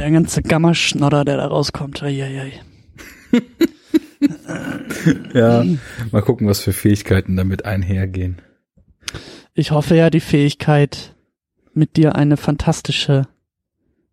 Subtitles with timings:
[0.00, 2.02] Der ganze Gamma-Schnodder, der da rauskommt.
[5.34, 5.64] Ja,
[6.10, 8.40] mal gucken, was für Fähigkeiten damit einhergehen.
[9.54, 11.14] Ich hoffe ja, die Fähigkeit,
[11.72, 13.28] mit dir eine fantastische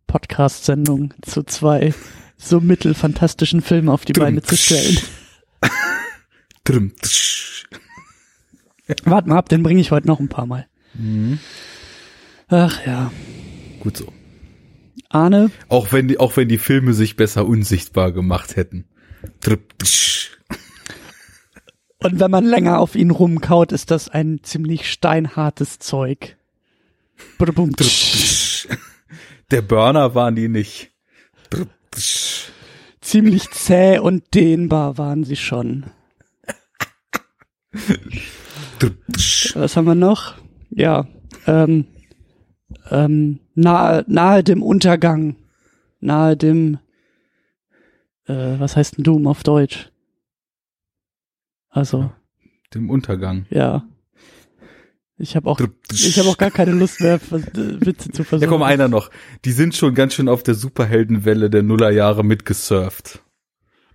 [0.07, 1.93] Podcast-Sendung zu zwei
[2.37, 4.97] so mittelfantastischen Filmen auf die Beine zu stellen.
[9.03, 10.67] Warte mal ab, den bringe ich heute noch ein paar Mal.
[10.93, 11.39] Mhm.
[12.49, 13.11] Ach ja.
[13.81, 14.13] Gut so.
[15.09, 15.51] Arne?
[15.69, 18.85] Auch wenn die, auch wenn die Filme sich besser unsichtbar gemacht hätten.
[21.99, 26.37] Und wenn man länger auf ihn rumkaut, ist das ein ziemlich steinhartes Zeug.
[29.51, 30.91] Der Burner waren die nicht.
[33.01, 35.85] Ziemlich zäh und dehnbar waren sie schon.
[39.55, 40.35] Was haben wir noch?
[40.69, 41.07] Ja,
[41.47, 41.87] ähm,
[42.91, 45.35] ähm, nahe, nahe dem Untergang,
[45.99, 46.79] nahe dem,
[48.25, 49.91] äh, was heißt denn Doom auf Deutsch?
[51.69, 52.11] Also.
[52.73, 53.45] Dem Untergang.
[53.49, 53.87] Ja.
[55.19, 55.59] Ich habe auch,
[55.91, 58.49] ich habe auch gar keine Lust mehr, Witze zu versuchen.
[58.49, 59.09] Ja, komm, einer noch.
[59.45, 63.23] Die sind schon ganz schön auf der Superheldenwelle der Nullerjahre mitgesurft.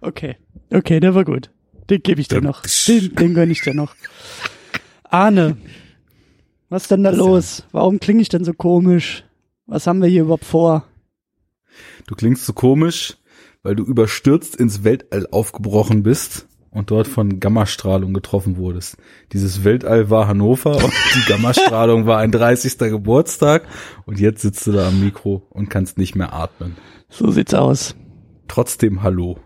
[0.01, 0.37] Okay,
[0.71, 1.51] okay, der war gut.
[1.91, 2.63] Den gebe ich dir noch.
[2.63, 3.95] Den, den gönn ich dir noch.
[5.05, 5.57] Arne,
[6.73, 7.65] was ist denn da los?
[7.73, 9.25] Warum klinge ich denn so komisch?
[9.67, 10.87] Was haben wir hier überhaupt vor?
[12.07, 13.19] Du klingst so komisch,
[13.63, 18.97] weil du überstürzt ins Weltall aufgebrochen bist und dort von Gammastrahlung getroffen wurdest.
[19.33, 22.79] Dieses Weltall war Hannover und die Gammastrahlung war ein 30.
[22.79, 23.69] Geburtstag
[24.07, 26.77] und jetzt sitzt du da am Mikro und kannst nicht mehr atmen.
[27.11, 27.95] So sieht's aus.
[28.49, 29.39] Trotzdem Hallo.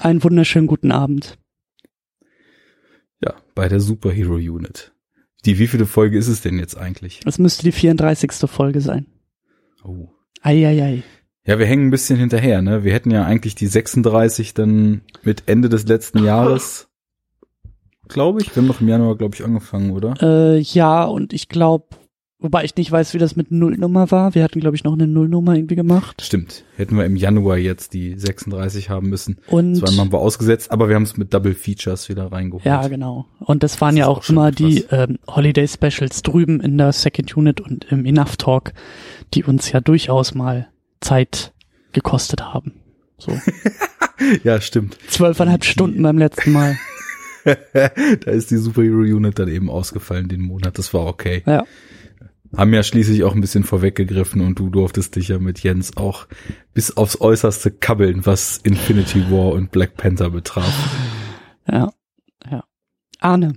[0.00, 1.38] Einen wunderschönen guten Abend.
[3.20, 4.92] Ja, bei der Superhero Unit.
[5.44, 7.20] Die wievielte Folge ist es denn jetzt eigentlich?
[7.26, 8.32] Es müsste die 34.
[8.48, 9.06] Folge sein.
[9.84, 10.08] Oh.
[10.40, 11.02] Eieiei.
[11.44, 12.84] Ja, wir hängen ein bisschen hinterher, ne?
[12.84, 16.88] Wir hätten ja eigentlich die 36 dann mit Ende des letzten Jahres,
[18.08, 18.54] glaube ich.
[18.54, 20.14] Wir haben noch im Januar, glaube ich, angefangen, oder?
[20.20, 21.86] Äh, ja, und ich glaube,
[22.42, 24.34] wobei ich nicht weiß, wie das mit Nullnummer war.
[24.34, 26.22] Wir hatten, glaube ich, noch eine Nullnummer irgendwie gemacht.
[26.22, 26.64] Stimmt.
[26.76, 29.38] Hätten wir im Januar jetzt die 36 haben müssen.
[29.46, 32.64] Und zweimal haben wir ausgesetzt, aber wir haben es mit Double Features wieder reingeholt.
[32.64, 33.26] Ja, genau.
[33.40, 36.92] Und das waren das ja auch, auch immer die ähm, Holiday Specials drüben in der
[36.92, 38.72] Second Unit und im Enough Talk,
[39.34, 40.68] die uns ja durchaus mal
[41.00, 41.52] Zeit
[41.92, 42.72] gekostet haben.
[43.18, 43.32] So.
[44.44, 44.98] ja, stimmt.
[45.08, 46.76] Zwölfeinhalb Stunden beim letzten Mal.
[47.44, 50.78] da ist die Superhero Unit dann eben ausgefallen den Monat.
[50.78, 51.42] Das war okay.
[51.46, 51.64] Ja.
[52.56, 56.26] Haben ja schließlich auch ein bisschen vorweggegriffen und du durftest dich ja mit Jens auch
[56.74, 60.72] bis aufs Äußerste kabbeln, was Infinity War und Black Panther betraf.
[61.66, 61.92] Ja,
[62.50, 62.64] ja.
[63.20, 63.54] Arne,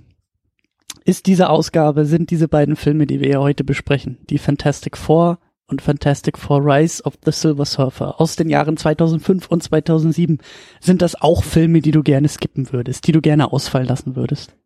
[1.04, 5.38] ist diese Ausgabe, sind diese beiden Filme, die wir ja heute besprechen, die Fantastic Four
[5.68, 10.38] und Fantastic Four Rise of the Silver Surfer aus den Jahren 2005 und 2007.
[10.80, 14.56] Sind das auch Filme, die du gerne skippen würdest, die du gerne ausfallen lassen würdest?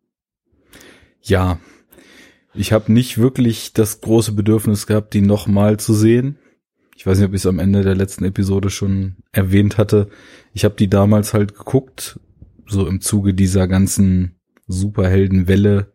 [1.21, 1.59] Ja.
[2.53, 6.37] Ich habe nicht wirklich das große Bedürfnis gehabt, die nochmal zu sehen.
[6.95, 10.09] Ich weiß nicht, ob ich es am Ende der letzten Episode schon erwähnt hatte.
[10.53, 12.19] Ich habe die damals halt geguckt,
[12.67, 14.35] so im Zuge dieser ganzen
[14.67, 15.91] Superheldenwelle,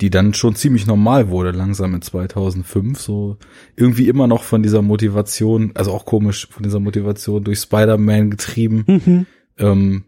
[0.00, 3.38] die dann schon ziemlich normal wurde, langsam in 2005, so
[3.76, 8.84] irgendwie immer noch von dieser Motivation, also auch komisch, von dieser Motivation durch Spider-Man getrieben,
[8.86, 9.26] mhm.
[9.58, 10.04] ähm,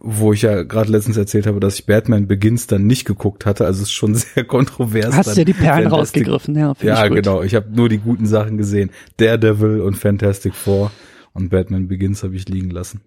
[0.00, 3.64] wo ich ja gerade letztens erzählt habe, dass ich Batman Begins dann nicht geguckt hatte,
[3.64, 5.14] also es ist schon sehr kontrovers.
[5.14, 6.74] Hast du ja die Perlen Fantastic, rausgegriffen, ja.
[6.82, 10.90] Ja, genau, ich habe nur die guten Sachen gesehen, Daredevil und Fantastic Four
[11.32, 13.00] und Batman Begins habe ich liegen lassen.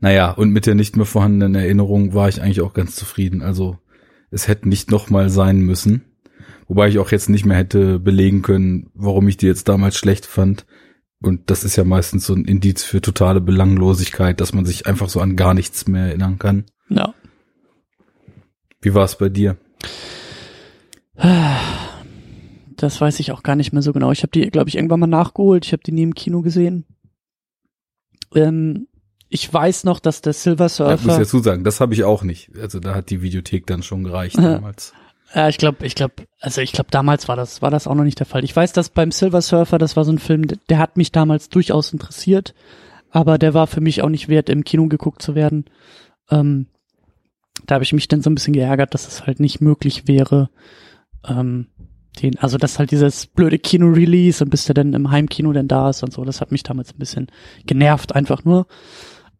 [0.00, 3.78] Naja, und mit der nicht mehr vorhandenen Erinnerung war ich eigentlich auch ganz zufrieden, also
[4.30, 6.04] es hätte nicht nochmal sein müssen.
[6.68, 10.24] Wobei ich auch jetzt nicht mehr hätte belegen können, warum ich die jetzt damals schlecht
[10.24, 10.66] fand.
[11.22, 15.08] Und das ist ja meistens so ein Indiz für totale Belanglosigkeit, dass man sich einfach
[15.08, 16.64] so an gar nichts mehr erinnern kann.
[16.88, 17.14] Ja.
[18.80, 19.58] Wie war es bei dir?
[22.76, 24.10] Das weiß ich auch gar nicht mehr so genau.
[24.10, 25.66] Ich habe die, glaube ich, irgendwann mal nachgeholt.
[25.66, 26.86] Ich habe die nie im Kino gesehen.
[28.34, 28.88] Ähm,
[29.28, 30.94] ich weiß noch, dass der Silver Surfer.
[30.94, 32.56] Ich muss dazu sagen, das habe ich auch nicht.
[32.56, 34.94] Also da hat die Videothek dann schon gereicht damals.
[35.34, 38.04] Ja, ich glaube, ich glaube, also ich glaube, damals war das, war das auch noch
[38.04, 38.42] nicht der Fall.
[38.42, 41.48] Ich weiß, dass beim Silver Surfer, das war so ein Film, der, hat mich damals
[41.48, 42.54] durchaus interessiert,
[43.10, 45.66] aber der war für mich auch nicht wert, im Kino geguckt zu werden.
[46.30, 46.66] Ähm,
[47.66, 50.50] da habe ich mich dann so ein bisschen geärgert, dass es halt nicht möglich wäre,
[51.28, 51.68] ähm,
[52.20, 55.90] den, also dass halt dieses blöde Kino-Release und bis der dann im Heimkino denn da
[55.90, 57.28] ist und so, das hat mich damals ein bisschen
[57.66, 58.66] genervt, einfach nur.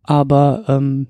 [0.04, 1.08] Aber ähm,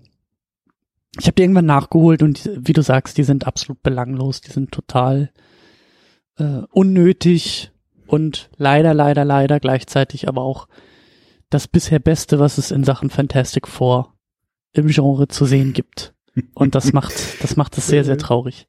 [1.19, 4.71] ich habe die irgendwann nachgeholt und wie du sagst, die sind absolut belanglos, die sind
[4.71, 5.31] total
[6.39, 7.73] äh, unnötig
[8.07, 10.69] und leider, leider, leider gleichzeitig aber auch
[11.49, 14.15] das bisher Beste, was es in Sachen Fantastic Four
[14.73, 16.15] im Genre zu sehen gibt.
[16.55, 17.13] Und das macht,
[17.43, 18.69] das macht es sehr, sehr traurig.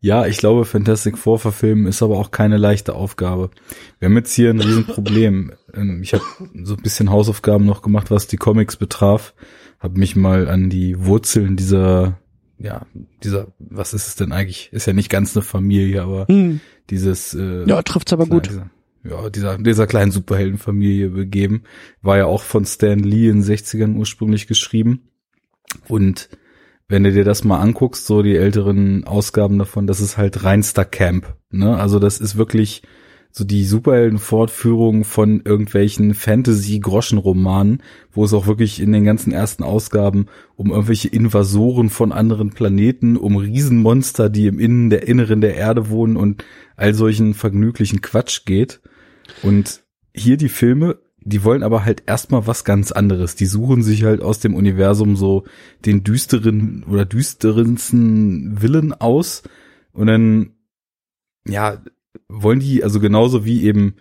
[0.00, 3.50] Ja, ich glaube, Fantastic Four verfilmen ist aber auch keine leichte Aufgabe.
[3.98, 5.52] Wir haben jetzt hier ein Riesenproblem.
[5.74, 6.24] Ähm, ich habe
[6.64, 9.34] so ein bisschen Hausaufgaben noch gemacht, was die Comics betraf.
[9.80, 12.18] Habe mich mal an die Wurzeln dieser,
[12.58, 12.86] ja,
[13.24, 14.70] dieser, was ist es denn eigentlich?
[14.72, 16.60] Ist ja nicht ganz eine Familie, aber hm.
[16.90, 17.34] dieses.
[17.34, 18.48] Äh, ja, trifft's aber gut.
[18.48, 18.70] Dieser,
[19.02, 21.62] ja, dieser, dieser kleinen Superheldenfamilie begeben.
[22.02, 25.08] War ja auch von Stan Lee in den 60ern ursprünglich geschrieben.
[25.88, 26.28] Und
[26.88, 30.84] wenn du dir das mal anguckst, so die älteren Ausgaben davon, das ist halt reinster
[30.84, 31.34] Camp.
[31.50, 31.76] Ne?
[31.76, 32.82] Also das ist wirklich
[33.30, 37.82] so die Superhelden-Fortführung von irgendwelchen Fantasy-Groschenromanen,
[38.12, 43.16] wo es auch wirklich in den ganzen ersten Ausgaben um irgendwelche Invasoren von anderen Planeten,
[43.16, 46.44] um Riesenmonster, die im Innen der Inneren der Erde wohnen und
[46.76, 48.80] all solchen vergnüglichen Quatsch geht.
[49.42, 53.36] Und hier die Filme die wollen aber halt erstmal was ganz anderes.
[53.36, 55.44] Die suchen sich halt aus dem Universum so
[55.84, 59.42] den düsteren oder düsterensten Willen aus
[59.92, 60.54] und dann,
[61.46, 61.82] ja,
[62.30, 63.94] wollen die, also genauso wie eben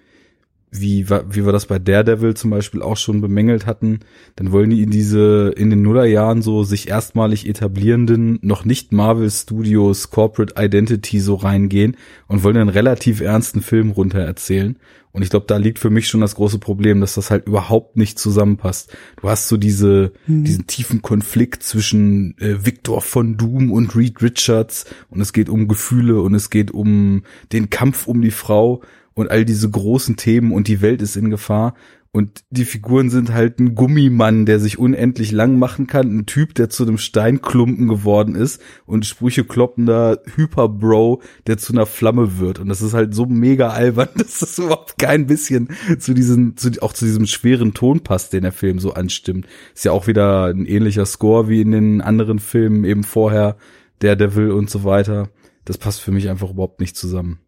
[0.71, 3.99] wie, wie wir das bei Daredevil zum Beispiel auch schon bemängelt hatten,
[4.35, 9.31] dann wollen die in diese, in den Nullerjahren so sich erstmalig etablierenden, noch nicht Marvel
[9.31, 14.77] Studios Corporate Identity so reingehen und wollen einen relativ ernsten Film runter erzählen.
[15.11, 17.97] Und ich glaube, da liegt für mich schon das große Problem, dass das halt überhaupt
[17.97, 18.95] nicht zusammenpasst.
[19.19, 20.43] Du hast so diese, mhm.
[20.43, 25.67] diesen tiefen Konflikt zwischen äh, Victor von Doom und Reed Richards und es geht um
[25.67, 28.83] Gefühle und es geht um den Kampf um die Frau
[29.19, 31.73] und all diese großen Themen und die Welt ist in Gefahr.
[32.11, 36.55] Und die Figuren sind halt ein Gummimann, der sich unendlich lang machen kann, ein Typ,
[36.55, 42.57] der zu einem Steinklumpen geworden ist und Sprüche kloppender Hyperbro, der zu einer Flamme wird.
[42.57, 45.67] Und das ist halt so mega albern, dass das überhaupt kein bisschen
[45.99, 49.45] zu diesem, zu, auch zu diesem schweren Ton passt, den der Film so anstimmt.
[49.75, 53.55] Ist ja auch wieder ein ähnlicher Score wie in den anderen Filmen eben vorher,
[53.99, 55.29] Daredevil und so weiter.
[55.65, 57.39] Das passt für mich einfach überhaupt nicht zusammen.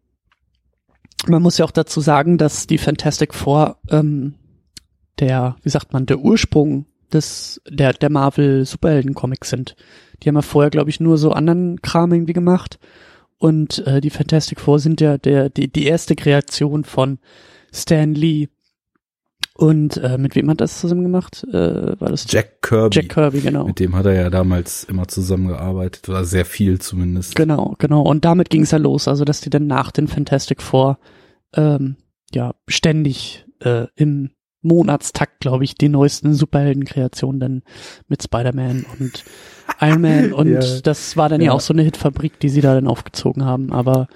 [1.26, 4.34] Man muss ja auch dazu sagen, dass die Fantastic Four ähm,
[5.18, 9.76] der, wie sagt man, der Ursprung des der der Marvel Superhelden Comics sind.
[10.22, 12.78] Die haben ja vorher, glaube ich, nur so anderen Kram irgendwie gemacht.
[13.38, 17.18] Und äh, die Fantastic Four sind ja der die die erste Kreation von
[17.72, 18.48] Stan Lee.
[19.54, 21.44] Und äh, mit wem hat das zusammen gemacht?
[21.52, 22.96] Äh, war das Jack Kirby?
[22.96, 23.66] Jack Kirby, genau.
[23.66, 27.36] Mit dem hat er ja damals immer zusammengearbeitet oder sehr viel zumindest.
[27.36, 28.02] Genau, genau.
[28.02, 30.98] Und damit ging es ja los, also dass die dann nach den Fantastic Four
[31.54, 31.96] ähm,
[32.32, 34.30] ja ständig äh, im
[34.62, 37.62] Monatstakt, glaube ich, die neuesten Superheldenkreationen dann
[38.08, 39.24] mit Spider-Man und
[39.80, 40.80] Iron Man und ja.
[40.82, 41.48] das war dann ja.
[41.48, 44.08] ja auch so eine Hitfabrik, die sie da dann aufgezogen haben, aber.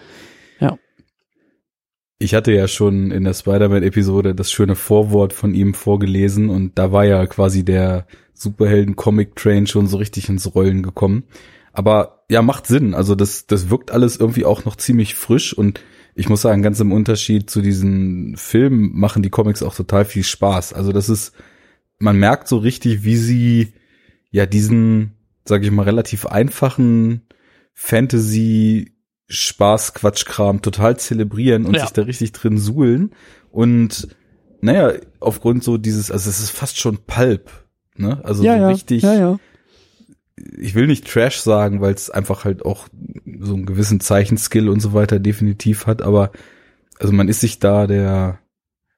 [2.19, 6.91] Ich hatte ja schon in der Spider-Man-Episode das schöne Vorwort von ihm vorgelesen und da
[6.91, 11.25] war ja quasi der Superhelden-Comic-Train schon so richtig ins Rollen gekommen.
[11.73, 12.95] Aber ja, macht Sinn.
[12.95, 15.81] Also das, das wirkt alles irgendwie auch noch ziemlich frisch und
[16.15, 20.25] ich muss sagen, ganz im Unterschied zu diesen Filmen machen die Comics auch total viel
[20.25, 20.73] Spaß.
[20.73, 21.35] Also das ist,
[21.99, 23.75] man merkt so richtig, wie sie
[24.31, 25.13] ja diesen,
[25.45, 27.21] sag ich mal, relativ einfachen
[27.75, 28.96] Fantasy
[29.29, 31.83] Spaß, Quatschkram total zelebrieren und ja.
[31.83, 33.13] sich da richtig drin suhlen.
[33.51, 34.09] Und
[34.61, 37.51] naja, aufgrund so dieses, also es ist fast schon Pulp,
[37.97, 38.21] ne?
[38.25, 38.69] Also ja, so ja.
[38.69, 39.39] richtig, ja,
[40.59, 42.89] ich will nicht Trash sagen, weil es einfach halt auch
[43.41, 46.31] so einen gewissen Zeichenskill und so weiter definitiv hat, aber
[46.99, 48.39] also man ist sich da der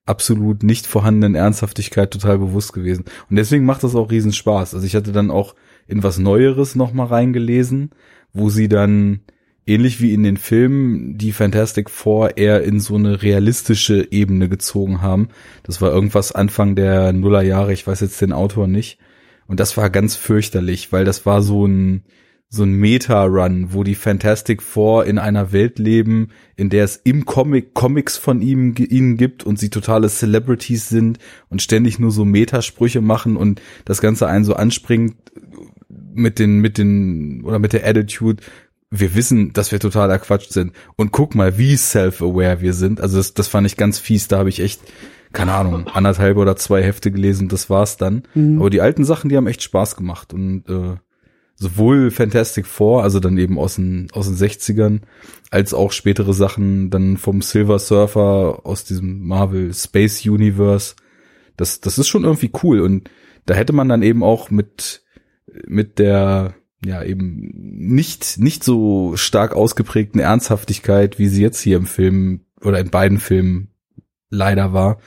[0.04, 3.04] absolut nicht vorhandenen Ernsthaftigkeit total bewusst gewesen.
[3.28, 4.74] Und deswegen macht das auch riesen Spaß.
[4.74, 5.54] Also ich hatte dann auch
[5.86, 7.90] in was Neueres nochmal reingelesen,
[8.32, 9.20] wo sie dann
[9.68, 15.02] ähnlich wie in den Filmen die Fantastic Four eher in so eine realistische Ebene gezogen
[15.02, 15.28] haben.
[15.62, 18.98] Das war irgendwas Anfang der Nullerjahre, ich weiß jetzt den Autor nicht.
[19.46, 22.02] Und das war ganz fürchterlich, weil das war so ein,
[22.50, 27.26] so ein Meta-Run, wo die Fantastic Four in einer Welt leben, in der es im
[27.26, 31.18] Comic Comics von ihm, ihnen gibt und sie totale Celebrities sind
[31.50, 35.16] und ständig nur so Metasprüche machen und das Ganze einen so anspringt
[35.88, 38.42] mit den, mit den, oder mit der Attitude,
[38.90, 40.72] wir wissen, dass wir total erquatscht sind.
[40.96, 43.00] Und guck mal, wie self-aware wir sind.
[43.00, 44.28] Also das, das fand ich ganz fies.
[44.28, 44.80] Da habe ich echt
[45.32, 48.22] keine Ahnung, anderthalb oder zwei Hefte gelesen, das war's dann.
[48.34, 48.60] Mhm.
[48.60, 50.96] Aber die alten Sachen, die haben echt Spaß gemacht und äh,
[51.54, 55.00] sowohl Fantastic Four, also dann eben aus den, aus den 60ern,
[55.50, 60.94] als auch spätere Sachen dann vom Silver Surfer aus diesem Marvel Space Universe.
[61.56, 63.10] Das, das ist schon irgendwie cool und
[63.44, 65.02] da hätte man dann eben auch mit,
[65.66, 66.54] mit der,
[66.84, 72.78] ja, eben nicht, nicht so stark ausgeprägten Ernsthaftigkeit, wie sie jetzt hier im Film oder
[72.78, 73.70] in beiden Filmen
[74.30, 74.98] leider war,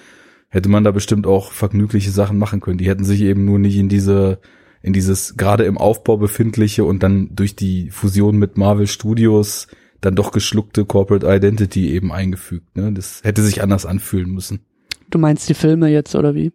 [0.49, 2.77] hätte man da bestimmt auch vergnügliche Sachen machen können.
[2.77, 4.39] Die hätten sich eben nur nicht in diese,
[4.81, 9.67] in dieses gerade im Aufbau befindliche und dann durch die Fusion mit Marvel Studios
[10.01, 12.75] dann doch geschluckte Corporate Identity eben eingefügt.
[12.75, 12.91] Ne?
[12.91, 14.65] Das hätte sich anders anfühlen müssen.
[15.09, 16.51] Du meinst die Filme jetzt oder wie?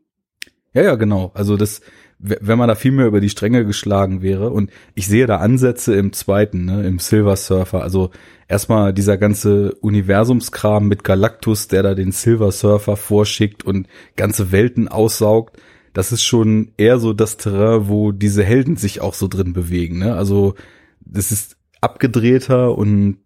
[0.76, 1.30] Ja, ja, genau.
[1.32, 1.80] Also das,
[2.18, 5.94] wenn man da viel mehr über die Stränge geschlagen wäre und ich sehe da Ansätze
[5.94, 7.82] im zweiten, ne, im Silver Surfer.
[7.82, 8.10] Also
[8.46, 14.86] erstmal dieser ganze Universumskram mit Galactus, der da den Silver Surfer vorschickt und ganze Welten
[14.88, 15.56] aussaugt.
[15.94, 20.00] Das ist schon eher so das Terrain, wo diese Helden sich auch so drin bewegen.
[20.00, 20.14] Ne?
[20.14, 20.56] Also
[21.00, 23.20] das ist abgedrehter und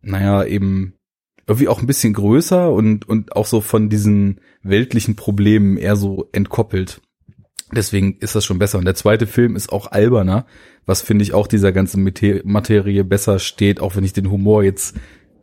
[0.00, 0.94] naja, eben
[1.48, 6.28] irgendwie auch ein bisschen größer und, und auch so von diesen weltlichen Problemen eher so
[6.32, 7.00] entkoppelt.
[7.74, 8.78] Deswegen ist das schon besser.
[8.78, 10.46] Und der zweite Film ist auch alberner,
[10.86, 12.02] was finde ich auch dieser ganzen
[12.44, 14.96] Materie besser steht, auch wenn ich den Humor jetzt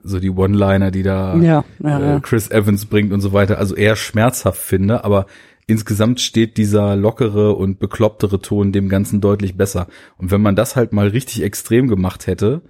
[0.04, 3.76] so die One-Liner, die da ja, ja, äh, Chris Evans bringt und so weiter, also
[3.76, 5.26] eher schmerzhaft finde, aber
[5.66, 9.88] insgesamt steht dieser lockere und beklopptere Ton dem Ganzen deutlich besser.
[10.18, 12.62] Und wenn man das halt mal richtig extrem gemacht hätte,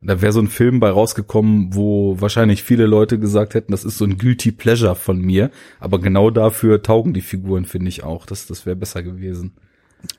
[0.00, 3.98] da wäre so ein Film bei rausgekommen, wo wahrscheinlich viele Leute gesagt hätten, das ist
[3.98, 5.50] so ein guilty pleasure von mir.
[5.80, 8.24] Aber genau dafür taugen die Figuren, finde ich auch.
[8.24, 9.54] Das, das wäre besser gewesen.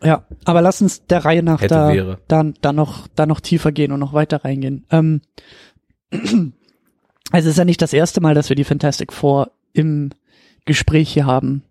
[0.04, 2.20] Ja, aber lass uns der Reihe nach Hätte, da, wäre.
[2.28, 4.86] da, da noch, da noch tiefer gehen und noch weiter reingehen.
[4.92, 5.22] Ähm,
[6.12, 6.52] also
[7.32, 10.10] es ist ja nicht das erste Mal, dass wir die Fantastic Four im
[10.66, 11.64] Gespräch hier haben.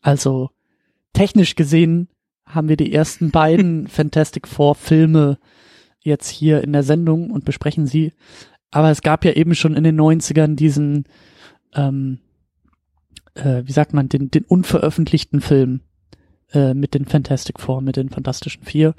[0.00, 0.50] Also
[1.12, 2.08] technisch gesehen
[2.44, 5.38] haben wir die ersten beiden Fantastic Four Filme
[6.02, 8.12] jetzt hier in der Sendung und besprechen sie.
[8.70, 11.04] Aber es gab ja eben schon in den 90ern diesen,
[11.74, 12.18] ähm,
[13.34, 15.80] äh, wie sagt man, den, den unveröffentlichten Film
[16.52, 18.94] äh, mit den Fantastic Four, mit den Fantastischen Vier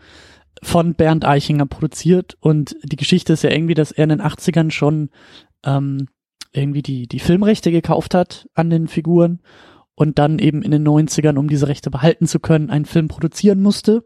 [0.62, 4.69] von Bernd Eichinger produziert und die Geschichte ist ja irgendwie, dass er in den 80ern
[4.69, 5.10] schon
[5.65, 6.07] ähm,
[6.51, 9.41] irgendwie die, die Filmrechte gekauft hat an den Figuren
[9.95, 13.62] und dann eben in den 90ern, um diese Rechte behalten zu können, einen Film produzieren
[13.62, 14.05] musste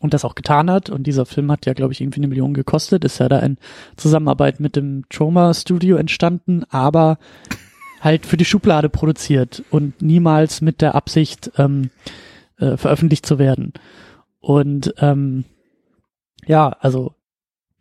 [0.00, 0.90] und das auch getan hat.
[0.90, 3.04] Und dieser Film hat ja, glaube ich, irgendwie eine Million gekostet.
[3.04, 3.58] Ist ja da in
[3.96, 7.18] Zusammenarbeit mit dem Troma Studio entstanden, aber
[8.00, 11.90] halt für die Schublade produziert und niemals mit der Absicht ähm,
[12.58, 13.72] äh, veröffentlicht zu werden.
[14.40, 15.44] Und ähm,
[16.46, 17.14] ja, also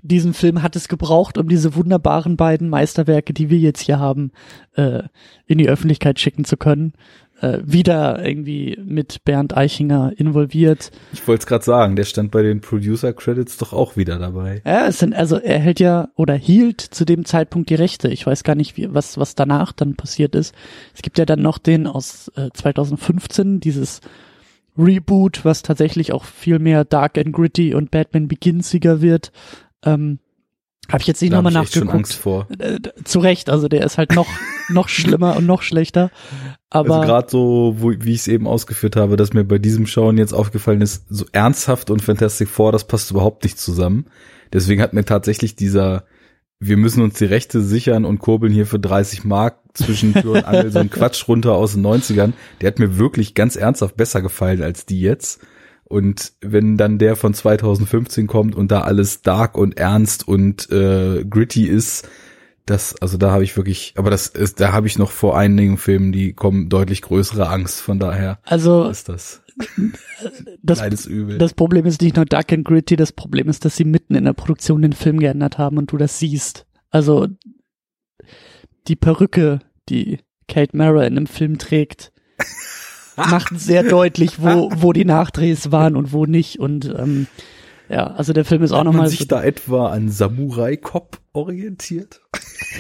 [0.01, 4.31] diesen Film hat es gebraucht, um diese wunderbaren beiden Meisterwerke, die wir jetzt hier haben,
[4.73, 5.03] äh,
[5.45, 6.93] in die Öffentlichkeit schicken zu können
[7.41, 10.91] äh, wieder irgendwie mit Bernd Eichinger involviert.
[11.13, 14.61] Ich wollte es gerade sagen, der stand bei den Producer Credits doch auch wieder dabei.
[14.65, 18.09] Ja, es sind also er hält ja oder hielt zu dem Zeitpunkt die Rechte.
[18.09, 20.53] Ich weiß gar nicht, wie, was was danach dann passiert ist.
[20.95, 24.01] Es gibt ja dann noch den aus äh, 2015 dieses
[24.77, 29.31] Reboot, was tatsächlich auch viel mehr dark and gritty und Batman Beginsiger wird.
[29.83, 30.19] Ähm,
[30.89, 31.91] habe ich jetzt nicht nochmal nachgeguckt.
[31.91, 32.47] Schon Angst vor.
[32.59, 34.27] Äh, zu Recht, also der ist halt noch
[34.69, 36.11] noch schlimmer und noch schlechter.
[36.69, 39.87] Aber also gerade so, wo, wie ich es eben ausgeführt habe, dass mir bei diesem
[39.87, 44.05] Schauen jetzt aufgefallen ist, so ernsthaft und Fantastic Four, das passt überhaupt nicht zusammen.
[44.53, 46.05] Deswegen hat mir tatsächlich dieser,
[46.59, 50.45] wir müssen uns die Rechte sichern und kurbeln hier für 30 Mark zwischen Tür und
[50.45, 54.21] Angel so ein Quatsch runter aus den 90ern, der hat mir wirklich ganz ernsthaft besser
[54.21, 55.41] gefallen als die jetzt.
[55.87, 61.23] Und wenn dann der von 2015 kommt und da alles dark und ernst und äh,
[61.23, 62.07] gritty ist,
[62.65, 65.77] das, also da habe ich wirklich, aber das ist, da habe ich noch vor einigen
[65.77, 67.79] Filmen, die kommen deutlich größere Angst.
[67.79, 69.41] Von daher also ist das
[70.61, 71.37] das, Übel.
[71.37, 74.25] das Problem ist nicht nur Dark and Gritty, das Problem ist, dass sie mitten in
[74.25, 76.65] der Produktion den Film geändert haben und du das siehst.
[76.89, 77.27] Also
[78.87, 82.11] die Perücke, die Kate Mara in einem Film trägt,
[83.29, 86.59] macht sehr deutlich, wo, wo die Nachdrehs waren und wo nicht.
[86.59, 87.27] Und ähm,
[87.89, 89.03] ja, also der Film ist auch nochmal.
[89.03, 92.21] Hat sich so da etwa an Samurai Cop orientiert?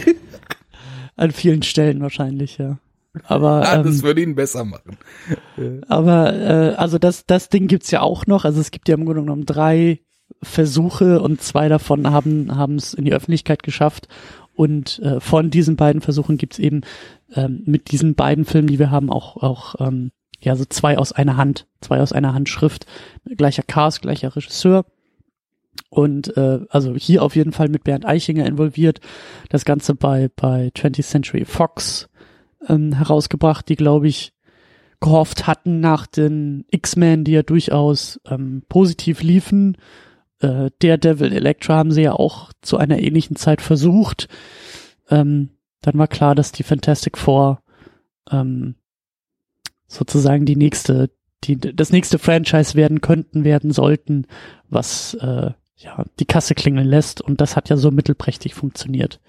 [1.15, 2.77] an vielen Stellen wahrscheinlich, ja.
[3.23, 4.97] Aber ah, das ähm, würde ihn besser machen.
[5.87, 8.45] Aber äh, also das das Ding gibt's ja auch noch.
[8.45, 10.01] Also es gibt ja im Grunde genommen drei
[10.43, 14.07] Versuche und zwei davon haben haben es in die Öffentlichkeit geschafft.
[14.53, 16.81] Und äh, von diesen beiden Versuchen gibt's eben
[17.33, 21.11] ähm, mit diesen beiden Filmen, die wir haben, auch auch ähm, ja so zwei aus
[21.11, 22.85] einer Hand, zwei aus einer Handschrift,
[23.25, 24.85] gleicher Cast, gleicher Regisseur.
[25.89, 28.99] Und äh, also hier auf jeden Fall mit Bernd Eichinger involviert.
[29.49, 32.09] Das Ganze bei, bei 20th Century Fox
[32.67, 34.33] ähm, herausgebracht, die, glaube ich,
[34.99, 39.77] gehofft hatten nach den X-Men, die ja durchaus ähm, positiv liefen.
[40.39, 44.27] Äh, Daredevil Elektra haben sie ja auch zu einer ähnlichen Zeit versucht.
[45.09, 45.49] Ähm,
[45.81, 47.61] dann war klar, dass die Fantastic Four
[48.31, 48.75] ähm,
[49.87, 51.09] sozusagen die nächste,
[51.43, 54.27] die, das nächste Franchise werden könnten, werden sollten,
[54.69, 59.19] was äh, ja, die Kasse klingeln lässt und das hat ja so mittelprächtig funktioniert.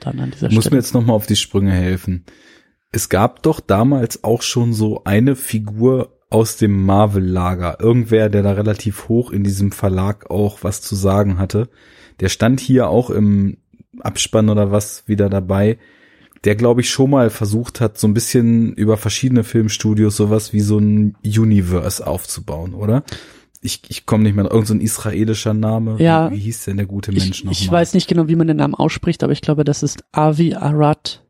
[0.00, 0.76] Dann an dieser Muss Stelle.
[0.76, 2.24] mir jetzt nochmal auf die Sprünge helfen.
[2.92, 7.78] es gab doch damals auch schon so eine Figur aus dem Marvel-Lager.
[7.80, 11.68] Irgendwer, der da relativ hoch in diesem Verlag auch was zu sagen hatte.
[12.20, 13.58] Der stand hier auch im
[14.00, 15.78] Abspann oder was wieder dabei.
[16.44, 20.60] Der, glaube ich, schon mal versucht hat, so ein bisschen über verschiedene Filmstudios sowas wie
[20.60, 23.02] so ein Universe aufzubauen, oder?
[23.62, 25.96] Ich, ich komme nicht mehr, irgend so ein israelischer Name.
[25.98, 26.30] Ja.
[26.30, 28.46] Wie, wie hieß denn der gute Mensch Ich, noch ich weiß nicht genau, wie man
[28.46, 31.24] den Namen ausspricht, aber ich glaube, das ist Avi Arad,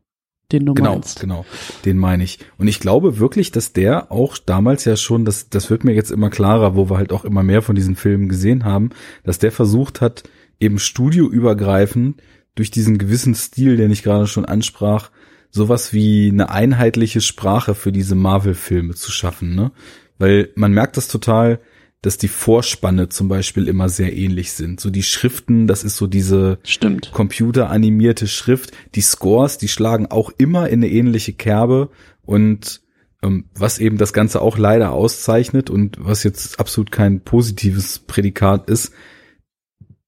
[0.51, 1.19] den du Genau, meinst.
[1.19, 1.45] genau.
[1.85, 2.39] Den meine ich.
[2.57, 6.11] Und ich glaube wirklich, dass der auch damals ja schon, das, das wird mir jetzt
[6.11, 8.91] immer klarer, wo wir halt auch immer mehr von diesen Filmen gesehen haben,
[9.23, 10.23] dass der versucht hat,
[10.59, 12.21] eben studioübergreifend
[12.57, 15.11] durch diesen gewissen Stil, den ich gerade schon ansprach,
[15.51, 19.71] sowas wie eine einheitliche Sprache für diese Marvel-Filme zu schaffen, ne?
[20.17, 21.59] Weil man merkt das total,
[22.01, 24.79] dass die Vorspanne zum Beispiel immer sehr ähnlich sind.
[24.79, 27.11] So die Schriften, das ist so diese, Stimmt.
[27.11, 28.71] computeranimierte Schrift.
[28.95, 31.89] Die Scores, die schlagen auch immer in eine ähnliche Kerbe
[32.23, 32.81] und
[33.23, 38.69] ähm, was eben das Ganze auch leider auszeichnet und was jetzt absolut kein positives Prädikat
[38.69, 38.91] ist,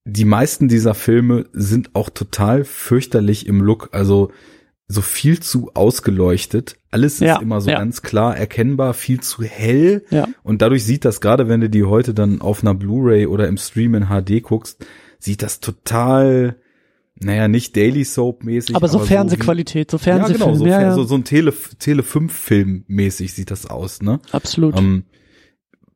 [0.05, 4.31] die meisten dieser Filme sind auch total fürchterlich im Look, also
[4.87, 6.77] so viel zu ausgeleuchtet.
[6.89, 7.77] Alles ist Ja, immer so ja.
[7.77, 10.03] ganz klar erkennbar, viel zu hell.
[10.09, 10.27] Ja.
[10.41, 13.57] Und dadurch sieht das, gerade wenn du die heute dann auf einer Blu-ray oder im
[13.57, 14.83] Stream in HD guckst,
[15.19, 16.55] sieht das total,
[17.19, 18.75] naja, nicht Daily Soap mäßig.
[18.75, 21.53] Aber so wie- Fernsehqualität, so Ja, Fernsehfilm, genau, so, ja, ja, so, so ein Tele,
[21.77, 24.19] Tele 5 Film mäßig sieht das aus, ne?
[24.31, 24.75] absolut.
[24.75, 25.03] Ähm,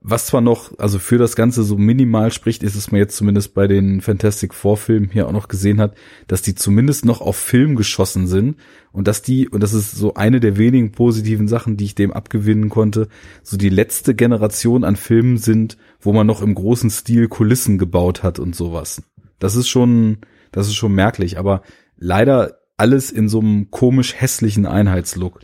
[0.06, 3.54] was zwar noch, also für das Ganze so minimal spricht, ist es mir jetzt zumindest
[3.54, 5.96] bei den Fantastic Four Filmen hier auch noch gesehen hat,
[6.28, 8.58] dass die zumindest noch auf Film geschossen sind
[8.92, 12.12] und dass die, und das ist so eine der wenigen positiven Sachen, die ich dem
[12.12, 13.08] abgewinnen konnte,
[13.44, 18.24] so die letzte Generation an Filmen sind, wo man noch im großen Stil Kulissen gebaut
[18.24, 19.04] hat und sowas.
[19.40, 20.18] Das ist schon,
[20.52, 21.64] das ist schon merklich, aber
[21.98, 25.40] leider alles in so einem komisch hässlichen Einheitslook.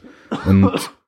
[0.45, 0.91] Und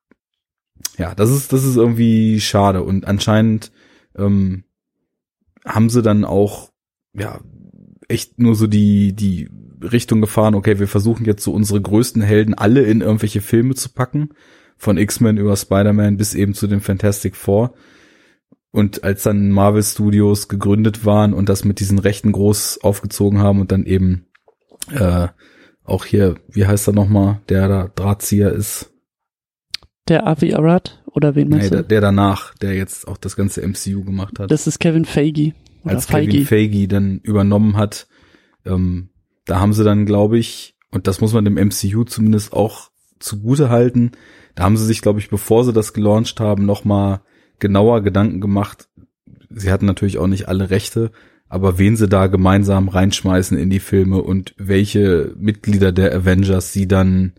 [0.98, 2.82] ja, das ist, das ist irgendwie schade.
[2.82, 3.72] Und anscheinend
[4.16, 4.64] ähm,
[5.64, 6.72] haben sie dann auch,
[7.14, 7.40] ja,
[8.08, 9.48] echt nur so die, die
[9.80, 13.88] Richtung gefahren, okay, wir versuchen jetzt so unsere größten Helden alle in irgendwelche Filme zu
[13.90, 14.30] packen.
[14.76, 17.74] Von X-Men über Spider-Man bis eben zu den Fantastic Four.
[18.70, 23.60] Und als dann Marvel Studios gegründet waren und das mit diesen Rechten groß aufgezogen haben
[23.60, 24.26] und dann eben
[24.90, 25.28] äh,
[25.84, 28.91] auch hier, wie heißt er nochmal, der da Drahtzieher ist,
[30.08, 31.88] Der Avi Arad, oder wen Nee, meinst der, du?
[31.88, 35.52] der danach, der jetzt auch das ganze MCU gemacht hat, Das ist Kevin Feige.
[35.84, 38.08] Als Kevin Feige dann übernommen hat,
[38.64, 39.10] ähm,
[39.44, 43.68] da haben sie dann, glaube ich, und das muss man dem MCU zumindest auch zugute
[43.70, 44.12] halten,
[44.54, 47.22] da haben sie sich, glaube ich, bevor sie das gelauncht haben, nochmal
[47.58, 48.88] genauer Gedanken gemacht.
[49.50, 51.10] Sie hatten natürlich auch nicht alle Rechte,
[51.48, 56.86] aber wen sie da gemeinsam reinschmeißen in die Filme und welche Mitglieder der Avengers sie
[56.88, 57.32] dann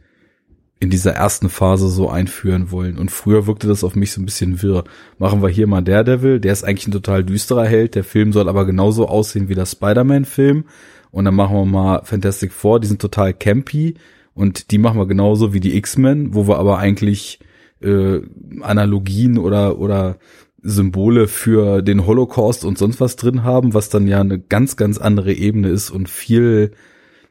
[0.83, 2.97] in dieser ersten Phase so einführen wollen.
[2.97, 4.83] Und früher wirkte das auf mich so ein bisschen wirr.
[5.17, 7.95] Machen wir hier mal Daredevil, der ist eigentlich ein total düsterer Held.
[7.95, 10.65] Der Film soll aber genauso aussehen wie der Spider-Man-Film.
[11.09, 13.95] Und dann machen wir mal Fantastic Four, die sind total campy.
[14.33, 17.39] Und die machen wir genauso wie die X-Men, wo wir aber eigentlich
[17.81, 18.19] äh,
[18.59, 20.17] Analogien oder, oder
[20.61, 24.97] Symbole für den Holocaust und sonst was drin haben, was dann ja eine ganz, ganz
[24.97, 26.71] andere Ebene ist und viel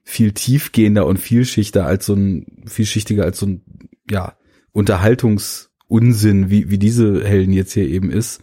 [0.02, 3.62] viel tiefgehender und vielschichtiger als so ein, vielschichtiger als so ein,
[4.10, 4.36] ja,
[4.72, 8.40] Unterhaltungsunsinn, wie, wie diese Helden jetzt hier eben ist.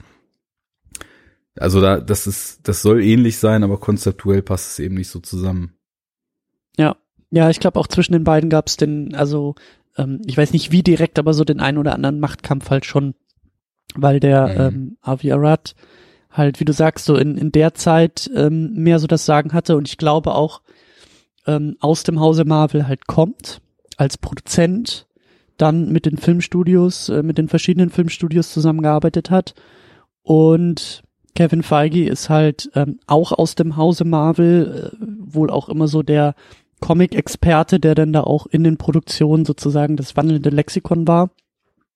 [1.57, 5.19] Also da, das ist, das soll ähnlich sein, aber konzeptuell passt es eben nicht so
[5.19, 5.73] zusammen.
[6.77, 6.95] Ja,
[7.31, 9.55] ja, ich glaube auch zwischen den beiden gab es den, also
[9.97, 13.15] ähm, ich weiß nicht wie direkt, aber so den einen oder anderen Machtkampf halt schon,
[13.95, 14.77] weil der Mhm.
[14.77, 15.75] ähm, Avi Arad
[16.31, 19.75] halt, wie du sagst, so in, in der Zeit ähm, mehr so das Sagen hatte
[19.75, 20.61] und ich glaube auch
[21.49, 23.61] ähm, aus dem Hause Marvel halt kommt
[23.97, 25.07] als Produzent,
[25.57, 29.55] dann mit den Filmstudios, äh, mit den verschiedenen Filmstudios zusammengearbeitet hat
[30.21, 31.03] und
[31.35, 36.03] Kevin Feige ist halt ähm, auch aus dem Hause Marvel, äh, wohl auch immer so
[36.03, 36.35] der
[36.81, 41.31] Comic-Experte, der dann da auch in den Produktionen sozusagen das wandelnde Lexikon war.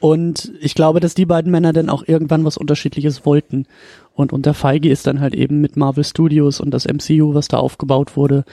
[0.00, 3.66] Und ich glaube, dass die beiden Männer dann auch irgendwann was Unterschiedliches wollten.
[4.14, 7.58] Und unter Feige ist dann halt eben mit Marvel Studios und das MCU, was da
[7.58, 8.44] aufgebaut wurde,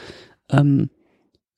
[0.49, 0.89] ähm,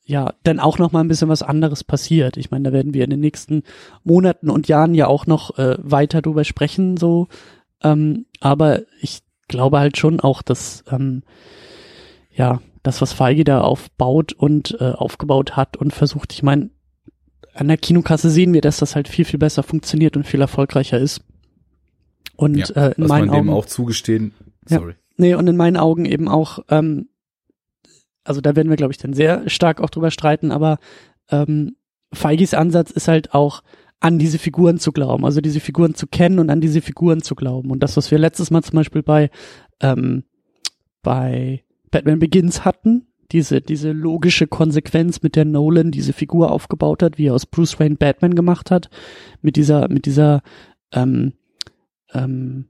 [0.06, 2.38] ja, dann auch noch mal ein bisschen was anderes passiert.
[2.38, 3.64] Ich meine, da werden wir in den nächsten
[4.06, 7.28] Monaten und Jahren ja auch noch äh, weiter drüber sprechen, so.
[7.84, 9.20] Ähm, aber ich
[9.50, 11.24] glaube halt schon auch, dass ähm,
[12.34, 16.70] ja, das, was Feige da aufbaut und äh, aufgebaut hat und versucht, ich meine,
[17.58, 21.00] an der Kinokasse sehen wir, dass das halt viel, viel besser funktioniert und viel erfolgreicher
[21.00, 21.22] ist.
[22.36, 24.34] Und Ja, äh, in Was meinen man dem Augen auch zugestehen,
[24.70, 24.80] Ja.
[24.80, 24.96] sorry.
[25.18, 27.10] Nee, und in meinen Augen eben auch, ähm,
[28.24, 30.78] also da werden wir, glaube ich, dann sehr stark auch drüber streiten, aber
[31.32, 31.76] ähm,
[32.14, 33.64] Feigis Ansatz ist halt auch,
[34.00, 37.34] an diese Figuren zu glauben, also diese Figuren zu kennen und an diese Figuren zu
[37.34, 37.72] glauben.
[37.72, 39.32] Und das, was wir letztes Mal zum Beispiel bei,
[39.82, 40.24] ähm,
[41.02, 47.18] bei Batman Begins hatten, diese, diese logische Konsequenz, mit der Nolan diese Figur aufgebaut hat,
[47.18, 48.90] wie er aus Bruce Wayne Batman gemacht hat,
[49.42, 50.42] mit dieser, mit dieser,
[50.92, 51.34] ähm,
[52.14, 52.70] ähm,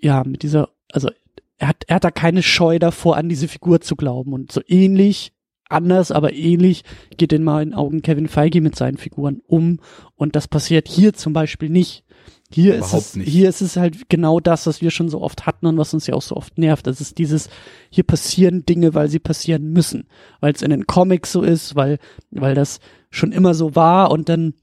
[0.00, 1.10] ja, mit dieser, also
[1.58, 4.32] er hat, er hat da keine Scheu davor, an diese Figur zu glauben.
[4.32, 5.32] Und so ähnlich
[5.68, 6.84] anders, aber ähnlich
[7.16, 9.80] geht in meinen Augen Kevin Feige mit seinen Figuren um
[10.16, 12.04] und das passiert hier zum Beispiel nicht.
[12.52, 13.28] Hier ist es, nicht.
[13.28, 16.08] hier ist es halt genau das, was wir schon so oft hatten und was uns
[16.08, 16.86] ja auch so oft nervt.
[16.86, 17.48] Das ist dieses,
[17.90, 20.08] hier passieren Dinge, weil sie passieren müssen.
[20.40, 21.98] Weil es in den Comics so ist, weil,
[22.32, 24.54] weil das schon immer so war und dann,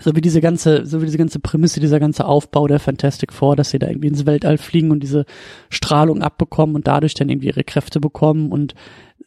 [0.00, 3.54] so wie diese ganze, so wie diese ganze Prämisse, dieser ganze Aufbau der Fantastic Four,
[3.54, 5.24] dass sie da irgendwie ins Weltall fliegen und diese
[5.68, 8.74] Strahlung abbekommen und dadurch dann irgendwie ihre Kräfte bekommen und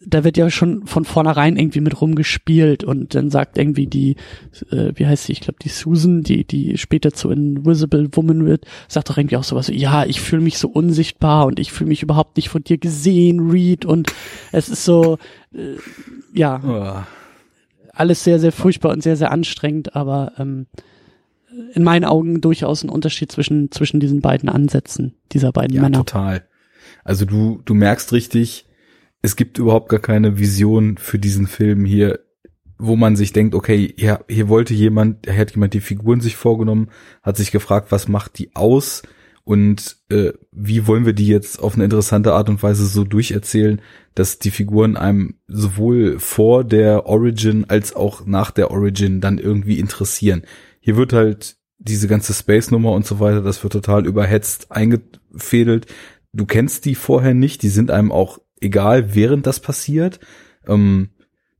[0.05, 4.15] da wird ja schon von vornherein irgendwie mit rumgespielt und dann sagt irgendwie die,
[4.71, 8.65] äh, wie heißt sie, ich glaube die Susan, die die später zu Invisible Woman wird,
[8.87, 12.03] sagt doch irgendwie auch sowas, ja, ich fühle mich so unsichtbar und ich fühle mich
[12.03, 14.11] überhaupt nicht von dir gesehen, Reed und
[14.51, 15.17] es ist so,
[15.53, 15.77] äh,
[16.33, 17.91] ja, oh.
[17.93, 20.67] alles sehr, sehr furchtbar und sehr, sehr anstrengend, aber ähm,
[21.73, 25.99] in meinen Augen durchaus ein Unterschied zwischen zwischen diesen beiden Ansätzen dieser beiden ja, Männer.
[25.99, 26.43] total.
[27.03, 28.65] Also du du merkst richtig,
[29.23, 32.19] es gibt überhaupt gar keine Vision für diesen Film hier,
[32.77, 36.35] wo man sich denkt, okay, ja, hier wollte jemand, hier hat jemand die Figuren sich
[36.35, 36.89] vorgenommen,
[37.23, 39.01] hat sich gefragt, was macht die aus
[39.45, 43.81] und äh, wie wollen wir die jetzt auf eine interessante Art und Weise so durcherzählen,
[44.13, 49.79] dass die Figuren einem sowohl vor der Origin als auch nach der Origin dann irgendwie
[49.79, 50.43] interessieren.
[50.81, 55.85] Hier wird halt diese ganze Space-Nummer und so weiter, das wird total überhetzt eingefädelt.
[56.33, 60.19] Du kennst die vorher nicht, die sind einem auch egal, während das passiert.
[60.67, 61.09] Ähm,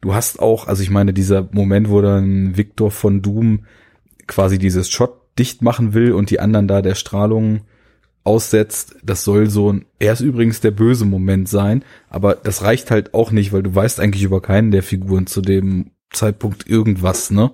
[0.01, 3.65] du hast auch, also ich meine, dieser Moment, wo dann Victor von Doom
[4.27, 7.61] quasi dieses Shot dicht machen will und die anderen da der Strahlung
[8.23, 12.91] aussetzt, das soll so ein, er ist übrigens der böse Moment sein, aber das reicht
[12.91, 17.31] halt auch nicht, weil du weißt eigentlich über keinen der Figuren zu dem Zeitpunkt irgendwas,
[17.31, 17.51] ne?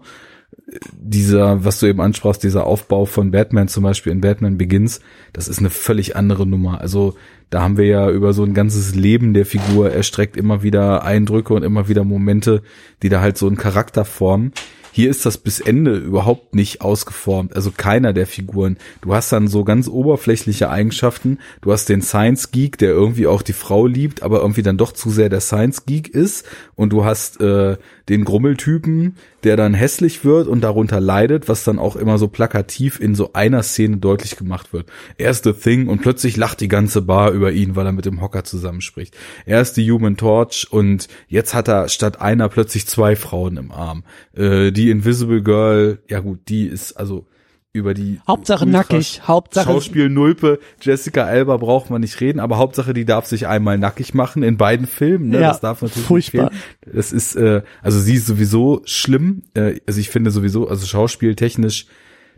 [0.93, 4.99] Dieser, was du eben ansprachst, dieser Aufbau von Batman zum Beispiel in Batman Begins,
[5.33, 6.79] das ist eine völlig andere Nummer.
[6.79, 7.15] Also
[7.49, 11.53] da haben wir ja über so ein ganzes Leben der Figur erstreckt immer wieder Eindrücke
[11.53, 12.61] und immer wieder Momente,
[13.01, 14.53] die da halt so einen Charakter formen.
[14.91, 18.77] Hier ist das bis Ende überhaupt nicht ausgeformt, also keiner der Figuren.
[19.01, 21.39] Du hast dann so ganz oberflächliche Eigenschaften.
[21.61, 24.91] Du hast den Science Geek, der irgendwie auch die Frau liebt, aber irgendwie dann doch
[24.91, 26.45] zu sehr der Science Geek ist.
[26.75, 27.77] Und du hast äh,
[28.09, 32.99] den Grummeltypen, der dann hässlich wird und darunter leidet, was dann auch immer so plakativ
[32.99, 34.87] in so einer Szene deutlich gemacht wird.
[35.17, 38.05] Er ist The Thing und plötzlich lacht die ganze Bar über ihn, weil er mit
[38.05, 39.15] dem Hocker zusammenspricht.
[39.45, 43.71] Er ist die Human Torch und jetzt hat er statt einer plötzlich zwei Frauen im
[43.71, 44.03] Arm.
[44.35, 47.27] Äh, die Invisible Girl, ja gut, die ist also
[47.71, 52.93] über die Hauptsache nackig, Hauptsache Schauspiel Nulpe, Jessica Alba braucht man nicht reden, aber Hauptsache
[52.93, 55.41] die darf sich einmal nackig machen in beiden Filmen, ne?
[55.41, 56.51] Ja, das darf natürlich furchtbar.
[56.91, 61.85] Das ist äh, also sie ist sowieso schlimm, äh, also ich finde sowieso also schauspieltechnisch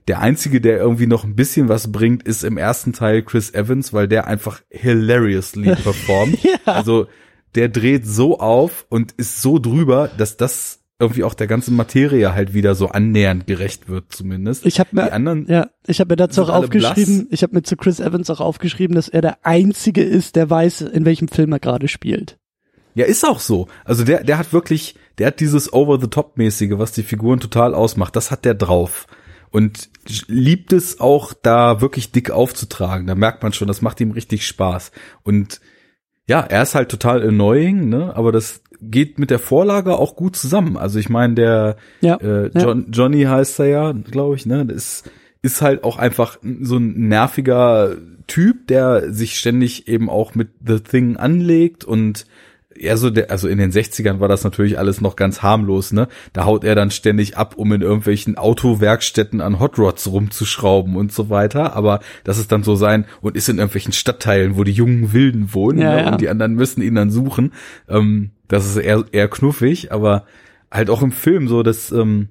[0.07, 3.93] der einzige, der irgendwie noch ein bisschen was bringt, ist im ersten Teil Chris Evans,
[3.93, 6.43] weil der einfach hilariously performt.
[6.43, 6.57] ja.
[6.65, 7.07] Also
[7.55, 12.33] der dreht so auf und ist so drüber, dass das irgendwie auch der ganzen Materie
[12.33, 14.65] halt wieder so annähernd gerecht wird zumindest.
[14.65, 17.63] Ich habe mir die anderen ja, ich habe mir dazu auch aufgeschrieben, ich habe mir
[17.63, 21.51] zu Chris Evans auch aufgeschrieben, dass er der einzige ist, der weiß, in welchem Film
[21.51, 22.37] er gerade spielt.
[22.93, 23.67] Ja, ist auch so.
[23.83, 27.39] Also der der hat wirklich, der hat dieses over the top mäßige, was die Figuren
[27.39, 28.15] total ausmacht.
[28.15, 29.07] Das hat der drauf.
[29.49, 29.89] Und
[30.27, 33.07] liebt es auch da wirklich dick aufzutragen.
[33.07, 34.91] Da merkt man schon, das macht ihm richtig Spaß.
[35.23, 35.59] Und
[36.31, 38.15] ja, er ist halt total annoying, ne?
[38.15, 40.77] Aber das geht mit der Vorlage auch gut zusammen.
[40.77, 42.89] Also ich meine, der ja, äh, John, ja.
[42.89, 44.65] Johnny heißt er ja, glaube ich, ne?
[44.65, 50.33] Das ist, ist halt auch einfach so ein nerviger Typ, der sich ständig eben auch
[50.33, 52.25] mit The Thing anlegt und
[52.81, 56.07] ja, so der, also in den 60ern war das natürlich alles noch ganz harmlos, ne?
[56.33, 61.11] Da haut er dann ständig ab, um in irgendwelchen Autowerkstätten an Hot Rods rumzuschrauben und
[61.11, 61.75] so weiter.
[61.75, 65.53] Aber das ist dann so sein und ist in irgendwelchen Stadtteilen, wo die jungen Wilden
[65.53, 66.01] wohnen ja, ne?
[66.01, 66.11] ja.
[66.11, 67.53] und die anderen müssen ihn dann suchen.
[67.87, 70.25] Ähm, das ist eher, eher knuffig, aber
[70.71, 72.29] halt auch im Film so, dass ähm,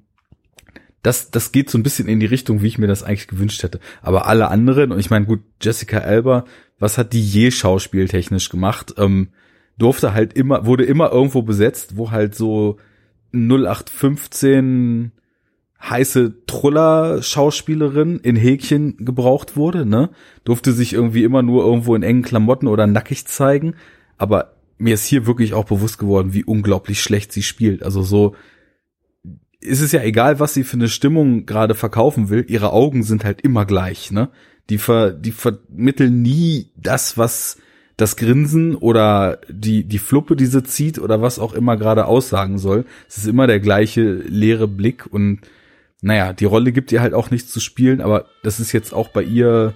[1.02, 3.62] das, das geht so ein bisschen in die Richtung, wie ich mir das eigentlich gewünscht
[3.62, 3.78] hätte.
[4.02, 6.44] Aber alle anderen, und ich meine, gut, Jessica Alba,
[6.80, 8.94] was hat die je schauspieltechnisch gemacht?
[8.98, 9.28] Ähm,
[9.80, 12.76] durfte halt immer, wurde immer irgendwo besetzt, wo halt so
[13.32, 15.12] 0815
[15.82, 20.10] heiße Truller-Schauspielerin in Häkchen gebraucht wurde, ne?
[20.44, 23.74] Durfte sich irgendwie immer nur irgendwo in engen Klamotten oder nackig zeigen.
[24.18, 27.82] Aber mir ist hier wirklich auch bewusst geworden, wie unglaublich schlecht sie spielt.
[27.82, 28.34] Also so,
[29.60, 33.24] ist es ja egal, was sie für eine Stimmung gerade verkaufen will, ihre Augen sind
[33.24, 34.28] halt immer gleich, ne?
[34.68, 37.56] Die ver, die vermitteln nie das, was
[38.00, 42.58] das Grinsen oder die, die Fluppe, die sie zieht oder was auch immer gerade aussagen
[42.58, 42.84] soll.
[43.08, 45.40] Es ist immer der gleiche leere Blick und
[46.02, 49.08] naja, die Rolle gibt ihr halt auch nichts zu spielen, aber das ist jetzt auch
[49.08, 49.74] bei ihr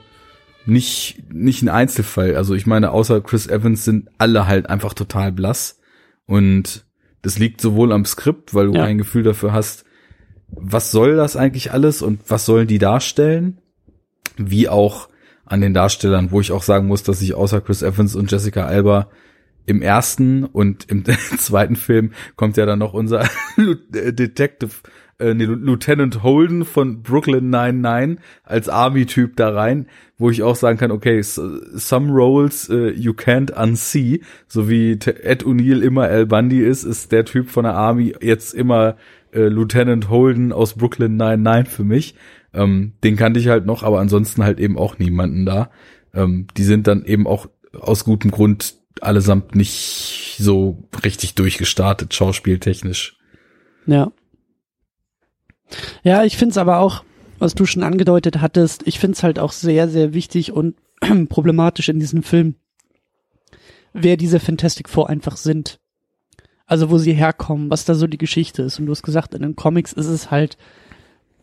[0.65, 2.37] nicht, nicht ein Einzelfall.
[2.37, 5.81] Also ich meine, außer Chris Evans sind alle halt einfach total blass
[6.27, 6.87] und
[7.21, 8.85] das liegt sowohl am Skript, weil du ja.
[8.85, 9.85] kein Gefühl dafür hast,
[10.49, 13.59] was soll das eigentlich alles und was sollen die darstellen,
[14.37, 15.09] wie auch
[15.47, 18.65] an den Darstellern, wo ich auch sagen muss, dass ich außer Chris Evans und Jessica
[18.65, 19.09] Alba
[19.67, 21.05] im ersten und im
[21.39, 23.29] zweiten Film kommt ja dann noch unser
[23.89, 24.71] Detective
[25.19, 29.87] äh, nee, Lieutenant Holden von Brooklyn 99 als Army-Typ da rein,
[30.19, 35.45] wo ich auch sagen kann, okay, some roles uh, you can't unsee, so wie Ed
[35.45, 38.97] O'Neill immer Al Bundy ist, ist der Typ von der Army jetzt immer
[39.33, 42.15] äh, Lieutenant Holden aus Brooklyn 99 für mich.
[42.55, 45.71] Ähm, den kannte ich halt noch, aber ansonsten halt eben auch niemanden da.
[46.13, 53.19] Ähm, die sind dann eben auch aus gutem Grund allesamt nicht so richtig durchgestartet, schauspieltechnisch.
[53.87, 54.13] Ja.
[56.03, 57.05] Ja, ich find's aber auch,
[57.39, 60.77] was du schon angedeutet hattest, ich find's halt auch sehr, sehr wichtig und
[61.29, 62.55] problematisch in diesem Film,
[63.93, 65.81] wer diese Fantastic Four einfach sind.
[66.67, 68.79] Also wo sie herkommen, was da so die Geschichte ist.
[68.79, 70.57] Und du hast gesagt, in den Comics ist es halt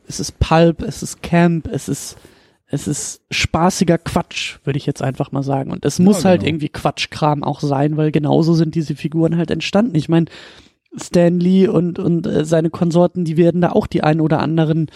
[0.07, 2.17] es ist Pulp, es ist Camp, es ist
[2.73, 5.71] es ist spaßiger Quatsch, würde ich jetzt einfach mal sagen.
[5.71, 6.45] Und es muss ja, halt genau.
[6.45, 9.95] halt irgendwie Quatschkram auch sein, weil genauso sind diese Figuren halt entstanden.
[9.95, 10.27] Ich meine,
[10.95, 14.89] Stan Lee und, und äh, seine Konsorten, die werden da auch die ein oder anderen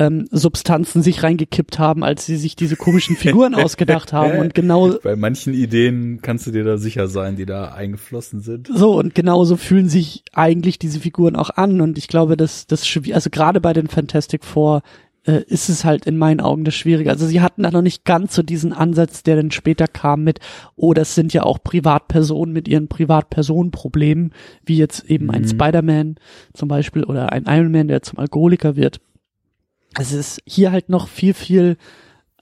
[0.00, 4.38] ähm, Substanzen sich reingekippt haben, als sie sich diese komischen Figuren ausgedacht haben.
[4.38, 4.94] Und genau.
[5.02, 8.68] Bei manchen Ideen kannst du dir da sicher sein, die da eingeflossen sind.
[8.74, 11.82] So, und genauso fühlen sich eigentlich diese Figuren auch an.
[11.82, 14.80] Und ich glaube, dass das, also gerade bei den Fantastic Four,
[15.26, 17.10] äh, ist es halt in meinen Augen das Schwierige.
[17.10, 20.40] Also sie hatten da noch nicht ganz so diesen Ansatz, der dann später kam mit,
[20.76, 24.32] oh, das sind ja auch Privatpersonen mit ihren Privatpersonenproblemen,
[24.64, 25.32] wie jetzt eben mhm.
[25.32, 26.16] ein Spider-Man
[26.54, 29.02] zum Beispiel oder ein Iron Man, der zum Alkoholiker wird
[29.98, 31.76] es ist hier halt noch viel, viel,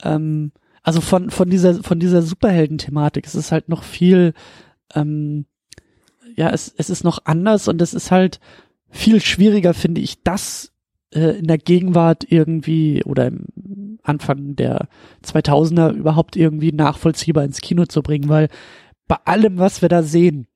[0.03, 4.35] ähm, also von, von dieser, von dieser Superhelden-Thematik, es ist halt noch viel,
[4.95, 5.47] ähm,
[6.37, 8.41] ja, es, es ist noch anders und es ist halt
[8.91, 10.73] viel schwieriger, finde ich, das
[11.13, 14.89] äh, in der Gegenwart irgendwie oder im Anfang der
[15.25, 18.49] 2000er überhaupt irgendwie nachvollziehbar ins Kino zu bringen, weil
[19.07, 20.47] bei allem, was wir da sehen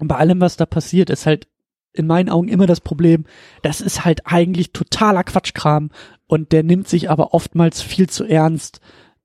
[0.00, 1.46] und bei allem, was da passiert, ist halt
[1.92, 3.24] in meinen Augen immer das Problem,
[3.62, 5.90] das ist halt eigentlich totaler Quatschkram
[6.32, 8.80] und der nimmt sich aber oftmals viel zu ernst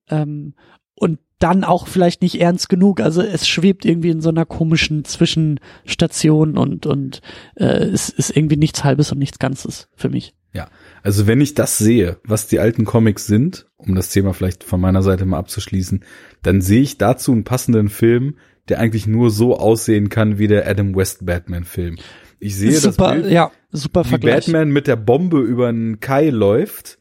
[0.10, 0.56] ähm,
[0.94, 3.00] und dann auch vielleicht nicht ernst genug.
[3.00, 7.22] Also es schwebt irgendwie in so einer komischen Zwischenstation und und
[7.56, 10.36] äh, es ist irgendwie nichts Halbes und nichts Ganzes für mich.
[10.52, 10.68] Ja,
[11.02, 14.82] also wenn ich das sehe, was die alten Comics sind, um das Thema vielleicht von
[14.82, 16.04] meiner Seite mal abzuschließen,
[16.44, 18.36] dann sehe ich dazu einen passenden Film,
[18.68, 22.00] der eigentlich nur so aussehen kann wie der Adam West Batman Film.
[22.40, 24.46] Ich sehe super, das Bild, ja, super wie Vergleich.
[24.46, 27.00] Batman mit der Bombe über einen Kai läuft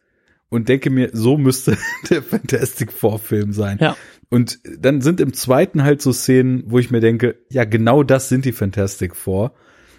[0.49, 1.77] und denke mir, so müsste
[2.11, 3.79] der Fantastic Four Film sein.
[3.81, 3.97] Ja.
[4.29, 8.29] Und dann sind im zweiten halt so Szenen, wo ich mir denke, ja, genau das
[8.29, 9.55] sind die Fantastic Four,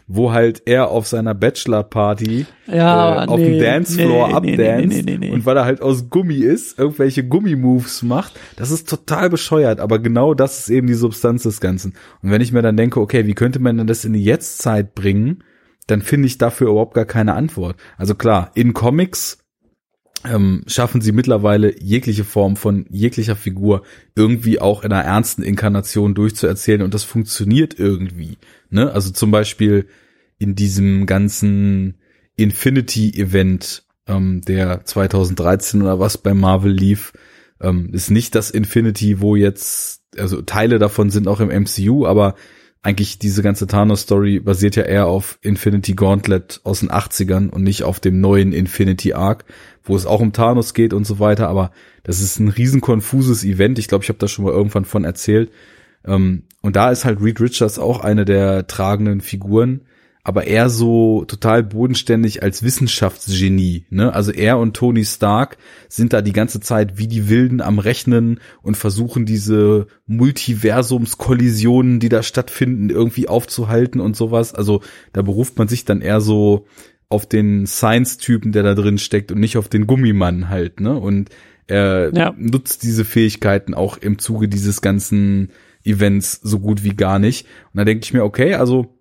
[0.08, 5.04] wo halt er auf seiner Bachelor Party ja, äh, auf nee, dem Dancefloor nee, abdance
[5.04, 8.39] nee, nee, und weil er halt aus Gummi ist, irgendwelche Gummi-Moves macht.
[8.56, 11.93] Das ist total bescheuert, aber genau das ist eben die Substanz des Ganzen.
[12.24, 14.96] Und wenn ich mir dann denke, okay, wie könnte man denn das in die Jetztzeit
[14.96, 15.43] bringen,
[15.88, 17.76] dann finde ich dafür überhaupt gar keine Antwort.
[17.98, 19.39] Also klar, in Comics
[20.25, 23.84] ähm, schaffen sie mittlerweile jegliche Form von jeglicher Figur
[24.15, 28.38] irgendwie auch in einer ernsten Inkarnation durchzuerzählen und das funktioniert irgendwie.
[28.69, 28.91] Ne?
[28.91, 29.88] Also zum Beispiel
[30.39, 31.95] in diesem ganzen
[32.36, 37.13] Infinity-Event, ähm, der 2013 oder was bei Marvel lief,
[37.62, 42.36] ähm, ist nicht das Infinity, wo jetzt, also Teile davon sind auch im MCU, aber
[42.88, 47.84] eigentlich diese ganze Thanos-Story basiert ja eher auf Infinity Gauntlet aus den 80ern und nicht
[47.84, 49.43] auf dem neuen Infinity Arc,
[49.84, 51.71] wo es auch um Thanos geht und so weiter, aber
[52.04, 53.78] das ist ein riesen konfuses Event.
[53.78, 55.52] Ich glaube, ich habe da schon mal irgendwann von erzählt.
[56.06, 59.82] Ähm, und da ist halt Reed Richards auch eine der tragenden Figuren,
[60.28, 63.86] aber er so total bodenständig als Wissenschaftsgenie.
[63.90, 64.13] Ne?
[64.13, 68.42] Also er und Tony Stark sind da die ganze Zeit wie die Wilden am Rechnen
[68.62, 74.54] und versuchen diese Multiversumskollisionen, die da stattfinden, irgendwie aufzuhalten und sowas.
[74.54, 74.82] Also
[75.13, 76.68] da beruft man sich dann eher so
[77.08, 80.82] auf den Science-Typen, der da drin steckt und nicht auf den Gummimann halt.
[80.82, 80.94] Ne?
[81.00, 81.30] Und
[81.68, 82.36] er ja.
[82.38, 85.52] nutzt diese Fähigkeiten auch im Zuge dieses ganzen
[85.86, 87.48] Events so gut wie gar nicht.
[87.72, 88.96] Und da denke ich mir, okay, also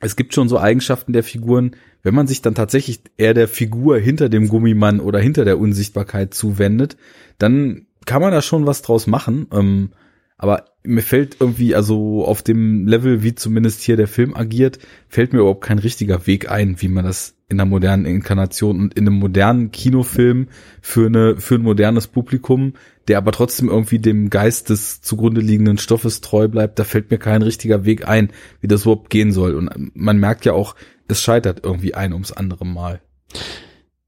[0.00, 3.98] es gibt schon so Eigenschaften der Figuren, wenn man sich dann tatsächlich eher der Figur
[3.98, 6.96] hinter dem Gummimann oder hinter der Unsichtbarkeit zuwendet,
[7.38, 9.48] dann kann man da schon was draus machen.
[9.52, 9.90] Ähm,
[10.38, 15.32] aber mir fällt irgendwie, also auf dem Level, wie zumindest hier der Film agiert, fällt
[15.32, 19.06] mir überhaupt kein richtiger Weg ein, wie man das in einer modernen Inkarnation und in
[19.06, 20.48] einem modernen Kinofilm
[20.80, 22.74] für eine, für ein modernes Publikum,
[23.08, 27.18] der aber trotzdem irgendwie dem Geist des zugrunde liegenden Stoffes treu bleibt, da fällt mir
[27.18, 29.54] kein richtiger Weg ein, wie das überhaupt gehen soll.
[29.54, 30.74] Und man merkt ja auch,
[31.08, 33.00] es scheitert irgendwie ein ums andere Mal.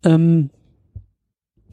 [0.05, 0.51] Ähm,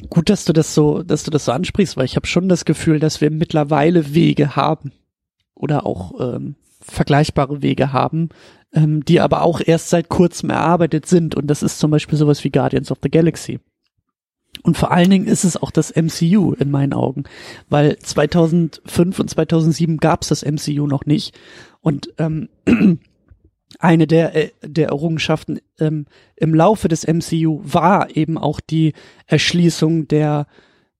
[0.10, 2.66] gut, dass du das so, dass du das so ansprichst, weil ich habe schon das
[2.66, 4.92] Gefühl, dass wir mittlerweile Wege haben
[5.54, 8.30] oder auch ähm, vergleichbare Wege haben,
[8.74, 11.36] ähm, die aber auch erst seit kurzem erarbeitet sind.
[11.36, 13.60] Und das ist zum Beispiel sowas wie Guardians of the Galaxy.
[14.63, 17.23] Und vor allen Dingen ist es auch das MCU in meinen Augen,
[17.69, 21.38] weil 2005 und 2007 gab es das MCU noch nicht.
[21.81, 22.49] Und ähm,
[23.79, 26.05] eine der, äh, der Errungenschaften ähm,
[26.36, 28.93] im Laufe des MCU war eben auch die
[29.25, 30.47] Erschließung der,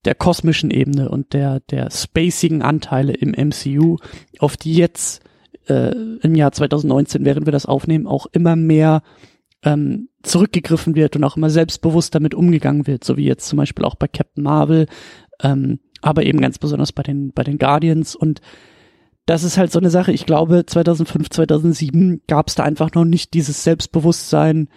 [0.06, 3.98] der kosmischen Ebene und der, der spacigen Anteile im MCU,
[4.40, 5.22] auf die jetzt
[5.68, 9.02] äh, im Jahr 2019, während wir das aufnehmen, auch immer mehr
[9.64, 13.86] ähm, zurückgegriffen wird und auch immer selbstbewusst damit umgegangen wird, so wie jetzt zum Beispiel
[13.86, 14.88] auch bei Captain Marvel,
[15.42, 18.42] ähm, aber eben ganz besonders bei den, bei den Guardians und
[19.26, 20.14] das ist halt so eine Sache.
[20.14, 24.70] Ich glaube, 2005, 2007 gab es da einfach noch nicht dieses Selbstbewusstsein,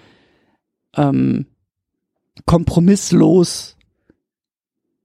[0.96, 1.46] ähm,
[2.46, 3.76] kompromisslos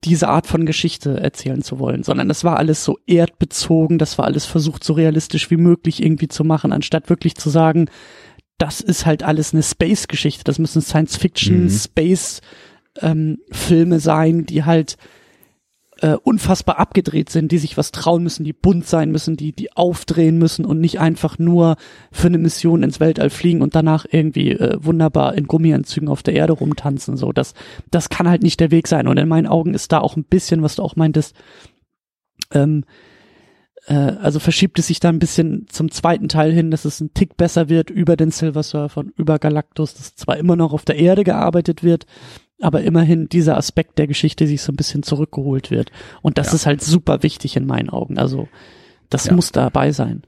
[0.04, 4.26] diese Art von Geschichte erzählen zu wollen, sondern das war alles so erdbezogen, das war
[4.26, 7.90] alles versucht so realistisch wie möglich irgendwie zu machen, anstatt wirklich zu sagen,
[8.58, 11.70] das ist halt alles eine Space-Geschichte, das müssen Science-Fiction, mhm.
[11.70, 13.36] Space-Filme
[13.96, 14.98] ähm, sein, die halt
[16.02, 19.72] äh, unfassbar abgedreht sind, die sich was trauen müssen, die bunt sein müssen, die die
[19.76, 21.78] aufdrehen müssen und nicht einfach nur
[22.12, 26.36] für eine Mission ins Weltall fliegen und danach irgendwie äh, wunderbar in Gummianzügen auf der
[26.36, 27.15] Erde rumtanzen.
[27.18, 27.54] So, das
[27.91, 29.08] das kann halt nicht der Weg sein.
[29.08, 31.34] Und in meinen Augen ist da auch ein bisschen, was du auch meintest,
[32.52, 33.14] ähm, äh,
[33.93, 37.38] also verschiebt es sich da ein bisschen zum zweiten Teil hin, dass es ein Tick
[37.38, 40.98] besser wird über den Silver Surfer und über Galactus, dass zwar immer noch auf der
[40.98, 42.08] Erde gearbeitet wird,
[42.62, 45.91] aber immerhin dieser Aspekt der Geschichte sich so ein bisschen zurückgeholt wird.
[46.21, 46.54] Und das ja.
[46.56, 48.17] ist halt super wichtig in meinen Augen.
[48.17, 48.48] Also
[49.10, 49.34] das ja.
[49.34, 50.24] muss dabei sein.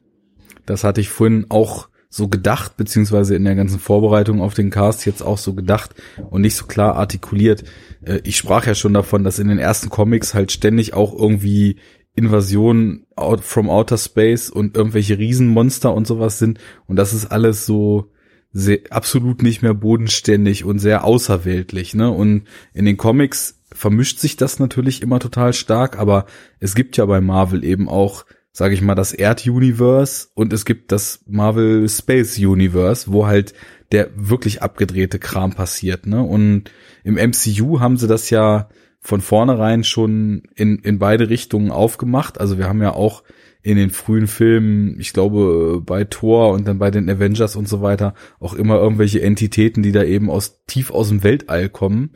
[0.66, 5.06] Das hatte ich vorhin auch so gedacht, beziehungsweise in der ganzen Vorbereitung auf den Cast
[5.06, 5.94] jetzt auch so gedacht
[6.30, 7.64] und nicht so klar artikuliert.
[8.02, 11.78] Äh, ich sprach ja schon davon, dass in den ersten Comics halt ständig auch irgendwie
[12.18, 13.06] Invasionen
[13.40, 16.60] from Outer Space und irgendwelche Riesenmonster und sowas sind.
[16.88, 18.12] Und das ist alles so,
[18.54, 22.10] sehr, absolut nicht mehr bodenständig und sehr außerweltlich, ne?
[22.10, 26.26] Und in den Comics vermischt sich das natürlich immer total stark, aber
[26.60, 30.92] es gibt ja bei Marvel eben auch, sage ich mal, das Erd-Universe und es gibt
[30.92, 33.54] das Marvel Space Universe, wo halt
[33.92, 36.24] der wirklich abgedrehte Kram passiert, ne?
[36.24, 36.72] Und
[37.04, 38.70] im MCU haben sie das ja
[39.08, 42.42] von vornherein schon in, in beide Richtungen aufgemacht.
[42.42, 43.24] Also wir haben ja auch
[43.62, 47.82] in den frühen Filmen, ich glaube bei Thor und dann bei den Avengers und so
[47.82, 52.10] weiter, auch immer irgendwelche Entitäten, die da eben aus tief aus dem Weltall kommen.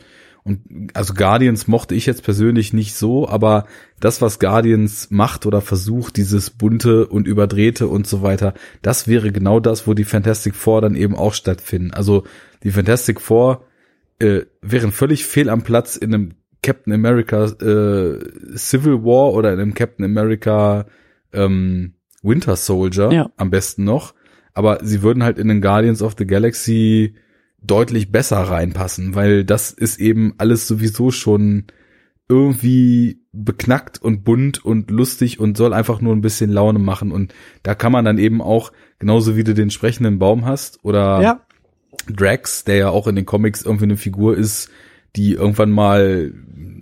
[0.43, 3.67] Und also Guardians mochte ich jetzt persönlich nicht so, aber
[4.01, 9.31] das, was Guardians macht oder versucht, dieses bunte und überdrehte und so weiter, das wäre
[9.31, 11.91] genau das, wo die Fantastic Four dann eben auch stattfinden.
[11.91, 12.25] Also
[12.63, 13.63] die Fantastic Four
[14.19, 18.19] äh, wären völlig fehl am Platz in einem Captain America äh,
[18.55, 20.85] Civil War oder in einem Captain America
[21.33, 23.31] ähm, Winter Soldier ja.
[23.37, 24.13] am besten noch.
[24.53, 27.15] Aber sie würden halt in den Guardians of the Galaxy
[27.61, 31.65] deutlich besser reinpassen, weil das ist eben alles sowieso schon
[32.27, 37.11] irgendwie beknackt und bunt und lustig und soll einfach nur ein bisschen Laune machen.
[37.11, 41.21] Und da kann man dann eben auch, genauso wie du den sprechenden Baum hast oder
[41.21, 41.41] ja.
[42.07, 44.69] Drax, der ja auch in den Comics irgendwie eine Figur ist,
[45.15, 46.33] die irgendwann mal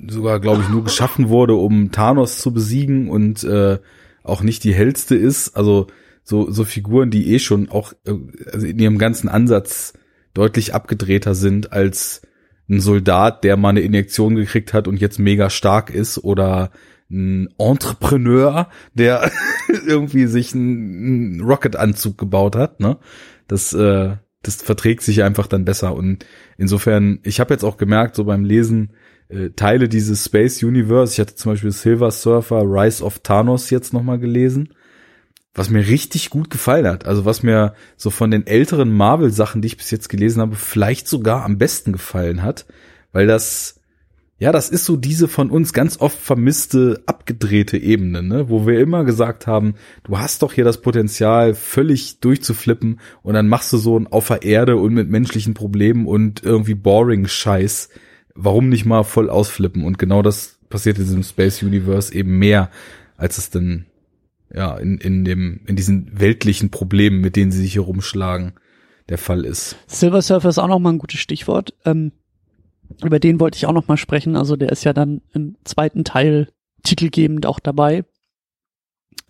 [0.08, 3.80] sogar, glaube ich, nur geschaffen wurde, um Thanos zu besiegen und äh,
[4.24, 5.56] auch nicht die hellste ist.
[5.56, 5.88] Also
[6.24, 8.14] so, so Figuren, die eh schon auch äh,
[8.52, 9.94] also in ihrem ganzen Ansatz
[10.34, 12.22] deutlich abgedrehter sind als
[12.70, 16.72] ein Soldat, der mal eine Injektion gekriegt hat und jetzt mega stark ist oder
[17.10, 19.32] ein Entrepreneur, der
[19.88, 22.98] irgendwie sich einen Rocket-Anzug gebaut hat, ne?
[23.48, 25.94] Das, äh, das verträgt sich einfach dann besser.
[25.96, 26.26] Und
[26.58, 28.94] insofern, ich habe jetzt auch gemerkt, so beim Lesen,
[29.30, 31.14] äh, Teile dieses Space Universe.
[31.14, 34.74] Ich hatte zum Beispiel Silver Surfer, Rise of Thanos jetzt nochmal gelesen,
[35.54, 37.06] was mir richtig gut gefallen hat.
[37.06, 41.08] Also was mir so von den älteren Marvel-Sachen, die ich bis jetzt gelesen habe, vielleicht
[41.08, 42.66] sogar am besten gefallen hat,
[43.12, 43.79] weil das
[44.40, 48.50] ja, das ist so diese von uns ganz oft vermisste, abgedrehte Ebene, ne?
[48.50, 49.76] wo wir immer gesagt haben,
[50.06, 54.30] du hast doch hier das Potenzial, völlig durchzuflippen und dann machst du so ein auf
[54.30, 57.90] der Erde und mit menschlichen Problemen und irgendwie boring Scheiß.
[58.34, 59.84] Warum nicht mal voll ausflippen?
[59.84, 62.72] Und genau das passiert in diesem Space Universe eben mehr,
[63.18, 63.88] als es denn
[64.54, 68.54] ja in, in dem in diesen weltlichen Problemen, mit denen sie sich hier rumschlagen,
[69.10, 69.76] der Fall ist.
[69.88, 71.74] Silver Surfer ist auch noch mal ein gutes Stichwort.
[71.84, 72.14] Ähm
[73.04, 74.36] über den wollte ich auch noch mal sprechen.
[74.36, 76.50] Also der ist ja dann im zweiten Teil
[76.84, 78.06] titelgebend auch dabei.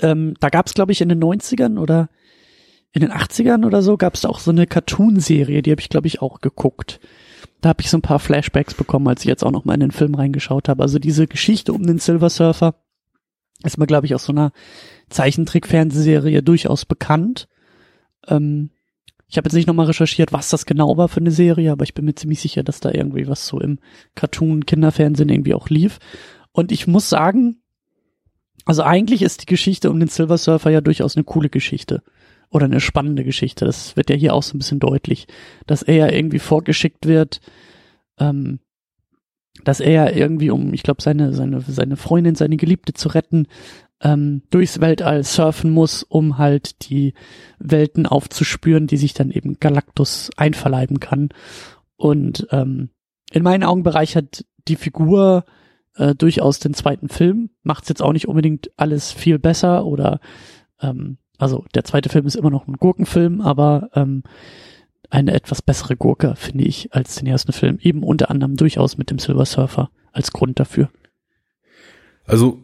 [0.02, 2.10] Ähm, da gab es, glaube ich, in den 90ern oder
[2.92, 6.08] in den 80ern oder so, gab es auch so eine Cartoon-Serie, die habe ich, glaube
[6.08, 7.00] ich, auch geguckt.
[7.62, 9.82] Da habe ich so ein paar Flashbacks bekommen, als ich jetzt auch noch mal in
[9.82, 10.82] den Film reingeschaut habe.
[10.82, 12.76] Also diese Geschichte um den Silver Surfer
[13.64, 14.54] ist mir, glaube ich, aus so einer
[15.10, 17.48] Zeichentrick-Fernsehserie durchaus bekannt.
[18.28, 18.70] Ähm,
[19.30, 21.94] ich habe jetzt nicht nochmal recherchiert, was das genau war für eine Serie, aber ich
[21.94, 23.78] bin mir ziemlich sicher, dass da irgendwie was so im
[24.16, 26.00] Cartoon-Kinderfernsehen irgendwie auch lief.
[26.52, 27.62] Und ich muss sagen,
[28.66, 32.02] also eigentlich ist die Geschichte um den Silver Surfer ja durchaus eine coole Geschichte.
[32.50, 33.66] Oder eine spannende Geschichte.
[33.66, 35.28] Das wird ja hier auch so ein bisschen deutlich,
[35.68, 37.42] dass er ja irgendwie vorgeschickt wird,
[38.18, 38.60] ähm,
[39.64, 43.48] dass er ja irgendwie, um, ich glaube, seine, seine, seine Freundin, seine Geliebte zu retten,
[44.02, 47.14] ähm, durchs Weltall surfen muss, um halt die
[47.60, 51.30] Welten aufzuspüren, die sich dann eben Galactus einverleiben kann.
[51.96, 52.90] Und ähm,
[53.32, 55.46] in meinen Augen bereichert die Figur
[55.96, 60.20] äh, durchaus den zweiten Film, macht es jetzt auch nicht unbedingt alles viel besser oder
[60.82, 64.24] ähm, also der zweite Film ist immer noch ein Gurkenfilm, aber ähm,
[65.10, 67.80] eine etwas bessere Gurke, finde ich, als den ersten Film.
[67.82, 70.90] Eben unter anderem durchaus mit dem Silver Surfer als Grund dafür.
[72.26, 72.64] Also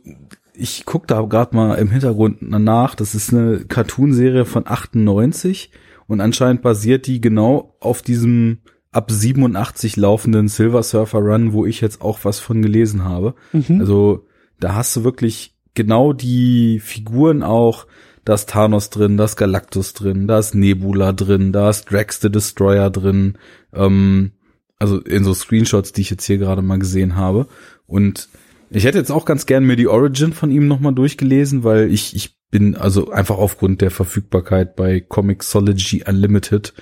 [0.58, 2.96] ich guck da gerade mal im Hintergrund nach.
[2.96, 5.72] Das ist eine Cartoonserie von 98
[6.08, 8.60] und anscheinend basiert die genau auf diesem
[8.92, 13.36] ab 87 laufenden Silver Surfer Run, wo ich jetzt auch was von gelesen habe.
[13.52, 13.82] Mhm.
[13.82, 14.26] Also
[14.60, 17.88] da hast du wirklich genau die Figuren auch.
[18.24, 22.22] Da ist Thanos drin, da ist Galactus drin, da ist Nebula drin, da ist Drax
[22.22, 23.38] the Destroyer drin.
[23.74, 24.32] Ähm,
[24.80, 27.48] also in so Screenshots, die ich jetzt hier gerade mal gesehen habe.
[27.86, 28.30] Und
[28.70, 32.16] ich hätte jetzt auch ganz gern mir die Origin von ihm nochmal durchgelesen, weil ich,
[32.16, 36.74] ich bin also einfach aufgrund der Verfügbarkeit bei Comixology Unlimited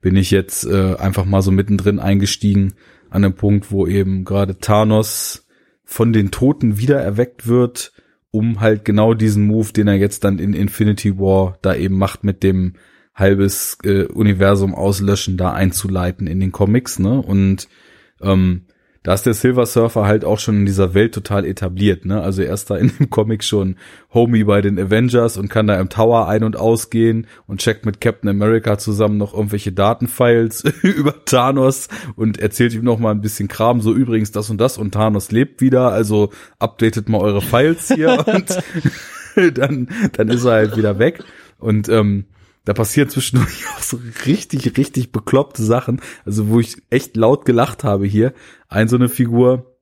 [0.00, 2.74] bin ich jetzt äh, einfach mal so mittendrin eingestiegen
[3.10, 5.46] an einem Punkt, wo eben gerade Thanos
[5.84, 7.92] von den Toten wieder erweckt wird,
[8.30, 12.24] um halt genau diesen Move, den er jetzt dann in Infinity War da eben macht
[12.24, 12.74] mit dem
[13.14, 17.20] halbes äh, Universum auslöschen, da einzuleiten in den Comics, ne?
[17.20, 17.68] Und
[18.22, 18.66] ähm,
[19.02, 22.20] da ist der Silver Surfer halt auch schon in dieser Welt total etabliert, ne?
[22.20, 23.76] Also er ist da in dem Comic schon
[24.12, 28.00] Homie bei den Avengers und kann da im Tower ein- und ausgehen und checkt mit
[28.00, 33.48] Captain America zusammen noch irgendwelche Datenfiles über Thanos und erzählt ihm noch mal ein bisschen
[33.48, 37.88] Kram, so übrigens das und das und Thanos lebt wieder, also updatet mal eure Files
[37.88, 38.58] hier und
[39.58, 41.22] dann, dann ist er halt wieder weg.
[41.58, 42.24] Und ähm,
[42.64, 47.84] da passiert zwischendurch auch so richtig, richtig bekloppte Sachen, also wo ich echt laut gelacht
[47.84, 48.32] habe hier.
[48.68, 49.76] Ein so eine Figur,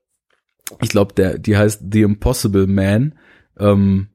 [0.80, 3.18] ich glaube, der, die heißt The Impossible Man,
[3.58, 4.08] ähm,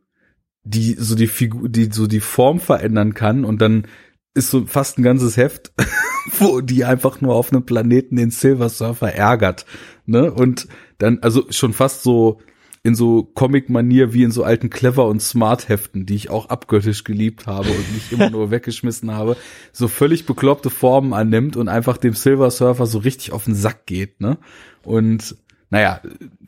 [0.64, 3.88] die so die Figur, die so die Form verändern kann und dann
[4.34, 5.74] ist so fast ein ganzes Heft,
[6.39, 9.66] wo die einfach nur auf einem Planeten den Silver Surfer ärgert,
[10.05, 10.32] ne?
[10.32, 12.39] Und dann also schon fast so
[12.84, 17.47] in so Comic-Manier wie in so alten Clever- und Smart-Heften, die ich auch abgöttisch geliebt
[17.47, 19.38] habe und nicht immer nur weggeschmissen habe,
[19.71, 23.86] so völlig bekloppte Formen annimmt und einfach dem Silver Surfer so richtig auf den Sack
[23.86, 24.38] geht, ne?
[24.84, 25.38] Und
[25.69, 26.01] naja,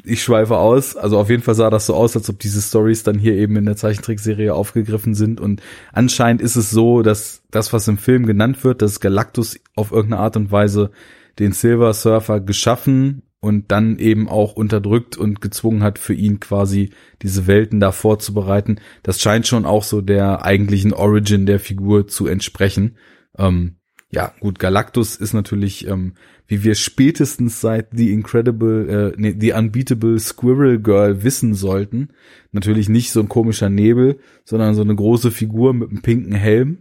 [0.03, 0.95] ich schweife aus.
[0.95, 3.55] Also auf jeden Fall sah das so aus, als ob diese Stories dann hier eben
[3.55, 5.39] in der Zeichentrickserie aufgegriffen sind.
[5.39, 5.63] Und
[5.93, 10.21] anscheinend ist es so, dass das, was im Film genannt wird, dass Galactus auf irgendeine
[10.21, 10.91] Art und Weise
[11.39, 16.89] den Silver Surfer geschaffen und dann eben auch unterdrückt und gezwungen hat, für ihn quasi
[17.22, 18.78] diese Welten da vorzubereiten.
[19.04, 22.98] Das scheint schon auch so der eigentlichen Origin der Figur zu entsprechen.
[23.38, 23.76] Ähm,
[24.10, 26.14] ja, gut, Galactus ist natürlich, ähm,
[26.48, 32.10] wie wir spätestens seit The Incredible, äh, nee, The Unbeatable Squirrel Girl wissen sollten,
[32.52, 36.80] natürlich nicht so ein komischer Nebel, sondern so eine große Figur mit einem pinken Helm.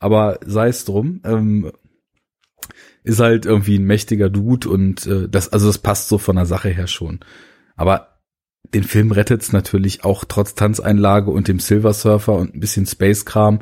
[0.00, 1.20] Aber sei es drum.
[1.22, 1.70] Ähm,
[3.02, 6.46] ist halt irgendwie ein mächtiger Dude und äh, das, also das passt so von der
[6.46, 7.20] Sache her schon.
[7.76, 8.18] Aber
[8.74, 12.86] den Film rettet es natürlich auch trotz Tanzeinlage und dem Silver Surfer und ein bisschen
[12.86, 13.60] Space-Kram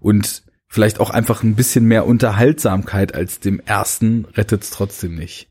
[0.00, 5.48] und vielleicht auch einfach ein bisschen mehr Unterhaltsamkeit als dem ersten rettet es trotzdem nicht.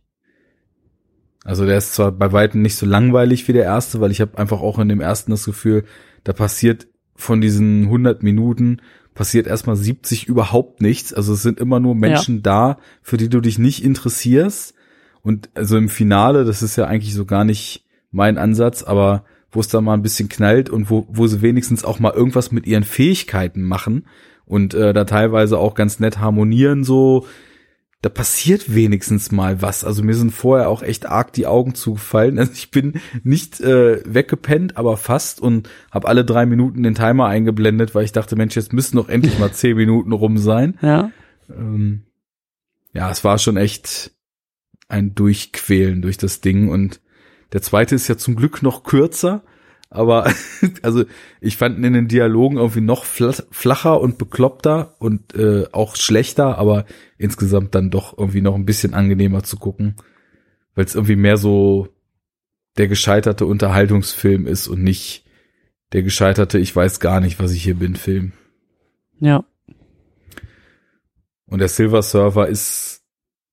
[1.43, 4.37] Also der ist zwar bei weitem nicht so langweilig wie der erste, weil ich habe
[4.37, 5.85] einfach auch in dem ersten das Gefühl,
[6.23, 8.81] da passiert von diesen 100 Minuten
[9.21, 11.13] passiert erstmal 70 überhaupt nichts.
[11.13, 12.41] Also es sind immer nur Menschen ja.
[12.41, 14.73] da, für die du dich nicht interessierst.
[15.21, 19.59] Und also im Finale, das ist ja eigentlich so gar nicht mein Ansatz, aber wo
[19.59, 22.65] es da mal ein bisschen knallt und wo, wo sie wenigstens auch mal irgendwas mit
[22.65, 24.07] ihren Fähigkeiten machen
[24.47, 27.27] und äh, da teilweise auch ganz nett harmonieren, so,
[28.01, 29.83] da passiert wenigstens mal was.
[29.83, 32.39] Also mir sind vorher auch echt arg die Augen zugefallen.
[32.39, 37.27] Also ich bin nicht äh, weggepennt, aber fast und habe alle drei Minuten den Timer
[37.27, 40.77] eingeblendet, weil ich dachte, Mensch, jetzt müssen noch endlich mal zehn Minuten rum sein.
[40.81, 41.11] Ja.
[41.49, 42.05] Ähm,
[42.93, 44.11] ja, es war schon echt
[44.87, 46.99] ein Durchquälen durch das Ding und
[47.53, 49.43] der zweite ist ja zum Glück noch kürzer,
[49.91, 50.33] aber
[50.81, 51.03] also
[51.41, 56.85] ich fand in den Dialogen irgendwie noch flacher und bekloppter und äh, auch schlechter, aber
[57.17, 59.97] insgesamt dann doch irgendwie noch ein bisschen angenehmer zu gucken,
[60.73, 61.89] weil es irgendwie mehr so
[62.77, 65.25] der gescheiterte Unterhaltungsfilm ist und nicht
[65.91, 68.31] der gescheiterte Ich weiß gar nicht, was ich hier bin Film.
[69.19, 69.43] Ja.
[71.47, 73.03] Und der Silver Surfer ist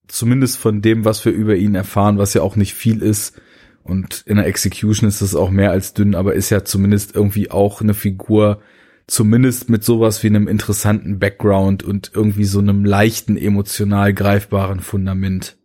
[0.06, 3.40] zumindest von dem, was wir über ihn erfahren, was ja auch nicht viel ist,
[3.88, 7.50] und in der Execution ist es auch mehr als dünn, aber ist ja zumindest irgendwie
[7.50, 8.60] auch eine Figur,
[9.06, 15.56] zumindest mit sowas wie einem interessanten Background und irgendwie so einem leichten, emotional greifbaren Fundament.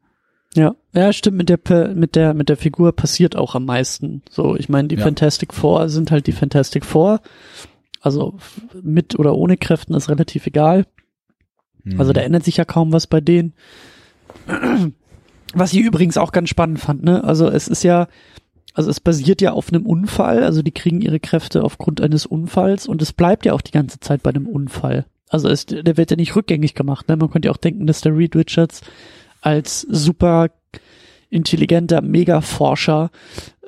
[0.55, 4.21] Ja, ja, stimmt, mit der, mit der, mit der Figur passiert auch am meisten.
[4.29, 5.03] So, ich meine, die ja.
[5.03, 7.21] Fantastic Four sind halt die Fantastic Four.
[7.99, 8.37] Also
[8.81, 10.85] mit oder ohne Kräften ist relativ egal.
[11.83, 11.99] Mhm.
[11.99, 13.53] Also da ändert sich ja kaum was bei denen.
[15.53, 17.23] Was ich übrigens auch ganz spannend fand, ne?
[17.23, 18.07] Also es ist ja,
[18.73, 22.87] also es basiert ja auf einem Unfall, also die kriegen ihre Kräfte aufgrund eines Unfalls
[22.87, 25.05] und es bleibt ja auch die ganze Zeit bei einem Unfall.
[25.29, 27.17] Also es, der wird ja nicht rückgängig gemacht, ne?
[27.17, 28.81] Man könnte ja auch denken, dass der Reed Richards
[29.41, 30.49] als super
[31.29, 33.09] intelligenter Megaforscher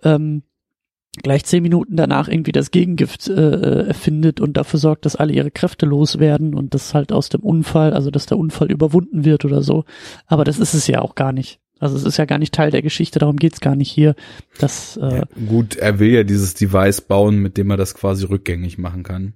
[0.03, 0.43] ähm,
[1.23, 5.51] gleich zehn Minuten danach irgendwie das Gegengift äh, erfindet und dafür sorgt, dass alle ihre
[5.51, 9.61] Kräfte loswerden und das halt aus dem Unfall, also dass der Unfall überwunden wird oder
[9.61, 9.85] so.
[10.27, 11.59] Aber das ist es ja auch gar nicht.
[11.79, 14.15] Also es ist ja gar nicht Teil der Geschichte, darum geht's gar nicht hier.
[14.59, 18.25] Dass, äh, ja, gut, er will ja dieses Device bauen, mit dem er das quasi
[18.25, 19.33] rückgängig machen kann.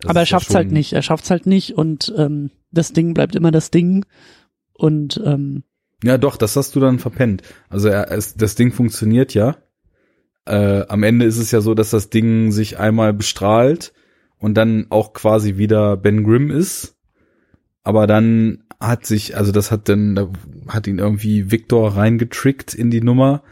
[0.00, 0.92] Das aber er schafft's halt nicht.
[0.92, 4.04] Er schafft's halt nicht und ähm, das Ding bleibt immer das Ding.
[4.72, 5.64] Und ähm,
[6.02, 7.42] ja, doch, das hast du dann verpennt.
[7.68, 9.56] Also er, es, das Ding funktioniert ja.
[10.46, 13.92] Äh, am Ende ist es ja so, dass das Ding sich einmal bestrahlt
[14.38, 16.96] und dann auch quasi wieder Ben Grimm ist.
[17.90, 20.30] Aber dann hat sich, also das hat dann,
[20.68, 23.42] hat ihn irgendwie Victor reingetrickt in die Nummer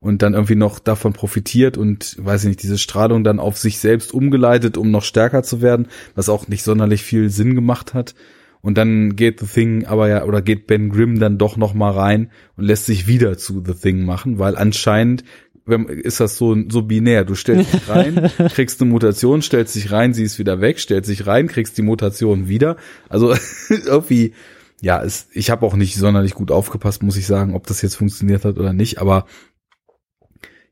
[0.00, 3.78] und dann irgendwie noch davon profitiert und, weiß ich nicht, diese Strahlung dann auf sich
[3.78, 8.14] selbst umgeleitet, um noch stärker zu werden, was auch nicht sonderlich viel Sinn gemacht hat.
[8.60, 11.92] Und dann geht The Thing aber ja, oder geht Ben Grimm dann doch noch mal
[11.92, 15.24] rein und lässt sich wieder zu The Thing machen, weil anscheinend
[15.66, 17.24] ist das so, so binär.
[17.24, 21.10] Du stellst dich rein, kriegst eine Mutation, stellst dich rein, sie ist wieder weg, stellst
[21.10, 22.76] dich rein, kriegst die Mutation wieder.
[23.08, 23.34] Also
[23.68, 24.32] irgendwie
[24.80, 27.96] ja, es, ich habe auch nicht sonderlich gut aufgepasst, muss ich sagen, ob das jetzt
[27.96, 28.98] funktioniert hat oder nicht.
[28.98, 29.26] Aber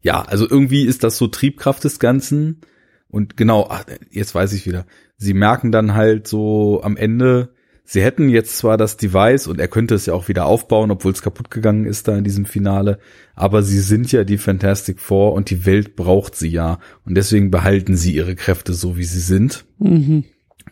[0.00, 2.60] ja, also irgendwie ist das so Triebkraft des Ganzen.
[3.08, 4.86] Und genau, ach, jetzt weiß ich wieder.
[5.16, 7.53] Sie merken dann halt so am Ende,
[7.84, 11.12] sie hätten jetzt zwar das Device und er könnte es ja auch wieder aufbauen, obwohl
[11.12, 12.98] es kaputt gegangen ist da in diesem Finale,
[13.34, 16.78] aber sie sind ja die Fantastic Four und die Welt braucht sie ja.
[17.04, 19.64] Und deswegen behalten sie ihre Kräfte so, wie sie sind.
[19.78, 20.24] Mhm.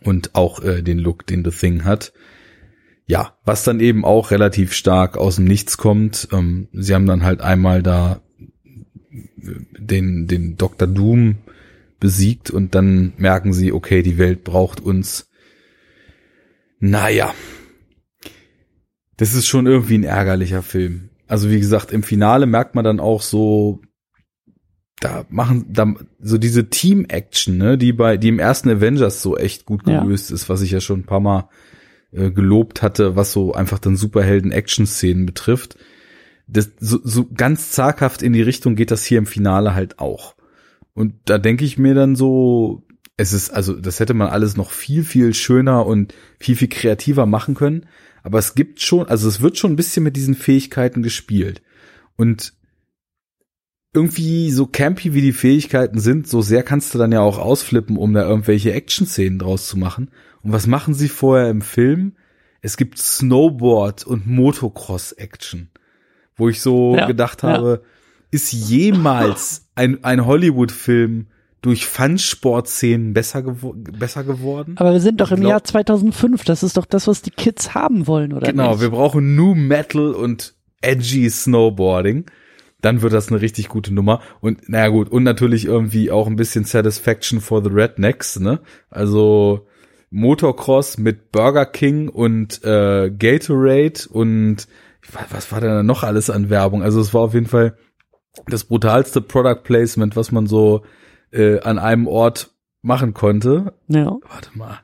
[0.03, 2.13] Und auch äh, den Look, den The Thing hat
[3.05, 6.29] ja, was dann eben auch relativ stark aus dem Nichts kommt.
[6.31, 8.21] Ähm, sie haben dann halt einmal da
[9.35, 10.87] den, den Dr.
[10.87, 11.37] Doom
[11.99, 15.29] besiegt und dann merken sie, okay, die Welt braucht uns.
[16.85, 17.33] Naja.
[19.15, 21.11] Das ist schon irgendwie ein ärgerlicher Film.
[21.27, 23.79] Also wie gesagt, im Finale merkt man dann auch so,
[24.99, 29.65] da machen da so diese Team-Action, ne, die bei, die im ersten Avengers so echt
[29.65, 30.35] gut gelöst ja.
[30.35, 31.47] ist, was ich ja schon ein paar Mal
[32.11, 35.77] äh, gelobt hatte, was so einfach dann Superhelden-Action-Szenen betrifft.
[36.47, 40.35] Das, so, so ganz zaghaft in die Richtung geht das hier im Finale halt auch.
[40.93, 42.83] Und da denke ich mir dann so,
[43.17, 47.25] es ist, also das hätte man alles noch viel, viel schöner und viel, viel kreativer
[47.25, 47.85] machen können.
[48.23, 51.61] Aber es gibt schon, also es wird schon ein bisschen mit diesen Fähigkeiten gespielt.
[52.15, 52.53] Und
[53.93, 57.97] irgendwie so campy wie die Fähigkeiten sind, so sehr kannst du dann ja auch ausflippen,
[57.97, 60.09] um da irgendwelche Action-Szenen draus zu machen.
[60.41, 62.13] Und was machen sie vorher im Film?
[62.61, 65.69] Es gibt Snowboard und Motocross-Action.
[66.35, 67.89] Wo ich so ja, gedacht habe, ja.
[68.31, 71.27] ist jemals ein, ein Hollywood-Film
[71.63, 74.75] durch Fun-Sport-Szenen besser, gewo besser geworden?
[74.77, 76.43] Aber wir sind doch im glaub, Jahr 2005.
[76.43, 78.81] Das ist doch das, was die Kids haben wollen, oder Genau, nicht?
[78.81, 82.25] wir brauchen New Metal und edgy Snowboarding
[82.83, 84.19] dann wird das eine richtig gute Nummer.
[84.41, 88.59] Und naja gut, und natürlich irgendwie auch ein bisschen Satisfaction for the Rednecks, ne?
[88.89, 89.67] Also
[90.09, 94.67] Motocross mit Burger King und äh, Gatorade und
[95.31, 96.83] was war denn da noch alles an Werbung?
[96.83, 97.77] Also es war auf jeden Fall
[98.47, 100.83] das brutalste Product Placement, was man so
[101.33, 103.73] äh, an einem Ort machen konnte.
[103.87, 104.17] Ja.
[104.29, 104.79] Warte mal.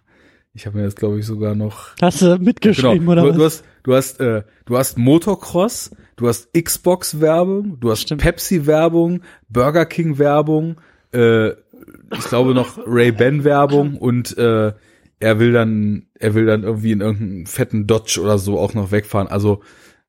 [0.53, 1.89] Ich habe mir das, glaube ich, sogar noch.
[2.01, 3.11] Hast du mitgeschrieben genau.
[3.11, 3.37] oder du, was?
[3.37, 8.17] du hast, du hast, äh, du hast Motocross, du hast Xbox-Werbung, du hast.
[8.17, 10.81] Pepsi-Werbung, Burger King-Werbung,
[11.13, 14.73] äh, ich glaube noch Ray-Ban-Werbung und äh,
[15.19, 18.91] er will dann, er will dann irgendwie in irgendeinen fetten Dodge oder so auch noch
[18.91, 19.27] wegfahren.
[19.27, 19.61] Also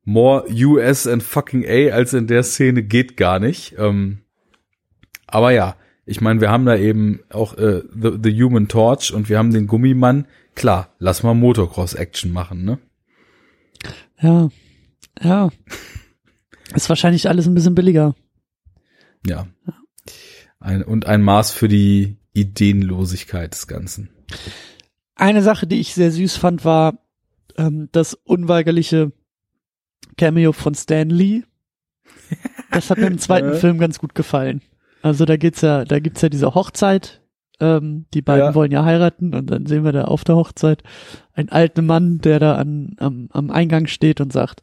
[0.04, 3.74] more US and fucking A als in der Szene geht gar nicht.
[3.78, 4.18] Ähm,
[5.26, 5.76] aber ja,
[6.10, 9.52] ich meine, wir haben da eben auch äh, the, the Human Torch und wir haben
[9.52, 10.26] den Gummimann.
[10.56, 12.78] Klar, lass mal Motocross-Action machen, ne?
[14.20, 14.48] Ja.
[15.22, 15.50] Ja.
[16.74, 18.16] Ist wahrscheinlich alles ein bisschen billiger.
[19.24, 19.46] Ja.
[20.58, 24.10] Ein, und ein Maß für die Ideenlosigkeit des Ganzen.
[25.14, 26.98] Eine Sache, die ich sehr süß fand, war
[27.56, 29.12] ähm, das unweigerliche
[30.16, 31.44] Cameo von Stan Lee.
[32.72, 33.54] Das hat mir im zweiten Ja.
[33.60, 34.60] Film ganz gut gefallen.
[35.02, 37.20] Also da geht's ja, da gibt's ja diese Hochzeit.
[37.60, 38.54] Ähm, die beiden Ja.
[38.54, 40.82] wollen ja heiraten und dann sehen wir da auf der Hochzeit
[41.34, 44.62] einen alten Mann, der da an, am, am Eingang steht und sagt,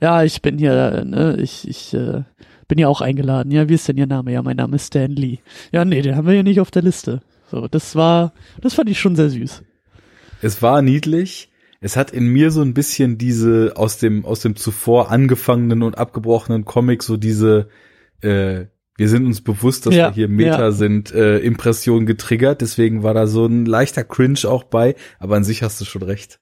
[0.00, 2.24] ja, ich bin hier, ne, ich, ich äh,
[2.68, 3.50] bin ja auch eingeladen.
[3.50, 4.32] Ja, wie ist denn Ihr Name?
[4.32, 5.38] Ja, mein Name ist Stan Lee.
[5.72, 7.22] Ja, nee, den haben wir ja nicht auf der Liste.
[7.50, 9.62] So, das war, das fand ich schon sehr süß.
[10.42, 11.50] Es war niedlich.
[11.80, 15.98] Es hat in mir so ein bisschen diese aus dem aus dem zuvor angefangenen und
[15.98, 17.68] abgebrochenen Comic so diese
[18.22, 18.64] äh,
[18.96, 20.72] wir sind uns bewusst, dass Ja, wir hier Meta ja.
[20.72, 22.60] sind, äh, Impression getriggert.
[22.60, 24.94] Deswegen war da so ein leichter Cringe auch bei.
[25.18, 26.40] Aber an sich hast du schon recht.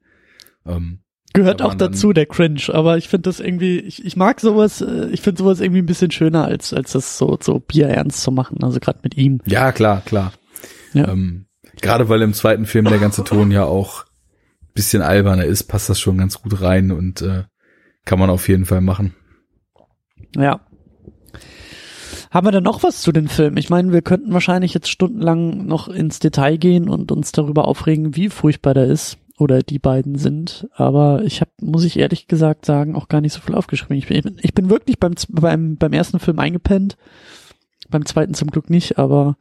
[0.66, 1.00] Ähm,
[1.34, 4.82] Gehört Da auch dazu, der Cringe, aber ich finde das irgendwie, ich, ich mag sowas,
[4.82, 8.30] äh, ich finde sowas irgendwie ein bisschen schöner, als, als das so, so bierernst zu
[8.32, 9.40] machen, also gerade mit ihm.
[9.46, 10.32] ja, klar, klar.
[10.92, 11.08] Ja.
[11.08, 11.46] Ähm,
[11.80, 14.04] Gerade weil im zweiten Film der ganze Ton ja auch
[14.74, 17.44] bisschen alberner ist, passt das schon ganz gut rein und äh,
[18.04, 19.14] kann man auf jeden Fall machen.
[20.36, 20.60] Ja.
[22.32, 23.58] Haben wir denn noch was zu dem Film?
[23.58, 28.16] Ich meine, wir könnten wahrscheinlich jetzt stundenlang noch ins Detail gehen und uns darüber aufregen,
[28.16, 30.66] wie furchtbar der ist oder die beiden sind.
[30.72, 33.98] Aber ich habe, muss ich ehrlich gesagt sagen, auch gar nicht so viel aufgeschrieben.
[33.98, 36.96] Ich bin, ich bin wirklich beim, beim, beim ersten Film eingepennt.
[37.90, 39.36] Beim zweiten zum Glück nicht, aber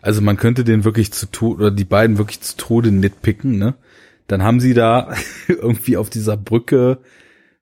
[0.00, 3.74] Also man könnte den wirklich zu Tode, oder die beiden wirklich zu Tode nitpicken, ne?
[4.28, 5.12] Dann haben sie da
[5.46, 7.00] irgendwie auf dieser Brücke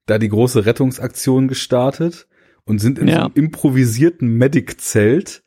[0.07, 2.28] da die große Rettungsaktion gestartet
[2.70, 3.24] und sind in so Ja.
[3.24, 5.42] einem improvisierten Medic-Zelt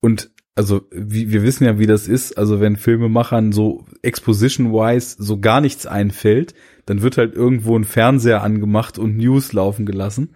[0.00, 5.38] und also wie, wir wissen ja, wie das ist, also wenn Filmemachern so exposition-wise so
[5.40, 6.54] gar nichts einfällt,
[6.86, 10.30] dann wird halt irgendwo ein Fernseher angemacht und News laufen gelassen.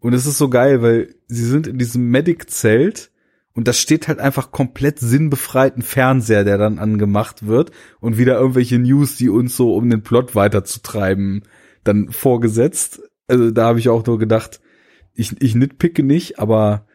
[0.00, 3.10] Und es ist so geil, weil sie sind in diesem Medic-Zelt
[3.54, 7.70] und da steht halt einfach komplett sinnbefreiten Fernseher, der dann angemacht wird
[8.00, 11.42] und wieder irgendwelche News, die uns so um den Plot weiterzutreiben,
[11.84, 13.02] dann vorgesetzt.
[13.28, 14.60] Also da habe ich auch nur gedacht,
[15.16, 16.86] ich, ich nitpicke nicht, aber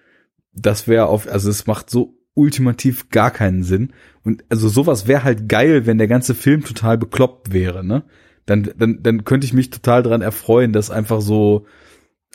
[0.54, 3.94] das wäre auf, also es macht so ultimativ gar keinen Sinn.
[4.24, 8.04] Und also sowas wäre halt geil, wenn der ganze Film total bekloppt wäre, ne?
[8.46, 11.66] Dann, dann, dann könnte ich mich total dran erfreuen, dass einfach so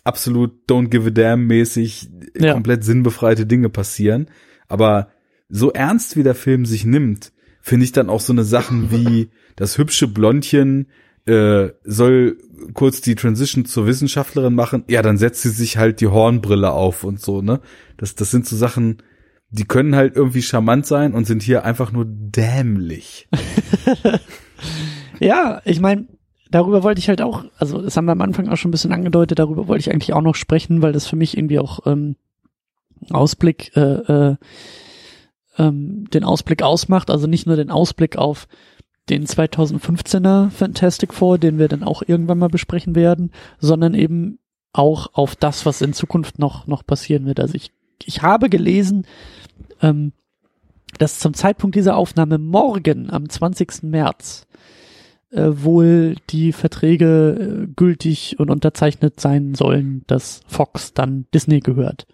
[0.05, 2.53] absolut don't give a damn mäßig Ja.
[2.53, 4.29] komplett sinnbefreite Dinge passieren.
[4.69, 5.09] Aber
[5.49, 9.31] so ernst wie der Film sich nimmt, finde ich dann auch so eine Sachen wie
[9.57, 10.87] das hübsche Blondchen
[11.27, 12.39] äh, soll
[12.77, 14.85] kurz die Transition zur Wissenschaftlerin machen.
[14.89, 17.61] Ja, dann setzt sie sich halt die Hornbrille auf und so, ne?
[17.97, 19.03] Das, das sind so Sachen,
[19.51, 23.29] die können halt irgendwie charmant sein und sind hier einfach nur dämlich.
[25.21, 26.07] Ja, ich meine,
[26.51, 28.93] darüber wollte ich halt auch, also das haben wir am Anfang auch schon ein bisschen
[28.93, 32.17] angedeutet, darüber wollte ich eigentlich auch noch sprechen, weil das für mich irgendwie auch ähm,
[33.11, 34.37] Ausblick, äh, äh,
[35.59, 38.47] ähm, den Ausblick ausmacht, also nicht nur den Ausblick auf
[39.09, 44.39] den 2015er Fantastic Four, den wir dann auch irgendwann mal besprechen werden, sondern eben
[44.73, 47.41] auch auf das, was in Zukunft noch, noch passieren wird.
[47.41, 47.73] Also ich,
[48.05, 49.07] ich habe gelesen,
[49.81, 50.13] ähm,
[50.99, 53.85] dass zum Zeitpunkt dieser Aufnahme morgen, am 20.
[53.85, 54.47] März,
[55.31, 62.07] äh, wohl die Verträge äh, gültig und unterzeichnet sein sollen, dass Fox dann Disney gehört.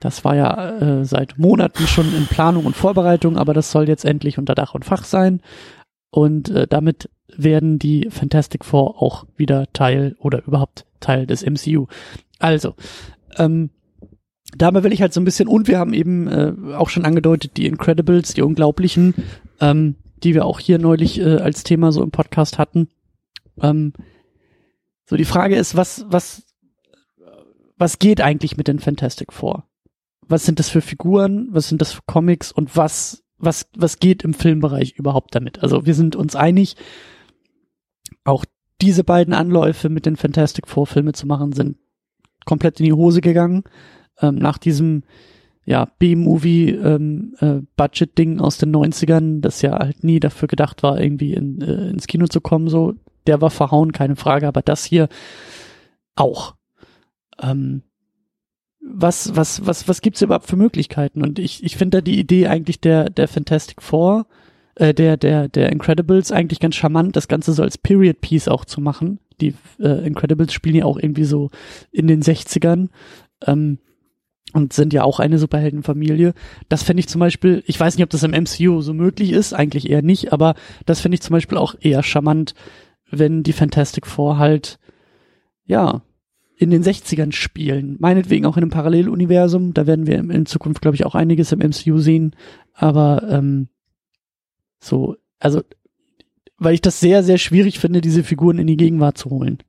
[0.00, 4.06] Das war ja äh, seit Monaten schon in Planung und Vorbereitung, aber das soll jetzt
[4.06, 5.42] endlich unter Dach und Fach sein.
[6.10, 11.86] Und äh, damit werden die Fantastic Four auch wieder Teil oder überhaupt Teil des MCU.
[12.38, 12.74] Also,
[13.36, 13.70] ähm,
[14.56, 17.56] dabei will ich halt so ein bisschen, und wir haben eben äh, auch schon angedeutet,
[17.58, 19.14] die Incredibles, die Unglaublichen,
[19.60, 22.88] ähm, die wir auch hier neulich äh, als Thema so im Podcast hatten.
[23.60, 23.92] Ähm,
[25.04, 26.42] so die Frage ist, was, was,
[27.76, 29.69] was geht eigentlich mit den Fantastic Four?
[30.30, 31.48] Was sind das für Figuren?
[31.50, 32.52] Was sind das für Comics?
[32.52, 35.62] Und was, was, was geht im Filmbereich überhaupt damit?
[35.62, 36.76] Also wir sind uns einig,
[38.24, 38.44] auch
[38.80, 41.78] diese beiden Anläufe mit den Fantastic Four Filme zu machen, sind
[42.44, 43.64] komplett in die Hose gegangen.
[44.20, 45.02] Ähm, nach diesem
[45.64, 51.00] ja, B-Movie ähm, äh, Budget-Ding aus den 90ern, das ja halt nie dafür gedacht war,
[51.00, 52.94] irgendwie in, äh, ins Kino zu kommen, so,
[53.26, 55.08] der war verhauen, keine Frage, aber das hier
[56.14, 56.54] auch.
[57.40, 57.82] Ähm,
[58.80, 61.22] was, was, was, was gibt's überhaupt für Möglichkeiten?
[61.22, 64.26] Und ich, ich finde da die Idee eigentlich der, der Fantastic Four,
[64.74, 68.64] äh, der, der, der Incredibles eigentlich ganz charmant, das Ganze so als Period Piece auch
[68.64, 69.20] zu machen.
[69.40, 71.50] Die äh, Incredibles spielen ja auch irgendwie so
[71.90, 72.88] in den 60ern.
[73.46, 73.78] Ähm,
[74.52, 76.34] und sind ja auch eine Superheldenfamilie.
[76.68, 79.52] Das fände ich zum Beispiel, ich weiß nicht, ob das im MCU so möglich ist,
[79.52, 80.54] eigentlich eher nicht, aber
[80.86, 82.54] das finde ich zum Beispiel auch eher charmant,
[83.10, 84.80] wenn die Fantastic Four halt,
[85.66, 86.02] ja,
[86.60, 87.96] in den 60ern spielen.
[88.00, 89.72] Meinetwegen auch in einem Paralleluniversum.
[89.72, 92.36] Da werden wir in Zukunft, glaube ich, auch einiges im MCU sehen.
[92.74, 93.68] Aber ähm,
[94.78, 95.62] so, also,
[96.58, 99.62] weil ich das sehr, sehr schwierig finde, diese Figuren in die Gegenwart zu holen.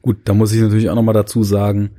[0.00, 1.96] Gut, da muss ich natürlich auch nochmal dazu sagen,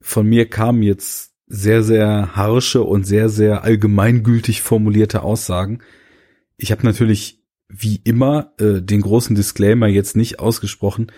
[0.00, 5.78] von mir kamen jetzt sehr, sehr harsche und sehr, sehr allgemeingültig formulierte Aussagen.
[6.56, 11.12] Ich habe natürlich wie immer äh, den großen Disclaimer jetzt nicht ausgesprochen,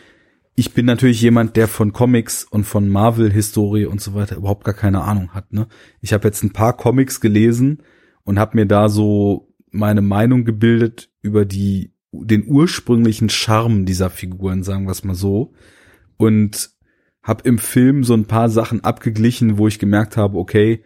[0.55, 4.74] ich bin natürlich jemand, der von Comics und von Marvel-Historie und so weiter überhaupt gar
[4.74, 5.53] keine Ahnung hat.
[5.53, 5.66] Ne?
[6.00, 7.82] Ich habe jetzt ein paar Comics gelesen
[8.24, 14.62] und habe mir da so meine Meinung gebildet über die den ursprünglichen Charme dieser Figuren,
[14.62, 15.55] sagen wir es mal so.
[16.18, 16.70] Und
[17.22, 20.84] habe im Film so ein paar Sachen abgeglichen, wo ich gemerkt habe, okay,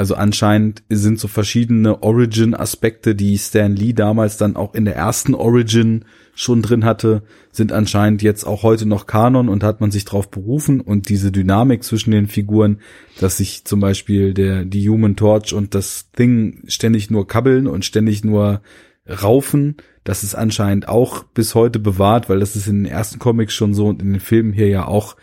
[0.00, 5.34] also anscheinend sind so verschiedene Origin-Aspekte, die Stan Lee damals dann auch in der ersten
[5.34, 7.22] Origin schon drin hatte,
[7.52, 10.80] sind anscheinend jetzt auch heute noch Kanon und hat man sich darauf berufen.
[10.80, 12.78] Und diese Dynamik zwischen den Figuren,
[13.20, 17.84] dass sich zum Beispiel der die Human Torch und das Thing ständig nur kabbeln und
[17.84, 18.62] ständig nur
[19.06, 23.52] raufen, das ist anscheinend auch bis heute bewahrt, weil das ist in den ersten Comics
[23.52, 25.16] schon so und in den Filmen hier ja auch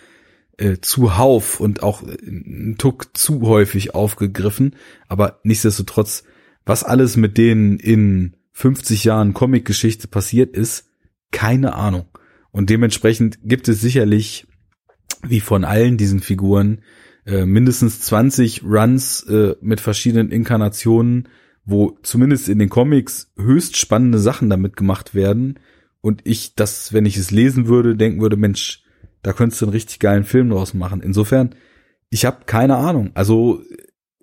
[0.58, 4.76] äh, zuhauf und auch ein Tuck zu häufig aufgegriffen.
[5.08, 6.24] Aber nichtsdestotrotz,
[6.66, 10.89] was alles mit denen in 50 Jahren Comic-Geschichte passiert ist,
[11.32, 12.08] keine Ahnung.
[12.51, 14.47] Und dementsprechend gibt es sicherlich,
[15.22, 16.82] wie von allen diesen Figuren,
[17.28, 21.30] äh, mindestens 20 Runs äh, mit verschiedenen Inkarnationen,
[21.66, 25.60] wo zumindest in den Comics höchst spannende Sachen damit gemacht werden.
[26.01, 28.84] Und ich das, wenn ich es lesen würde, denken würde, Mensch,
[29.24, 31.01] da könntest du einen richtig geilen Film draus machen.
[31.01, 31.55] Insofern,
[32.09, 33.11] ich habe keine Ahnung.
[33.13, 33.61] Also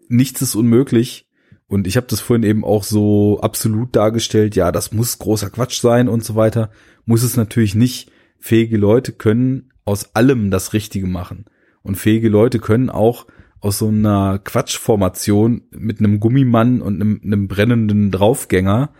[0.09, 1.28] nichts ist unmöglich.
[1.66, 5.80] Und ich habe das vorhin eben auch so absolut dargestellt, ja, das muss großer Quatsch
[5.80, 6.70] sein und so weiter.
[7.07, 8.11] Muss es natürlich nicht.
[8.38, 11.47] Fähige Leute können aus allem das Richtige machen.
[11.82, 13.26] Und fähige Leute können auch
[13.61, 18.92] aus so einer Quatschformation mit einem Gummimann und einem, einem brennenden Draufgänger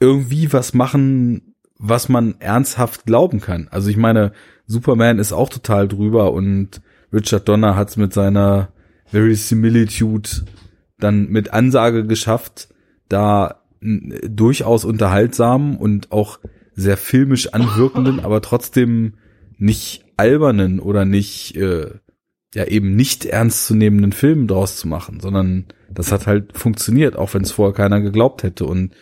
[0.00, 1.45] irgendwie was machen,
[1.78, 3.68] was man ernsthaft glauben kann.
[3.70, 4.32] Also ich meine,
[4.66, 6.80] Superman ist auch total drüber und
[7.12, 8.68] Richard Donner hat es mit seiner
[9.06, 10.28] Verisimilitude
[10.98, 12.68] dann mit Ansage geschafft,
[13.08, 16.38] da durchaus unterhaltsam und auch
[16.74, 19.14] sehr filmisch anwirkenden, aber trotzdem
[19.58, 21.90] nicht albernen oder nicht äh,
[22.54, 27.42] ja eben nicht ernstzunehmenden Film draus zu machen, sondern das hat halt funktioniert, auch wenn
[27.42, 28.64] es vorher keiner geglaubt hätte.
[28.64, 28.94] Und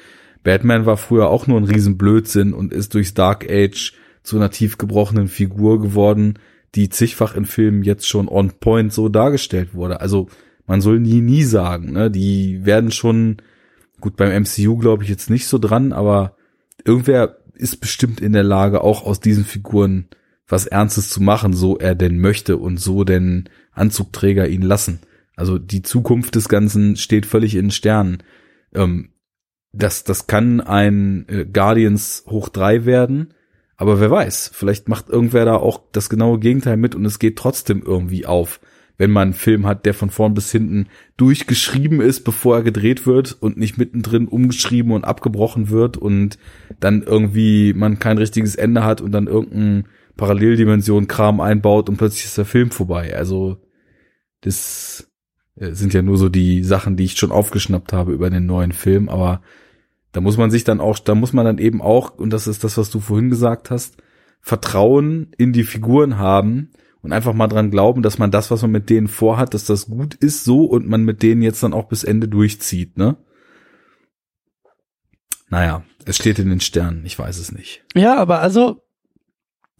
[0.45, 4.79] Batman war früher auch nur ein Riesenblödsinn und ist durchs Dark Age zu einer tief
[4.79, 6.39] gebrochenen Figur geworden,
[6.75, 10.01] die zigfach in Filmen jetzt schon on point so dargestellt wurde.
[10.01, 10.29] Also
[10.67, 12.11] man soll nie, nie sagen, ne?
[12.11, 13.39] Die werden schon,
[14.01, 16.37] gut, beim MCU glaube ich jetzt nicht so dran, aber
[16.85, 20.09] irgendwer ist bestimmt in der Lage, auch aus diesen Figuren
[20.47, 25.01] was Ernstes zu machen, so er denn möchte und so denn Anzugträger ihn lassen.
[25.37, 28.23] Also die Zukunft des Ganzen steht völlig in Sternen.
[28.75, 29.11] Ähm,
[29.77, 33.35] das, das kann ein äh, Guardians hoch drei werden,
[33.77, 37.37] aber wer weiß, vielleicht macht irgendwer da auch das genaue Gegenteil mit und es geht
[37.37, 38.61] trotzdem irgendwie auf,
[38.97, 43.07] wenn man einen Film hat, der von vorn bis hinten durchgeschrieben ist, bevor er gedreht
[43.07, 46.39] wird und nicht mittendrin umgeschrieben und abgebrochen wird und
[46.79, 52.39] dann irgendwie man kein richtiges Ende hat und dann irgendein Paralleldimension-Kram einbaut und plötzlich ist
[52.39, 53.17] der Film vorbei.
[53.17, 53.57] Also
[54.43, 55.11] das
[55.57, 58.71] äh, sind ja nur so die Sachen, die ich schon aufgeschnappt habe über den neuen
[58.71, 59.43] Film, aber
[60.15, 62.63] da muss man sich dann auch, da muss man dann eben auch, und das ist
[62.63, 63.97] das, was du vorhin gesagt hast,
[64.41, 66.71] Vertrauen in die Figuren haben
[67.03, 69.87] und einfach mal dran glauben, dass man das, was man mit denen vorhat, dass das
[69.87, 73.17] gut ist so und man mit denen jetzt dann auch bis Ende durchzieht, ne?
[75.49, 77.85] Naja, es steht in den Sternen, ich weiß es nicht.
[77.97, 78.83] Ja, aber also,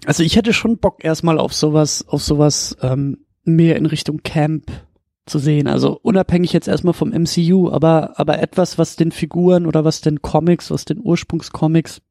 [0.05, 4.67] also ich hätte schon Bock erstmal auf sowas, auf sowas ähm, mehr in Richtung Camp
[5.27, 5.67] zu sehen.
[5.67, 10.23] Also unabhängig jetzt erstmal vom MCU, aber, aber etwas, was den Figuren oder was den
[10.23, 12.03] Comics, was den Ursprungscomics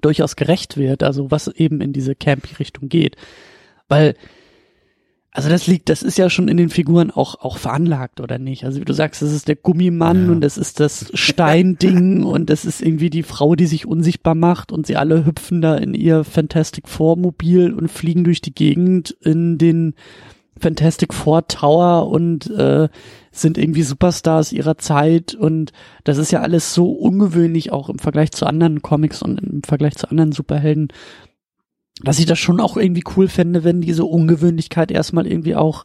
[0.00, 3.16] durchaus gerecht wird, also was eben in diese Campy-Richtung geht.
[3.88, 4.14] Weil,
[5.32, 8.64] also das liegt, das ist ja schon in den Figuren auch, auch veranlagt, oder nicht?
[8.64, 10.32] Also wie du sagst, das ist der Gummimann ja.
[10.32, 14.70] und das ist das Steinding und das ist irgendwie die Frau, die sich unsichtbar macht
[14.70, 19.10] und sie alle hüpfen da in ihr Fantastic Four Mobil und fliegen durch die Gegend
[19.20, 19.94] in den
[20.60, 22.88] Fantastic Four Tower und äh,
[23.32, 25.72] sind irgendwie Superstars ihrer Zeit und
[26.04, 29.96] das ist ja alles so ungewöhnlich auch im Vergleich zu anderen Comics und im Vergleich
[29.96, 30.88] zu anderen Superhelden,
[32.02, 35.84] dass ich das schon auch irgendwie cool fände, wenn diese Ungewöhnlichkeit erstmal irgendwie auch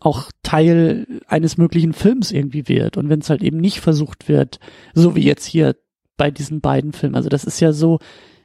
[0.00, 4.60] auch Teil eines möglichen Films irgendwie wird und wenn es halt eben nicht versucht wird,
[4.94, 5.74] so wie jetzt hier
[6.16, 7.16] bei diesen beiden Filmen.
[7.16, 7.98] Also das ist ja so,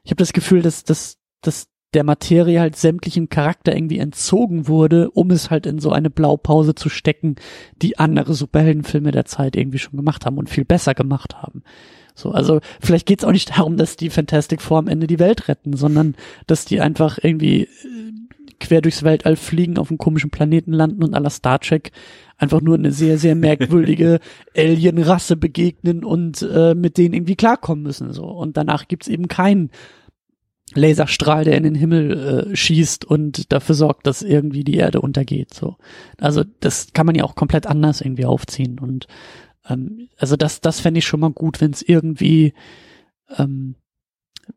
[0.04, 5.10] ich habe das Gefühl, dass dass dass der Materie halt sämtlichem Charakter irgendwie entzogen wurde,
[5.12, 7.36] um es halt in so eine Blaupause zu stecken,
[7.82, 11.64] die andere Superheldenfilme der Zeit irgendwie schon gemacht haben und viel besser gemacht haben.
[12.16, 15.48] So, also vielleicht geht's auch nicht darum, dass die Fantastic Four am Ende die Welt
[15.48, 16.16] retten, sondern
[16.46, 17.68] dass die einfach irgendwie äh,
[18.60, 21.92] quer durchs Weltall fliegen, auf einem komischen Planeten landen und aller Star Trek
[22.38, 24.20] einfach nur eine sehr, sehr merkwürdige
[24.56, 28.14] Alien-Rasse begegnen und äh, mit denen irgendwie klarkommen müssen.
[28.14, 28.26] So.
[28.26, 29.72] Und danach gibt's eben keinen
[30.76, 35.54] Laserstrahl, der in den Himmel äh, schießt und dafür sorgt, dass irgendwie die Erde untergeht.
[35.54, 35.78] So,
[36.20, 39.08] also das kann man ja auch komplett anders irgendwie aufziehen und
[39.70, 42.54] ähm, also das, das fände ich schon mal gut, wenn es irgendwie,
[43.38, 43.76] ähm,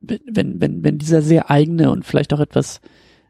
[0.00, 2.80] wenn wenn wenn dieser sehr eigene und vielleicht auch etwas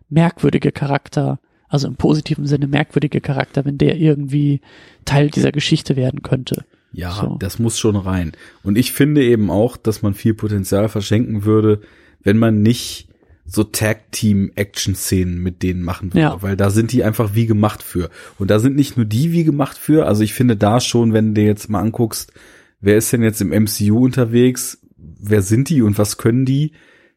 [0.08, 4.60] merkwürdige Charakter, also im positiven Sinne merkwürdige Charakter, wenn der irgendwie
[5.04, 6.64] Teil dieser Geschichte werden könnte.
[6.92, 7.36] Ja, so.
[7.38, 8.32] das muss schon rein.
[8.62, 11.82] Und ich finde eben auch, dass man viel Potenzial verschenken würde,
[12.26, 13.08] wenn man nicht
[13.44, 16.42] so Tag-Team-Action-Szenen mit denen machen würde, ja.
[16.42, 18.10] weil da sind die einfach wie gemacht für.
[18.36, 21.34] Und da sind nicht nur die wie gemacht für, also ich finde da schon, wenn
[21.34, 22.32] du jetzt mal anguckst,
[22.80, 26.72] wer ist denn jetzt im MCU unterwegs, wer sind die und was können die,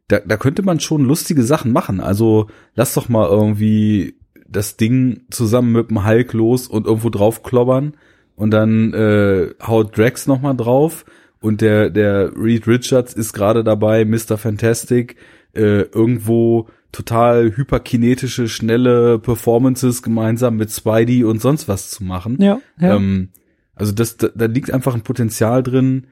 [0.07, 2.01] da, da könnte man schon lustige Sachen machen.
[2.01, 4.13] Also lass doch mal irgendwie
[4.47, 7.95] das Ding zusammen mit dem Hulk los und irgendwo drauf klobbern
[8.35, 11.03] und dann äh, haut Drax noch mal drauf
[11.41, 14.37] und der, der Reed Richards ist gerade dabei, Mr.
[14.37, 15.15] Fantastic,
[15.53, 22.37] äh, irgendwo total hyperkinetische, schnelle Performances gemeinsam mit Spidey und sonst was zu machen.
[22.41, 22.59] Ja.
[22.79, 22.95] ja.
[22.95, 23.29] Ähm,
[23.75, 26.07] also das, da, da liegt einfach ein Potenzial drin,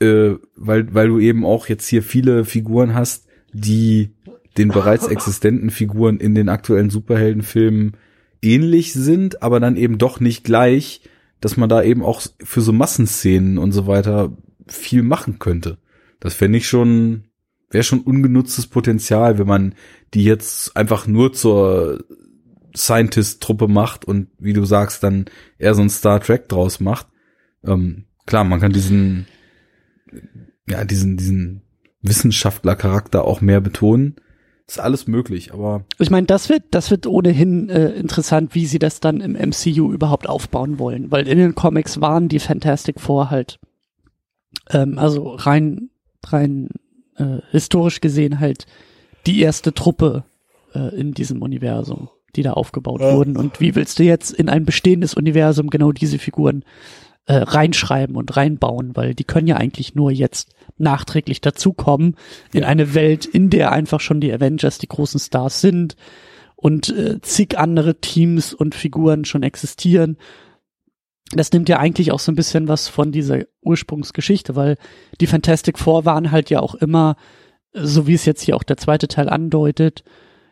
[0.00, 4.14] äh, weil, weil du eben auch jetzt hier viele Figuren hast, die
[4.56, 7.96] den bereits existenten Figuren in den aktuellen Superheldenfilmen
[8.42, 11.02] ähnlich sind, aber dann eben doch nicht gleich,
[11.40, 14.32] dass man da eben auch für so Massenszenen und so weiter
[14.66, 15.78] viel machen könnte.
[16.20, 17.24] Das fände ich schon,
[17.70, 19.74] wäre schon ungenutztes Potenzial, wenn man
[20.14, 22.04] die jetzt einfach nur zur
[22.76, 25.26] Scientist-Truppe macht und wie du sagst, dann
[25.58, 27.08] eher so ein Star Trek draus macht.
[27.64, 29.26] Ähm, klar, man kann diesen,
[30.68, 31.62] ja, diesen, diesen
[32.02, 34.16] Wissenschaftler-Charakter auch mehr betonen.
[34.66, 35.84] Ist alles möglich, aber.
[35.98, 39.92] Ich meine, das wird, das wird ohnehin äh, interessant, wie sie das dann im MCU
[39.92, 43.58] überhaupt aufbauen wollen, weil in den Comics waren die Fantastic Four halt
[44.70, 45.90] ähm, also rein,
[46.26, 46.68] rein
[47.16, 48.66] äh, historisch gesehen halt
[49.26, 50.24] die erste Truppe
[50.74, 53.14] äh, in diesem Universum, die da aufgebaut ja.
[53.14, 53.36] wurden.
[53.36, 56.64] Und wie willst du jetzt in ein bestehendes Universum genau diese Figuren
[57.26, 62.16] äh, reinschreiben und reinbauen, weil die können ja eigentlich nur jetzt nachträglich dazukommen
[62.52, 62.68] in ja.
[62.68, 65.96] eine Welt, in der einfach schon die Avengers die großen Stars sind
[66.56, 70.16] und äh, zig andere Teams und Figuren schon existieren
[71.32, 74.76] das nimmt ja eigentlich auch so ein bisschen was von dieser Ursprungsgeschichte, weil
[75.20, 77.16] die Fantastic Four waren halt ja auch immer,
[77.72, 80.02] so wie es jetzt hier auch der zweite Teil andeutet,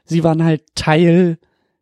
[0.05, 1.39] sie waren halt Teil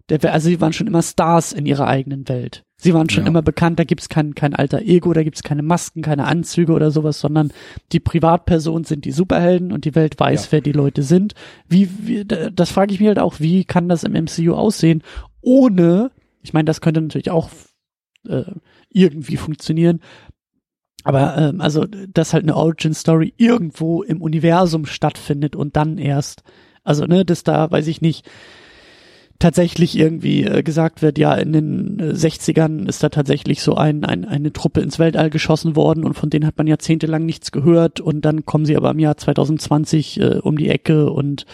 [0.09, 2.65] der, also sie waren schon immer Stars in ihrer eigenen Welt.
[2.77, 3.29] Sie waren schon ja.
[3.29, 6.91] immer bekannt, da gibt's kein, kein alter Ego, da gibt's keine Masken, keine Anzüge oder
[6.91, 7.53] sowas, sondern
[7.93, 10.53] die Privatpersonen sind die Superhelden und die Welt weiß, ja.
[10.53, 11.35] wer die Leute sind.
[11.69, 15.03] Wie, wie das frage ich mir halt auch, wie kann das im MCU aussehen,
[15.41, 16.11] ohne,
[16.43, 17.51] ich meine, das könnte natürlich auch
[18.27, 18.53] äh,
[18.91, 20.01] irgendwie funktionieren.
[21.05, 26.43] Aber ähm, also, dass halt eine Origin Story irgendwo im Universum stattfindet und dann erst,
[26.83, 28.29] also ne, dass da, weiß ich nicht,
[29.39, 34.05] tatsächlich irgendwie äh, gesagt wird, ja, in den äh, 60ern ist da tatsächlich so ein,
[34.05, 38.01] ein, eine Truppe ins Weltall geschossen worden und von denen hat man jahrzehntelang nichts gehört
[38.01, 41.45] und dann kommen sie aber im Jahr 2020 äh, um die Ecke und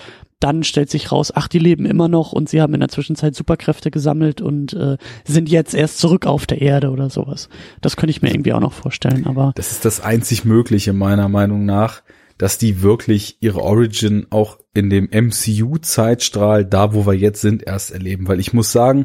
[0.43, 3.35] dann stellt sich raus, ach, die leben immer noch und sie haben in der Zwischenzeit
[3.35, 7.49] Superkräfte gesammelt und äh, sind jetzt erst zurück auf der Erde oder sowas.
[7.81, 9.53] Das könnte ich mir irgendwie auch noch vorstellen, aber.
[9.55, 12.03] Das ist das einzig Mögliche, meiner Meinung nach,
[12.39, 17.93] dass die wirklich ihre Origin auch in dem MCU-Zeitstrahl, da wo wir jetzt sind, erst
[17.93, 18.27] erleben.
[18.27, 19.05] Weil ich muss sagen,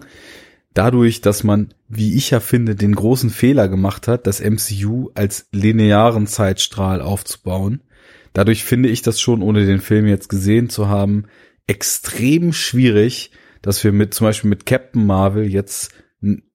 [0.74, 5.48] dadurch, dass man, wie ich ja finde, den großen Fehler gemacht hat, das MCU als
[5.52, 7.82] linearen Zeitstrahl aufzubauen,
[8.38, 11.26] dadurch finde ich das schon, ohne den Film jetzt gesehen zu haben,
[11.66, 13.32] extrem schwierig,
[13.64, 15.92] dass wir mit zum Beispiel mit Captain Marvel jetzt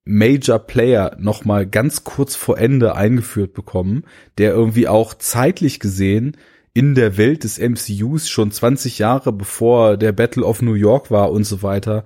[0.05, 4.05] Major Player noch mal ganz kurz vor Ende eingeführt bekommen,
[4.37, 6.37] der irgendwie auch zeitlich gesehen
[6.73, 11.33] in der Welt des MCUs schon 20 Jahre bevor der Battle of New York war
[11.33, 12.05] und so weiter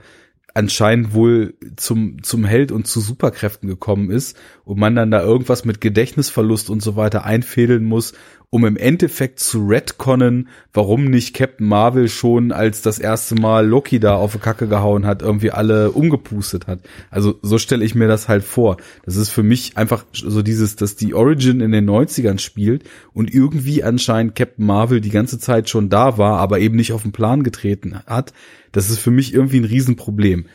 [0.58, 5.66] anscheinend wohl zum, zum Held und zu Superkräften gekommen ist und man dann da irgendwas
[5.66, 8.14] mit Gedächtnisverlust und so weiter einfädeln muss,
[8.50, 14.00] um im Endeffekt zu retconnen, warum nicht Captain Marvel schon als das erste Mal Loki
[14.00, 16.80] da auf die Kacke gehauen hat, irgendwie alle umgepustet hat.
[17.10, 18.78] Also so stelle ich mir das halt vor.
[19.06, 22.84] Das ist für mich einfach so dieses, dass die Origin in den 90ern spielt
[23.14, 27.04] und irgendwie anscheinend Captain Marvel die ganze Zeit schon da war, aber eben nicht auf
[27.04, 28.32] den Plan getreten hat.
[28.72, 30.46] Das ist für mich irgendwie ein Riesenproblem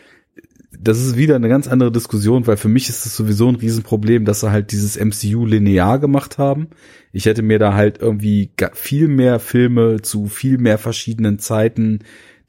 [0.82, 4.24] das ist wieder eine ganz andere Diskussion, weil für mich ist es sowieso ein Riesenproblem,
[4.24, 6.68] dass sie halt dieses MCU linear gemacht haben.
[7.12, 12.00] Ich hätte mir da halt irgendwie viel mehr Filme zu viel mehr verschiedenen Zeiten,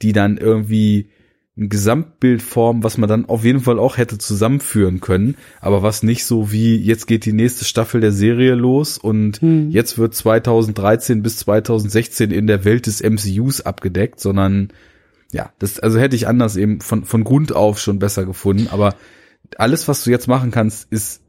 [0.02, 1.10] die dann irgendwie
[1.56, 6.02] ein Gesamtbild formen, was man dann auf jeden Fall auch hätte zusammenführen können, aber was
[6.02, 9.70] nicht so wie jetzt geht die nächste Staffel der Serie los und hm.
[9.70, 14.70] jetzt wird 2013 bis 2016 in der Welt des MCUs abgedeckt, sondern
[15.34, 18.96] ja, das, also hätte ich anders eben von, von Grund auf schon besser gefunden, aber
[19.58, 21.22] alles, was du jetzt machen kannst, ist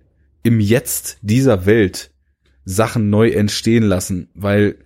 [0.43, 2.11] im Jetzt dieser Welt
[2.65, 4.77] Sachen neu entstehen lassen, weil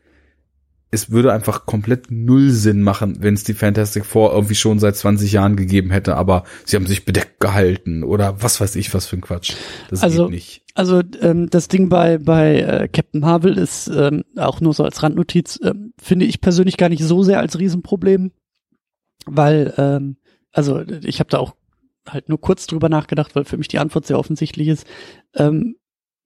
[0.90, 4.96] es würde einfach komplett null Sinn machen, wenn es die Fantastic Four irgendwie schon seit
[4.96, 9.06] 20 Jahren gegeben hätte, aber sie haben sich bedeckt gehalten oder was weiß ich, was
[9.06, 9.54] für ein Quatsch.
[9.90, 10.62] Das also, geht nicht.
[10.74, 15.02] Also ähm, das Ding bei bei äh, Captain Marvel ist ähm, auch nur so als
[15.02, 18.30] Randnotiz, ähm, finde ich persönlich gar nicht so sehr als Riesenproblem
[19.36, 20.16] weil, ähm,
[20.52, 21.54] also ich habe da auch
[22.06, 24.86] halt nur kurz drüber nachgedacht, weil für mich die Antwort sehr offensichtlich ist.
[25.34, 25.76] Ähm,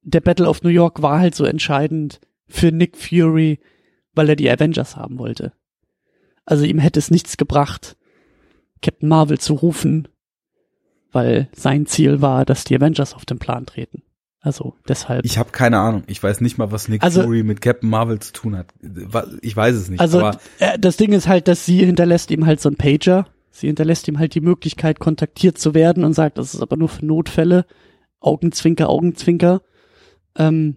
[0.03, 3.61] der Battle of New York war halt so entscheidend für Nick Fury,
[4.15, 5.53] weil er die Avengers haben wollte.
[6.45, 7.97] Also ihm hätte es nichts gebracht,
[8.81, 10.09] Captain Marvel zu rufen,
[11.13, 14.03] weil sein Ziel war, dass die Avengers auf den Plan treten.
[14.45, 15.25] Also deshalb.
[15.25, 16.03] Ich habe keine Ahnung.
[16.09, 18.75] Ich weiß nicht mal, was Nick also, Fury mit Captain Marvel zu tun hat.
[19.41, 20.01] Ich weiß es nicht.
[20.01, 20.21] Also
[20.59, 23.29] äh, das Ding ist halt, dass sie hinterlässt ihm halt so ein Pager.
[23.53, 26.89] Sie hinterlässt ihm halt die Möglichkeit, kontaktiert zu werden und sagt, das ist aber nur
[26.89, 27.67] für Notfälle.
[28.19, 29.63] Augenzwinker, Augenzwinker.
[30.37, 30.77] Ähm,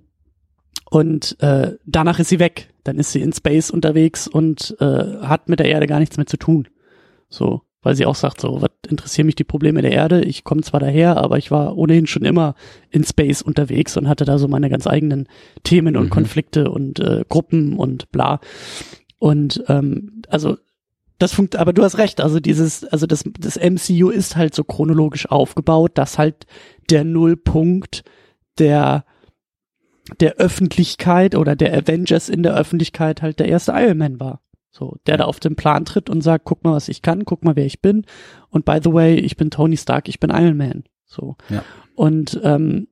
[0.92, 2.70] und äh, danach ist sie weg.
[2.84, 4.86] Dann ist sie in Space unterwegs und äh,
[5.22, 6.68] hat mit der Erde gar nichts mehr zu tun.
[7.30, 10.24] So weil sie auch sagt, so, was interessieren mich die Probleme der Erde?
[10.24, 12.56] Ich komme zwar daher, aber ich war ohnehin schon immer
[12.90, 15.28] in Space unterwegs und hatte da so meine ganz eigenen
[15.64, 16.10] Themen und mhm.
[16.10, 18.40] Konflikte und äh, Gruppen und bla.
[19.20, 20.58] Und ähm, also
[21.20, 24.64] das funkt, aber du hast recht, also dieses, also das, das MCU ist halt so
[24.64, 26.48] chronologisch aufgebaut, dass halt
[26.90, 28.04] der Nullpunkt
[28.58, 29.06] der
[30.20, 34.42] der Öffentlichkeit oder der Avengers in der Öffentlichkeit halt der erste Iron Man war.
[34.78, 37.46] So, der da auf den Plan tritt und sagt, guck mal, was ich kann, guck
[37.46, 38.06] mal, wer ich bin.
[38.50, 40.84] Und by the way, ich bin Tony Stark, ich bin Iron Man.
[41.06, 41.38] So.
[41.50, 41.64] Ja.
[41.96, 42.90] Und ähm,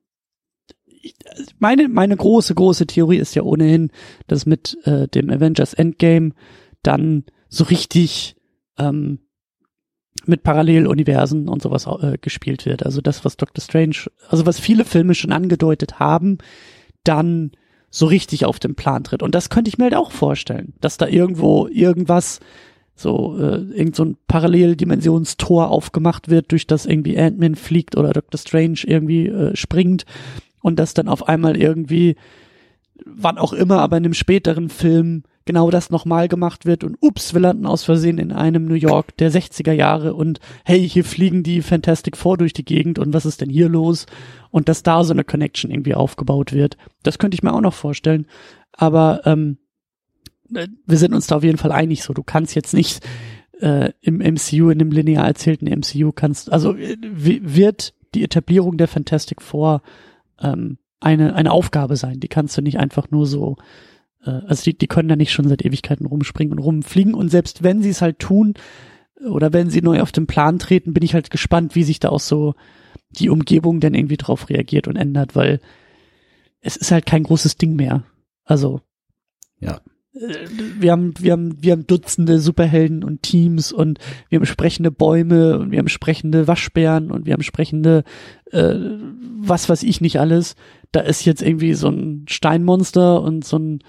[1.58, 3.90] meine, meine große, große Theorie ist ja ohnehin,
[4.28, 6.32] dass mit äh, dem Avengers Endgame
[6.82, 8.36] dann so richtig
[8.78, 9.18] ähm,
[10.24, 12.86] mit Paralleluniversen und sowas äh, gespielt wird.
[12.86, 16.38] Also das, was Doctor Strange, also was viele Filme schon angedeutet haben,
[17.02, 17.52] dann
[17.94, 19.22] so richtig auf den Plan tritt.
[19.22, 22.40] Und das könnte ich mir halt auch vorstellen, dass da irgendwo irgendwas
[22.96, 28.38] so äh, irgend so ein Paralleldimensionstor aufgemacht wird, durch das irgendwie Ant-Man fliegt oder Doctor
[28.38, 30.06] Strange irgendwie äh, springt
[30.60, 32.16] und das dann auf einmal irgendwie
[33.04, 37.34] wann auch immer, aber in einem späteren Film genau das nochmal gemacht wird und ups,
[37.34, 41.42] wir landen aus Versehen in einem New York der 60er Jahre und hey, hier fliegen
[41.42, 44.06] die Fantastic Four durch die Gegend und was ist denn hier los?
[44.50, 46.76] Und dass da so eine Connection irgendwie aufgebaut wird.
[47.02, 48.26] Das könnte ich mir auch noch vorstellen.
[48.72, 49.58] Aber ähm,
[50.54, 52.14] äh, wir sind uns da auf jeden Fall einig so.
[52.14, 53.04] Du kannst jetzt nicht
[53.60, 58.88] äh, im MCU, in dem linear erzählten MCU kannst, also äh, wird die Etablierung der
[58.88, 59.82] Fantastic Four
[60.40, 62.20] ähm, eine, eine Aufgabe sein.
[62.20, 63.56] Die kannst du nicht einfach nur so
[64.30, 67.14] also die, die können da nicht schon seit Ewigkeiten rumspringen und rumfliegen.
[67.14, 68.54] Und selbst wenn sie es halt tun,
[69.24, 72.08] oder wenn sie neu auf den Plan treten, bin ich halt gespannt, wie sich da
[72.08, 72.54] auch so
[73.10, 75.60] die Umgebung dann irgendwie drauf reagiert und ändert, weil
[76.60, 78.04] es ist halt kein großes Ding mehr.
[78.44, 78.80] Also.
[79.60, 79.80] Ja.
[80.14, 80.46] Äh,
[80.78, 83.98] wir haben, wir haben, wir haben Dutzende Superhelden und Teams und
[84.28, 88.04] wir haben sprechende Bäume und wir haben sprechende Waschbären und wir haben sprechende,
[88.50, 88.74] äh,
[89.38, 90.56] was weiß ich nicht alles
[90.94, 93.80] da ist jetzt irgendwie so ein Steinmonster und so ein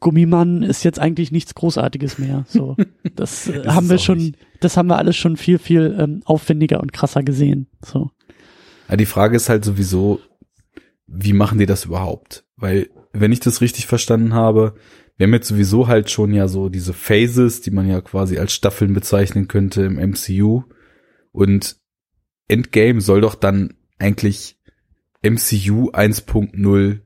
[0.00, 2.44] Gummimann ist jetzt eigentlich nichts Großartiges mehr.
[2.48, 2.76] So,
[3.14, 4.38] das äh, haben wir schon, nicht.
[4.60, 7.68] das haben wir alles schon viel, viel ähm, aufwendiger und krasser gesehen.
[7.82, 8.10] So.
[8.88, 10.20] Ja, die Frage ist halt sowieso,
[11.06, 12.44] wie machen die das überhaupt?
[12.56, 14.74] Weil, wenn ich das richtig verstanden habe,
[15.16, 18.52] wir haben jetzt sowieso halt schon ja so diese Phases, die man ja quasi als
[18.52, 20.64] Staffeln bezeichnen könnte im MCU.
[21.32, 21.76] Und
[22.48, 24.55] Endgame soll doch dann eigentlich
[25.30, 27.00] MCU 1.0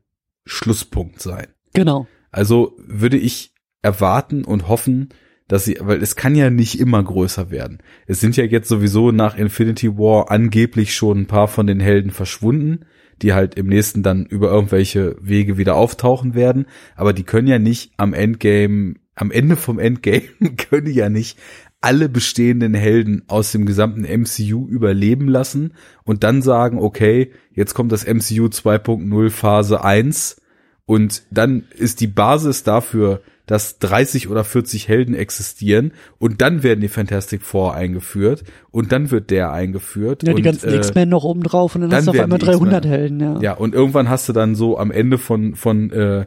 [0.44, 1.46] Schlusspunkt sein.
[1.74, 2.06] Genau.
[2.30, 5.10] Also würde ich erwarten und hoffen,
[5.48, 7.78] dass sie, weil es kann ja nicht immer größer werden.
[8.06, 12.12] Es sind ja jetzt sowieso nach Infinity War angeblich schon ein paar von den Helden
[12.12, 12.86] verschwunden,
[13.20, 16.66] die halt im nächsten dann über irgendwelche Wege wieder auftauchen werden.
[16.94, 20.22] Aber die können ja nicht am Endgame, am Ende vom Endgame
[20.56, 21.36] können ja nicht
[21.80, 25.72] alle bestehenden Helden aus dem gesamten MCU überleben lassen
[26.04, 30.40] und dann sagen, okay, jetzt kommt das MCU 2.0 Phase 1
[30.84, 36.80] und dann ist die Basis dafür, dass 30 oder 40 Helden existieren und dann werden
[36.80, 40.22] die Fantastic Four eingeführt und dann wird der eingeführt.
[40.22, 42.20] Ja, die und, ganzen äh, X-Men noch oben drauf und dann, dann hast du auf
[42.20, 42.92] einmal die 300 X-Men.
[42.92, 43.40] Helden, ja.
[43.40, 46.26] Ja, und irgendwann hast du dann so am Ende von, von äh,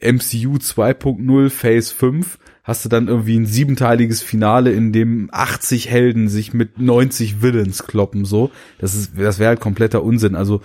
[0.00, 2.38] MCU 2.0 Phase 5
[2.68, 7.84] hast du dann irgendwie ein siebenteiliges Finale, in dem 80 Helden sich mit 90 Villains
[7.84, 8.50] kloppen, so.
[8.78, 10.34] Das ist, das wäre halt kompletter Unsinn.
[10.34, 10.60] Also,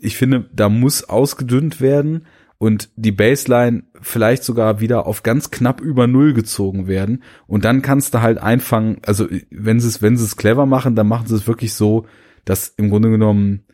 [0.00, 2.24] ich finde, da muss ausgedünnt werden
[2.56, 7.22] und die Baseline vielleicht sogar wieder auf ganz knapp über Null gezogen werden.
[7.46, 10.96] Und dann kannst du halt einfangen, also, wenn sie es, wenn sie es clever machen,
[10.96, 12.06] dann machen sie es wirklich so,
[12.46, 13.65] dass im Grunde genommen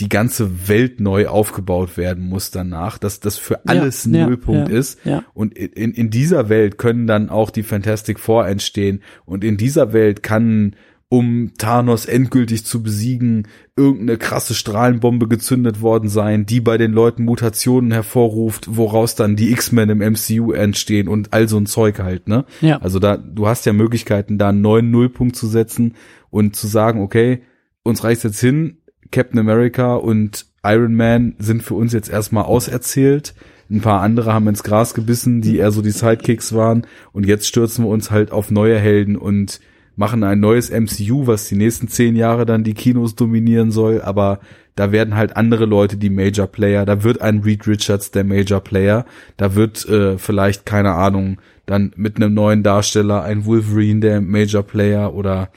[0.00, 4.70] die ganze Welt neu aufgebaut werden muss danach, dass das für alles ein ja, Nullpunkt
[4.70, 4.98] ja, ist.
[5.04, 5.22] ja.
[5.34, 9.02] Und in, in dieser Welt können dann auch die Fantastic Four entstehen.
[9.26, 10.74] Und in dieser Welt kann,
[11.10, 13.46] um Thanos endgültig zu besiegen,
[13.76, 19.50] irgendeine krasse Strahlenbombe gezündet worden sein, die bei den Leuten Mutationen hervorruft, woraus dann die
[19.50, 22.46] X-Men im MCU entstehen und all so ein Zeug halt, ne?
[22.62, 22.78] Ja.
[22.78, 25.94] Also da, du hast ja Möglichkeiten, da einen neuen Nullpunkt zu setzen
[26.30, 27.42] und zu sagen, okay,
[27.82, 28.78] uns reicht jetzt hin,
[29.10, 33.34] Captain America und Iron Man sind für uns jetzt erstmal auserzählt.
[33.70, 36.86] Ein paar andere haben ins Gras gebissen, die eher so die Sidekicks waren.
[37.12, 39.60] Und jetzt stürzen wir uns halt auf neue Helden und
[39.96, 44.02] machen ein neues MCU, was die nächsten zehn Jahre dann die Kinos dominieren soll.
[44.02, 44.40] Aber
[44.74, 46.84] da werden halt andere Leute die Major Player.
[46.84, 49.04] Da wird ein Reed Richards der Major Player.
[49.36, 54.62] Da wird äh, vielleicht, keine Ahnung, dann mit einem neuen Darsteller ein Wolverine der Major
[54.62, 55.50] Player oder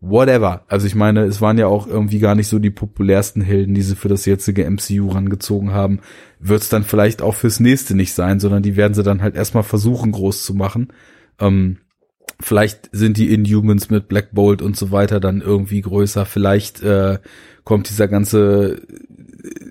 [0.00, 0.64] whatever.
[0.68, 3.82] Also ich meine, es waren ja auch irgendwie gar nicht so die populärsten Helden, die
[3.82, 6.00] sie für das jetzige MCU rangezogen haben.
[6.38, 9.34] Wird es dann vielleicht auch fürs nächste nicht sein, sondern die werden sie dann halt
[9.34, 10.88] erstmal versuchen groß zu machen.
[11.40, 11.78] Ähm,
[12.40, 16.24] vielleicht sind die Inhumans mit Black Bolt und so weiter dann irgendwie größer.
[16.26, 17.18] Vielleicht äh,
[17.64, 18.82] kommt dieser ganze,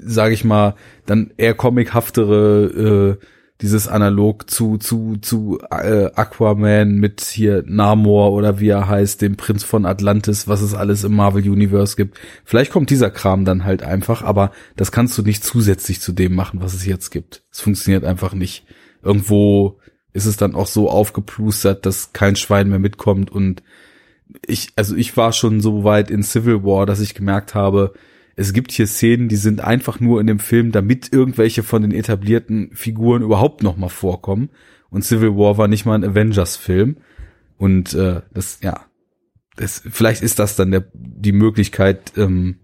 [0.02, 0.76] sage ich mal,
[1.06, 3.26] dann eher comichaftere äh,
[3.62, 9.36] dieses analog zu zu zu äh, Aquaman mit hier Namor oder wie er heißt, dem
[9.36, 12.20] Prinz von Atlantis, was es alles im Marvel Universe gibt.
[12.46, 16.36] Vielleicht kommt dieser Kram dann halt einfach, aber das kannst du nicht zusätzlich zu dem
[16.36, 17.44] machen, was es jetzt gibt.
[17.52, 18.66] Es funktioniert einfach nicht.
[19.02, 19.80] Irgendwo
[20.14, 23.64] ist es dann auch so aufgeplustert, dass kein Schwein mehr mitkommt und
[24.46, 27.94] ich also ich war schon so weit in Civil War, dass ich gemerkt habe,
[28.40, 31.92] es gibt hier Szenen, die sind einfach nur in dem Film, damit irgendwelche von den
[31.92, 34.50] etablierten Figuren überhaupt noch mal vorkommen.
[34.92, 36.98] Und Civil War war nicht mal ein Avengers-Film.
[37.58, 38.86] Und äh, das, ja,
[39.56, 42.60] das, vielleicht ist das dann der, die Möglichkeit, ähm,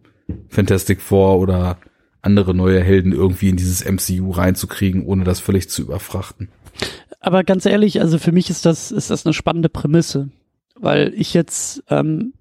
[0.48, 1.80] Fantastic Four oder
[2.22, 6.50] andere neue Helden irgendwie in dieses MCU reinzukriegen, ohne das völlig zu überfrachten.
[7.20, 10.30] Aber ganz ehrlich, also für mich ist das, ist das eine spannende Prämisse,
[10.76, 12.34] weil ich jetzt ähm,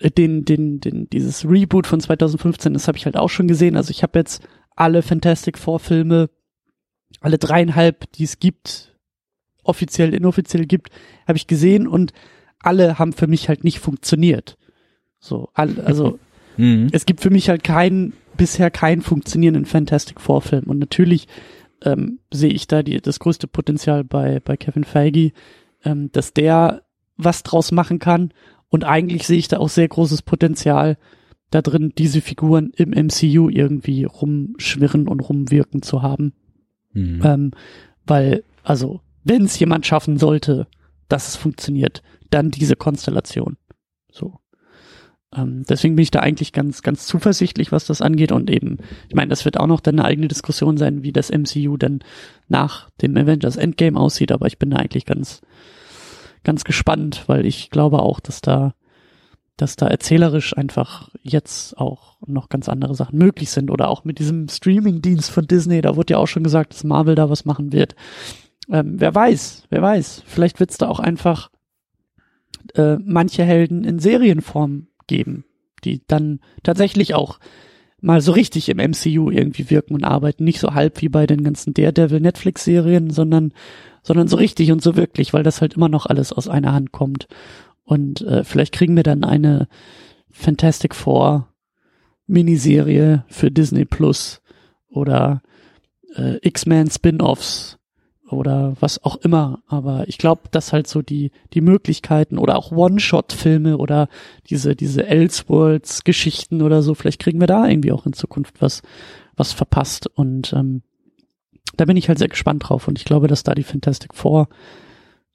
[0.00, 3.76] den, den, den, dieses Reboot von 2015, das habe ich halt auch schon gesehen.
[3.76, 6.30] Also ich habe jetzt alle Fantastic Four Filme,
[7.20, 8.96] alle dreieinhalb, die es gibt,
[9.62, 10.90] offiziell, inoffiziell gibt,
[11.26, 12.12] habe ich gesehen und
[12.58, 14.58] alle haben für mich halt nicht funktioniert.
[15.18, 16.18] So, alle, also
[16.56, 16.88] Mhm.
[16.92, 20.64] es gibt für mich halt keinen, bisher keinen funktionierenden Fantastic Four Film.
[20.64, 21.28] Und natürlich
[21.84, 25.32] ähm, sehe ich da die, das größte Potenzial bei, bei Kevin Feige,
[25.84, 26.82] ähm, dass der
[27.16, 28.32] was draus machen kann.
[28.68, 30.98] Und eigentlich sehe ich da auch sehr großes Potenzial
[31.50, 36.32] da drin, diese Figuren im MCU irgendwie rumschwirren und rumwirken zu haben.
[36.92, 37.20] Mhm.
[37.24, 37.50] Ähm,
[38.04, 40.66] weil, also, wenn es jemand schaffen sollte,
[41.08, 43.56] dass es funktioniert, dann diese Konstellation.
[44.10, 44.40] So.
[45.34, 48.32] Ähm, deswegen bin ich da eigentlich ganz, ganz zuversichtlich, was das angeht.
[48.32, 48.78] Und eben,
[49.08, 52.00] ich meine, das wird auch noch dann eine eigene Diskussion sein, wie das MCU dann
[52.48, 54.32] nach dem Avengers Endgame aussieht.
[54.32, 55.42] Aber ich bin da eigentlich ganz,
[56.46, 58.74] ganz gespannt, weil ich glaube auch, dass da,
[59.56, 63.70] dass da erzählerisch einfach jetzt auch noch ganz andere Sachen möglich sind.
[63.70, 67.16] Oder auch mit diesem Streaming-Dienst von Disney, da wurde ja auch schon gesagt, dass Marvel
[67.16, 67.96] da was machen wird.
[68.70, 70.22] Ähm, wer weiß, wer weiß.
[70.24, 71.50] Vielleicht wird es da auch einfach
[72.74, 75.44] äh, manche Helden in Serienform geben,
[75.84, 77.40] die dann tatsächlich auch
[78.00, 80.44] mal so richtig im MCU irgendwie wirken und arbeiten.
[80.44, 83.52] Nicht so halb wie bei den ganzen Daredevil Netflix-Serien, sondern,
[84.06, 86.92] sondern so richtig und so wirklich, weil das halt immer noch alles aus einer Hand
[86.92, 87.26] kommt.
[87.82, 89.66] Und äh, vielleicht kriegen wir dann eine
[90.30, 91.48] Fantastic Four
[92.28, 94.42] Miniserie für Disney Plus
[94.88, 95.42] oder
[96.14, 97.78] äh, X-Men Spin-offs
[98.30, 99.64] oder was auch immer.
[99.66, 104.08] Aber ich glaube, dass halt so die, die Möglichkeiten oder auch One-Shot-Filme oder
[104.48, 108.82] diese, diese Elseworlds-Geschichten oder so, vielleicht kriegen wir da irgendwie auch in Zukunft was,
[109.34, 110.06] was verpasst.
[110.06, 110.82] Und ähm,
[111.76, 112.88] da bin ich halt sehr gespannt drauf.
[112.88, 114.48] Und ich glaube, dass da die Fantastic Four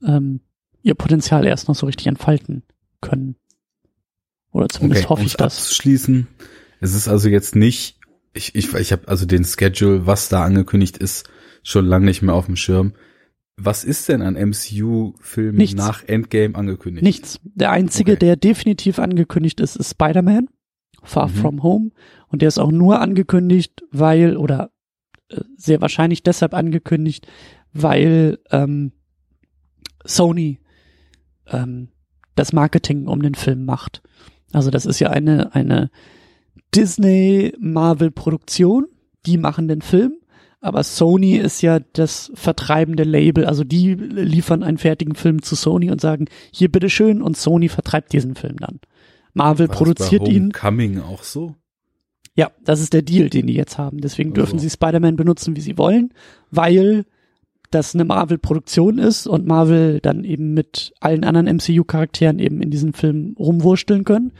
[0.05, 0.41] ähm,
[0.83, 2.63] ihr Potenzial erst noch so richtig entfalten
[3.01, 3.35] können.
[4.51, 5.57] Oder zumindest okay, hoffe ich das.
[5.57, 6.27] Abzuschließen.
[6.79, 7.99] Es ist also jetzt nicht,
[8.33, 11.29] ich, ich, ich habe also den Schedule, was da angekündigt ist,
[11.63, 12.93] schon lange nicht mehr auf dem Schirm.
[13.57, 17.03] Was ist denn an MCU-Filmen nach Endgame angekündigt?
[17.03, 17.39] Nichts.
[17.43, 18.19] Der einzige, okay.
[18.19, 20.49] der definitiv angekündigt ist, ist Spider-Man,
[21.03, 21.33] Far mhm.
[21.33, 21.91] From Home.
[22.27, 24.71] Und der ist auch nur angekündigt, weil, oder
[25.57, 27.27] sehr wahrscheinlich deshalb angekündigt,
[27.73, 28.93] weil ähm,
[30.03, 30.59] Sony
[31.47, 31.89] ähm,
[32.35, 34.01] das Marketing um den Film macht.
[34.51, 35.89] Also das ist ja eine, eine
[36.75, 38.87] Disney-Marvel-Produktion,
[39.25, 40.21] die machen den Film
[40.61, 45.89] aber Sony ist ja das vertreibende Label, also die liefern einen fertigen Film zu Sony
[45.89, 48.79] und sagen, hier bitteschön und Sony vertreibt diesen Film dann.
[49.33, 50.51] Marvel War produziert ihn.
[50.51, 51.55] Coming auch so?
[52.35, 53.99] Ja, das ist der Deal, den die jetzt haben.
[53.99, 54.63] Deswegen dürfen also.
[54.63, 56.13] sie Spider-Man benutzen, wie sie wollen,
[56.49, 57.05] weil
[57.71, 62.93] das eine Marvel-Produktion ist und Marvel dann eben mit allen anderen MCU-Charakteren eben in diesem
[62.93, 64.33] Film rumwursteln können.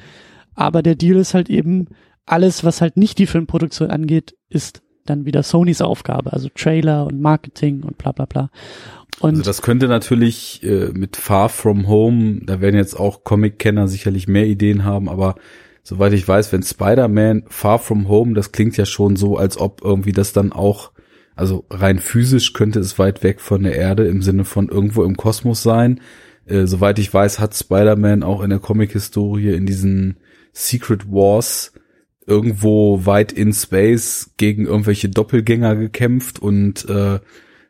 [0.53, 1.87] Aber der Deal ist halt eben,
[2.25, 7.19] alles, was halt nicht die Filmproduktion angeht, ist dann wieder Sonys Aufgabe, also Trailer und
[7.19, 8.49] Marketing und bla bla bla.
[9.19, 13.87] Und also das könnte natürlich äh, mit Far From Home, da werden jetzt auch Comic-Kenner
[13.87, 15.35] sicherlich mehr Ideen haben, aber
[15.83, 19.81] soweit ich weiß, wenn Spider-Man Far From Home, das klingt ja schon so, als ob
[19.83, 20.91] irgendwie das dann auch,
[21.35, 25.17] also rein physisch könnte es weit weg von der Erde im Sinne von irgendwo im
[25.17, 26.01] Kosmos sein.
[26.45, 30.17] Äh, soweit ich weiß, hat Spider-Man auch in der Comic-Historie in diesen
[30.53, 31.73] Secret Wars
[32.25, 37.19] irgendwo weit in Space gegen irgendwelche Doppelgänger gekämpft und äh,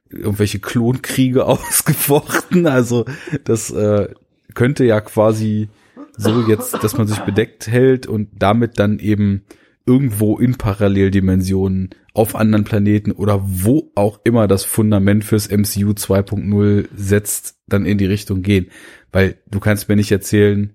[0.10, 2.68] irgendwelche Klonkriege ausgefochten.
[2.68, 3.06] Also
[3.44, 4.10] das äh,
[4.54, 5.70] könnte ja quasi
[6.18, 9.44] so jetzt, dass man sich bedeckt hält und damit dann eben
[9.86, 16.88] irgendwo in Paralleldimensionen auf anderen Planeten oder wo auch immer das Fundament fürs MCU 2.0
[16.96, 18.68] setzt, dann in die Richtung gehen.
[19.12, 20.74] Weil du kannst mir nicht erzählen,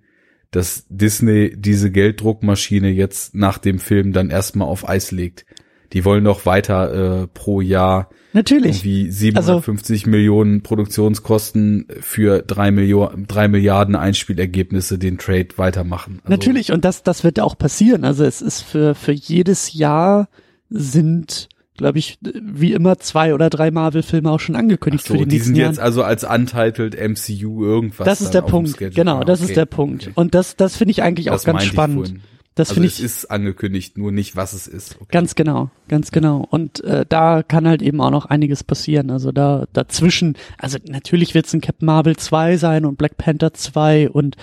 [0.51, 5.45] dass Disney diese Gelddruckmaschine jetzt nach dem Film dann erstmal auf Eis legt.
[5.93, 8.85] Die wollen doch weiter äh, pro Jahr Natürlich.
[8.85, 16.21] wie 750 also, Millionen Produktionskosten für drei, Millionen, drei Milliarden Einspielergebnisse den Trade weitermachen.
[16.25, 18.05] Also, natürlich, und das, das wird auch passieren.
[18.05, 20.29] Also es ist für, für jedes Jahr
[20.69, 25.27] sind glaube ich, wie immer zwei oder drei Marvel-Filme auch schon angekündigt so, für die,
[25.27, 25.73] die nächsten Jahre.
[25.73, 28.07] Die sind jetzt also als untitled MCU irgendwas.
[28.07, 28.79] Das ist der Punkt.
[28.79, 29.51] Genau, das okay.
[29.51, 30.11] ist der Punkt.
[30.15, 32.21] Und das, das finde ich eigentlich das auch ganz spannend.
[32.57, 32.95] Das also finde ich.
[32.95, 34.97] Es ist angekündigt, nur nicht, was es ist.
[34.97, 35.09] Okay.
[35.13, 36.47] Ganz genau, ganz genau.
[36.51, 39.11] Und äh, da kann halt eben auch noch einiges passieren.
[39.11, 43.53] Also da dazwischen, also natürlich wird es ein Captain Marvel 2 sein und Black Panther
[43.53, 44.37] 2 und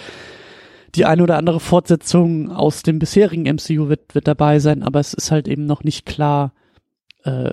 [0.93, 5.15] die eine oder andere Fortsetzung aus dem bisherigen MCU wird, wird dabei sein, aber es
[5.15, 6.53] ist halt eben noch nicht klar,
[7.23, 7.51] äh,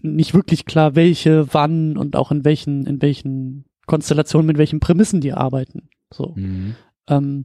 [0.00, 5.20] nicht wirklich klar, welche, wann und auch in welchen, in welchen Konstellationen, mit welchen Prämissen
[5.20, 5.90] die arbeiten.
[6.10, 6.32] So.
[6.36, 6.74] Mhm.
[7.06, 7.44] Ähm,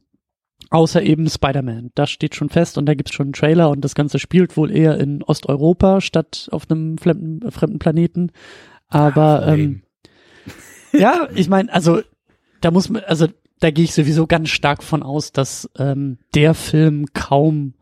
[0.69, 1.91] außer eben Spider-Man.
[1.95, 4.71] Das steht schon fest und da gibt's schon einen Trailer und das Ganze spielt wohl
[4.71, 8.31] eher in Osteuropa statt auf einem fremden, fremden Planeten.
[8.87, 9.83] Aber Ach, ähm,
[10.93, 12.01] ja, ich meine, also
[12.61, 13.27] da muss man, also
[13.59, 17.75] da gehe ich sowieso ganz stark von aus, dass ähm, der Film kaum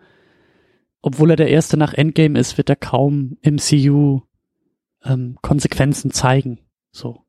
[1.04, 4.22] obwohl er der erste nach Endgame ist, wird er kaum MCU
[5.04, 6.60] ähm, Konsequenzen zeigen.
[6.92, 7.20] So.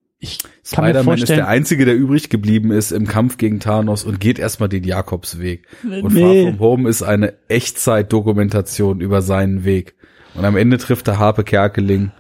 [0.62, 4.68] Vorstellen, ist der einzige, der übrig geblieben ist im Kampf gegen Thanos und geht erstmal
[4.68, 5.66] den Jakobsweg.
[5.82, 6.20] Und nee.
[6.20, 9.94] Far From Home ist eine Echtzeit-Dokumentation über seinen Weg.
[10.34, 12.10] Und am Ende trifft er Harpe Kerkeling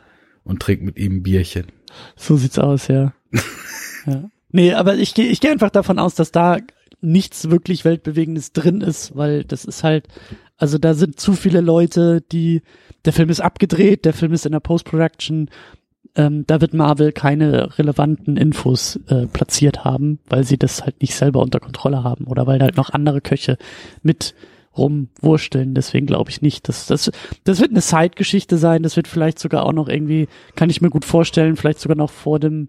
[0.44, 1.66] und trinkt mit ihm ein Bierchen.
[2.16, 3.14] So sieht's aus, ja.
[4.06, 4.28] ja.
[4.50, 6.58] Nee, aber ich gehe ich geh einfach davon aus, dass da
[7.00, 10.08] nichts wirklich Weltbewegendes drin ist, weil das ist halt,
[10.56, 12.62] also da sind zu viele Leute, die,
[13.04, 15.50] der Film ist abgedreht, der Film ist in der Post-Production,
[16.16, 21.14] ähm, da wird Marvel keine relevanten Infos äh, platziert haben, weil sie das halt nicht
[21.14, 23.58] selber unter Kontrolle haben oder weil halt noch andere Köche
[24.02, 24.34] mit
[24.76, 25.74] rumwursteln.
[25.74, 27.10] Deswegen glaube ich nicht, dass das
[27.44, 28.82] das wird eine Side-Geschichte sein.
[28.82, 32.10] Das wird vielleicht sogar auch noch irgendwie, kann ich mir gut vorstellen, vielleicht sogar noch
[32.10, 32.68] vor dem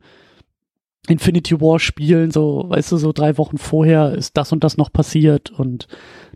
[1.08, 2.32] Infinity War spielen.
[2.32, 5.88] So, weißt du, so drei Wochen vorher ist das und das noch passiert und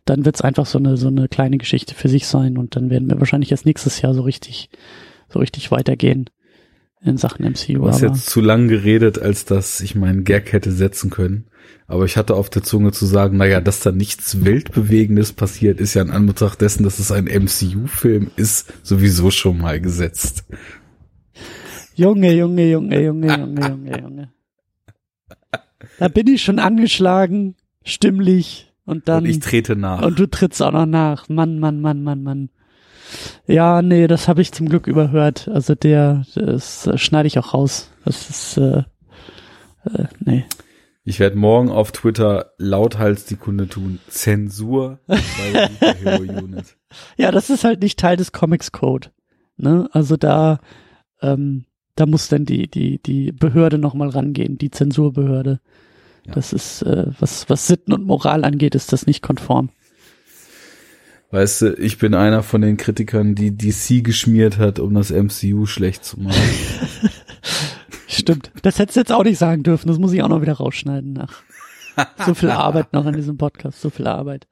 [0.05, 3.09] dann wird's einfach so eine, so eine kleine Geschichte für sich sein und dann werden
[3.09, 4.69] wir wahrscheinlich erst nächstes Jahr so richtig,
[5.27, 6.29] so richtig weitergehen
[7.01, 7.73] in Sachen MCU.
[7.79, 11.45] Du hast jetzt zu lang geredet, als dass ich meinen Gag hätte setzen können.
[11.87, 15.93] Aber ich hatte auf der Zunge zu sagen, naja, dass da nichts Weltbewegendes passiert, ist
[15.95, 20.43] ja in Anbetracht dessen, dass es ein MCU-Film ist, sowieso schon mal gesetzt.
[21.95, 24.31] Junge, Junge, Junge, Junge, Junge, Junge, Junge.
[25.97, 30.01] Da bin ich schon angeschlagen, stimmlich und dann Und ich trete nach.
[30.01, 31.27] und du trittst auch noch nach.
[31.27, 32.49] Mann, Mann, Mann, Mann, Mann.
[33.47, 35.47] Ja, nee, das habe ich zum Glück überhört.
[35.47, 37.89] Also der, das schneide ich auch raus.
[38.05, 38.83] Das ist äh,
[39.85, 40.45] äh, nee.
[41.03, 43.99] Ich werde morgen auf Twitter lauthals die Kunde tun.
[44.07, 45.17] Zensur bei
[45.69, 46.77] Superhero Unit.
[47.17, 49.09] Ja, das ist halt nicht Teil des Comics Code.
[49.57, 49.89] Ne?
[49.91, 50.59] Also da,
[51.21, 51.65] ähm,
[51.95, 55.59] da muss dann die die die Behörde noch mal rangehen, die Zensurbehörde.
[56.25, 56.33] Ja.
[56.33, 59.69] Das ist äh, was was Sitten und Moral angeht, ist das nicht konform.
[61.31, 65.67] Weißt du, ich bin einer von den Kritikern, die DC geschmiert hat, um das MCU
[65.67, 66.41] schlecht zu machen.
[68.07, 68.51] Stimmt.
[68.63, 69.87] Das hättest du jetzt auch nicht sagen dürfen.
[69.87, 71.43] Das muss ich auch noch wieder rausschneiden nach.
[72.25, 74.47] So viel Arbeit noch in diesem Podcast, so viel Arbeit.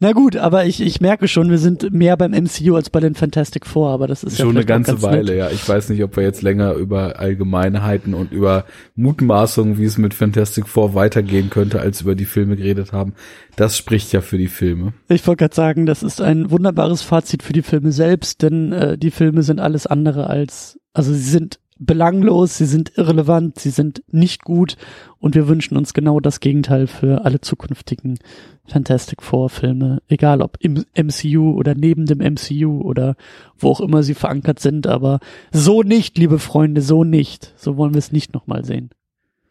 [0.00, 3.14] Na gut, aber ich, ich merke schon, wir sind mehr beim MCU als bei den
[3.14, 5.38] Fantastic Four, aber das ist ja Schon eine vielleicht auch ganze ganz Weile, nett.
[5.38, 5.50] ja.
[5.50, 8.64] Ich weiß nicht, ob wir jetzt länger über Allgemeinheiten und über
[8.96, 13.14] Mutmaßungen, wie es mit Fantastic Four weitergehen könnte, als über die Filme geredet haben.
[13.56, 14.92] Das spricht ja für die Filme.
[15.08, 18.98] Ich wollte gerade sagen, das ist ein wunderbares Fazit für die Filme selbst, denn äh,
[18.98, 24.02] die Filme sind alles andere als, also sie sind belanglos, sie sind irrelevant, sie sind
[24.08, 24.76] nicht gut
[25.18, 28.18] und wir wünschen uns genau das Gegenteil für alle zukünftigen
[28.66, 33.16] Fantastic Four Filme, egal ob im MCU oder neben dem MCU oder
[33.56, 35.20] wo auch immer sie verankert sind, aber
[35.52, 37.54] so nicht, liebe Freunde, so nicht.
[37.56, 38.90] So wollen wir es nicht nochmal sehen.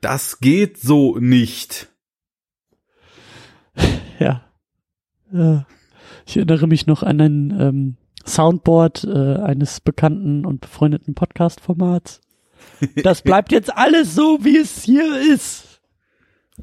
[0.01, 1.89] Das geht so nicht.
[4.19, 4.41] Ja.
[5.31, 5.59] Äh,
[6.25, 7.97] Ich erinnere mich noch an ein ähm,
[8.27, 12.21] Soundboard äh, eines bekannten und befreundeten Podcast-Formats.
[13.03, 15.81] Das bleibt jetzt alles so, wie es hier ist.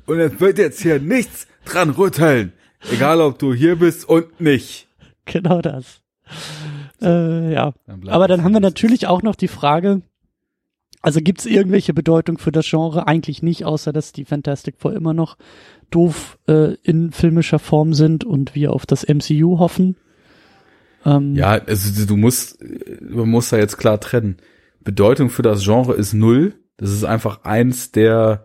[0.06, 2.52] Und es wird jetzt hier nichts dran rütteln.
[2.90, 4.88] Egal, ob du hier bist und nicht.
[5.24, 6.02] Genau das.
[7.00, 7.72] Äh, ja.
[7.86, 10.02] Dann Aber dann haben wir natürlich auch noch die Frage,
[11.00, 13.06] also gibt es irgendwelche Bedeutung für das Genre?
[13.06, 15.36] Eigentlich nicht, außer dass die Fantastic Four immer noch
[15.90, 19.96] doof äh, in filmischer Form sind und wir auf das MCU hoffen.
[21.04, 22.58] Ähm, Ja, also du musst,
[23.00, 24.36] man muss da jetzt klar trennen.
[24.82, 26.54] Bedeutung für das Genre ist null.
[26.76, 28.44] Das ist einfach eins der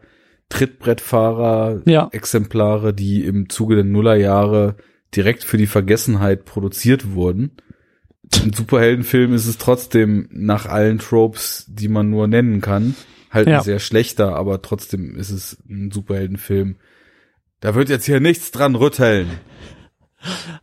[0.49, 2.09] Trittbrettfahrer Ja.
[2.11, 4.75] Exemplare, die im Zuge der Nullerjahre
[5.15, 7.51] direkt für die Vergessenheit produziert wurden.
[8.43, 12.95] Ein Superheldenfilm ist es trotzdem nach allen Tropes, die man nur nennen kann,
[13.31, 13.57] halt Ja.
[13.59, 16.75] ein sehr schlechter, aber trotzdem ist es ein Superheldenfilm.
[17.59, 19.27] Da wird jetzt hier nichts dran rütteln.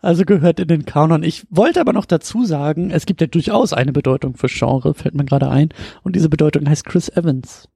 [0.02, 1.22] Also gehört in den Kanon.
[1.22, 5.14] Ich wollte aber noch dazu sagen, es gibt ja durchaus eine Bedeutung für Genre, fällt
[5.14, 5.70] mir gerade ein.
[6.02, 7.68] Und diese Bedeutung heißt Chris Evans,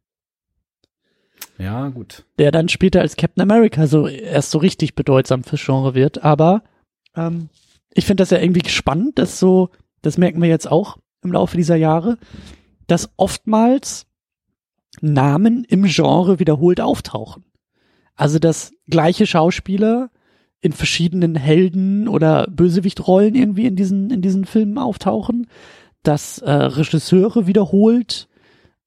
[1.58, 2.24] Ja, gut.
[2.38, 6.22] der dann später als Captain America so erst so richtig bedeutsam fürs Genre wird.
[6.22, 6.62] Aber
[7.16, 7.48] ähm,
[7.94, 9.70] ich finde das ja irgendwie spannend, dass so,
[10.02, 12.18] das merken wir jetzt auch im Laufe dieser Jahre,
[12.86, 14.06] dass oftmals
[15.00, 17.44] Namen im Genre wiederholt auftauchen.
[18.16, 20.10] Also dass gleiche Schauspieler
[20.60, 25.46] in verschiedenen Helden- oder Bösewichtrollen irgendwie in diesen, in diesen Filmen auftauchen,
[26.02, 28.28] dass äh, Regisseure wiederholt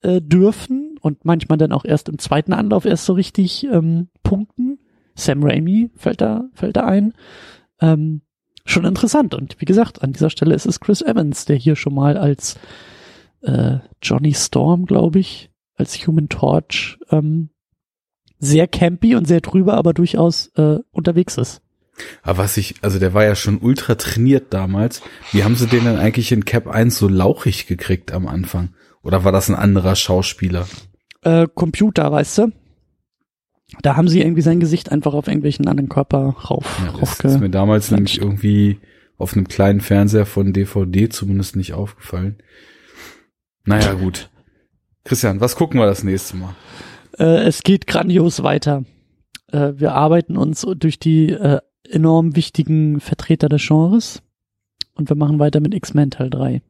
[0.01, 4.79] äh, dürfen und manchmal dann auch erst im zweiten Anlauf erst so richtig ähm, punkten.
[5.15, 7.13] Sam Raimi fällt da, fällt da ein.
[7.81, 8.21] Ähm,
[8.65, 9.33] schon interessant.
[9.33, 12.57] Und wie gesagt, an dieser Stelle ist es Chris Evans, der hier schon mal als
[13.41, 17.49] äh, Johnny Storm, glaube ich, als Human Torch ähm,
[18.43, 21.61] sehr campy und sehr drüber, aber durchaus äh, unterwegs ist.
[22.23, 25.01] Aber was ich, also der war ja schon ultra trainiert damals.
[25.31, 28.69] Wie haben sie den denn eigentlich in Cap 1 so lauchig gekriegt am Anfang?
[29.03, 30.67] Oder war das ein anderer Schauspieler?
[31.21, 32.51] Äh, Computer, weißt du?
[33.81, 37.39] Da haben sie irgendwie sein Gesicht einfach auf irgendwelchen anderen Körper rauf, Ja, das ist
[37.39, 38.79] mir damals nämlich irgendwie
[39.17, 42.37] auf einem kleinen Fernseher von DVD zumindest nicht aufgefallen.
[43.65, 44.29] Naja, gut.
[45.05, 46.55] Christian, was gucken wir das nächste Mal?
[47.17, 48.83] Äh, es geht grandios weiter.
[49.51, 51.59] Äh, wir arbeiten uns durch die äh,
[51.89, 54.21] enorm wichtigen Vertreter des Genres
[54.95, 56.61] und wir machen weiter mit X-Men Teil 3.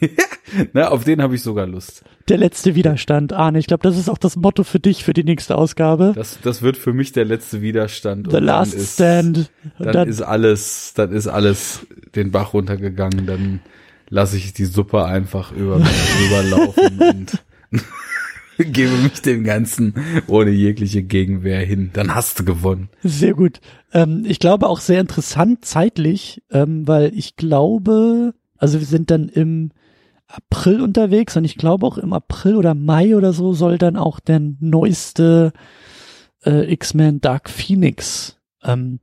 [0.72, 2.04] Na, auf den habe ich sogar Lust.
[2.28, 3.58] Der letzte Widerstand, Arne.
[3.58, 6.12] Ich glaube, das ist auch das Motto für dich für die nächste Ausgabe.
[6.14, 8.30] Das, das wird für mich der letzte Widerstand.
[8.30, 9.50] The Last ist, Stand.
[9.78, 13.26] Dann, dann, ist alles, dann ist alles den Bach runtergegangen.
[13.26, 13.60] Dann
[14.08, 17.44] lasse ich die Suppe einfach über mich drüber laufen und
[18.72, 19.94] Gebe mich dem Ganzen
[20.26, 21.90] ohne jegliche Gegenwehr hin.
[21.92, 22.88] Dann hast du gewonnen.
[23.02, 23.60] Sehr gut.
[23.92, 29.28] Ähm, ich glaube auch sehr interessant zeitlich, ähm, weil ich glaube, also wir sind dann
[29.28, 29.72] im
[30.26, 34.20] April unterwegs und ich glaube auch im April oder Mai oder so soll dann auch
[34.20, 35.52] der neueste
[36.44, 39.00] äh, X-Men Dark Phoenix ähm,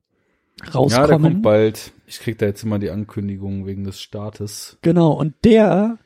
[0.74, 0.92] rauskommen.
[0.92, 1.92] Ja, der kommt bald.
[2.08, 4.78] Ich krieg da jetzt immer die Ankündigung wegen des Startes.
[4.82, 5.98] Genau, und der,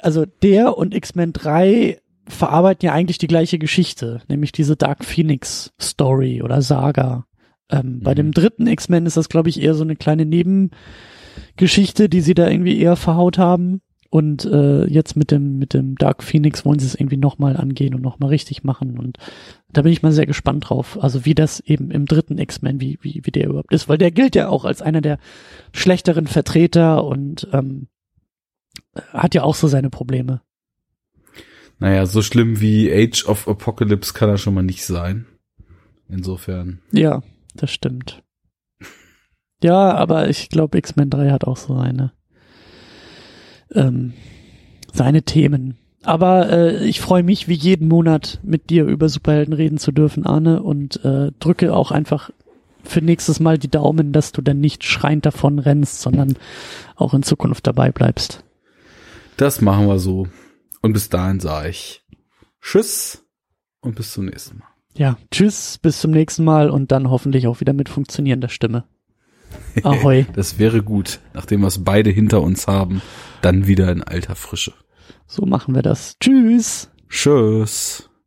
[0.00, 5.72] also der und X-Men 3 verarbeiten ja eigentlich die gleiche Geschichte, nämlich diese Dark Phoenix
[5.80, 7.26] Story oder Saga.
[7.70, 8.00] Ähm, mhm.
[8.00, 12.34] Bei dem dritten X-Men ist das, glaube ich, eher so eine kleine Nebengeschichte, die sie
[12.34, 13.80] da irgendwie eher verhaut haben.
[14.10, 17.94] Und äh, jetzt mit dem mit dem Dark Phoenix wollen sie es irgendwie nochmal angehen
[17.94, 18.98] und nochmal richtig machen.
[18.98, 19.18] Und
[19.70, 20.98] da bin ich mal sehr gespannt drauf.
[21.02, 24.10] Also wie das eben im dritten X-Men, wie, wie, wie der überhaupt ist, weil der
[24.10, 25.18] gilt ja auch als einer der
[25.74, 27.88] schlechteren Vertreter und ähm,
[29.12, 30.40] hat ja auch so seine Probleme.
[31.78, 35.26] Naja, so schlimm wie Age of Apocalypse kann er schon mal nicht sein.
[36.08, 36.80] Insofern.
[36.90, 37.22] Ja,
[37.54, 38.22] das stimmt.
[39.62, 42.12] Ja, aber ich glaube, X-Men 3 hat auch so seine,
[43.74, 44.12] ähm,
[44.92, 45.76] seine Themen.
[46.04, 50.24] Aber äh, ich freue mich, wie jeden Monat mit dir über Superhelden reden zu dürfen,
[50.24, 52.30] Arne, und äh, drücke auch einfach
[52.84, 56.36] für nächstes Mal die Daumen, dass du dann nicht schreiend davon rennst, sondern
[56.94, 58.44] auch in Zukunft dabei bleibst.
[59.36, 60.28] Das machen wir so.
[60.80, 62.04] Und bis dahin sage ich
[62.60, 63.24] Tschüss
[63.80, 64.68] und bis zum nächsten Mal.
[64.94, 68.84] Ja, tschüss, bis zum nächsten Mal und dann hoffentlich auch wieder mit funktionierender Stimme.
[69.82, 70.26] Ahoi.
[70.34, 73.00] das wäre gut, nachdem wir es beide hinter uns haben,
[73.40, 74.72] dann wieder in alter Frische.
[75.26, 76.16] So machen wir das.
[76.18, 76.90] Tschüss.
[77.08, 78.07] Tschüss.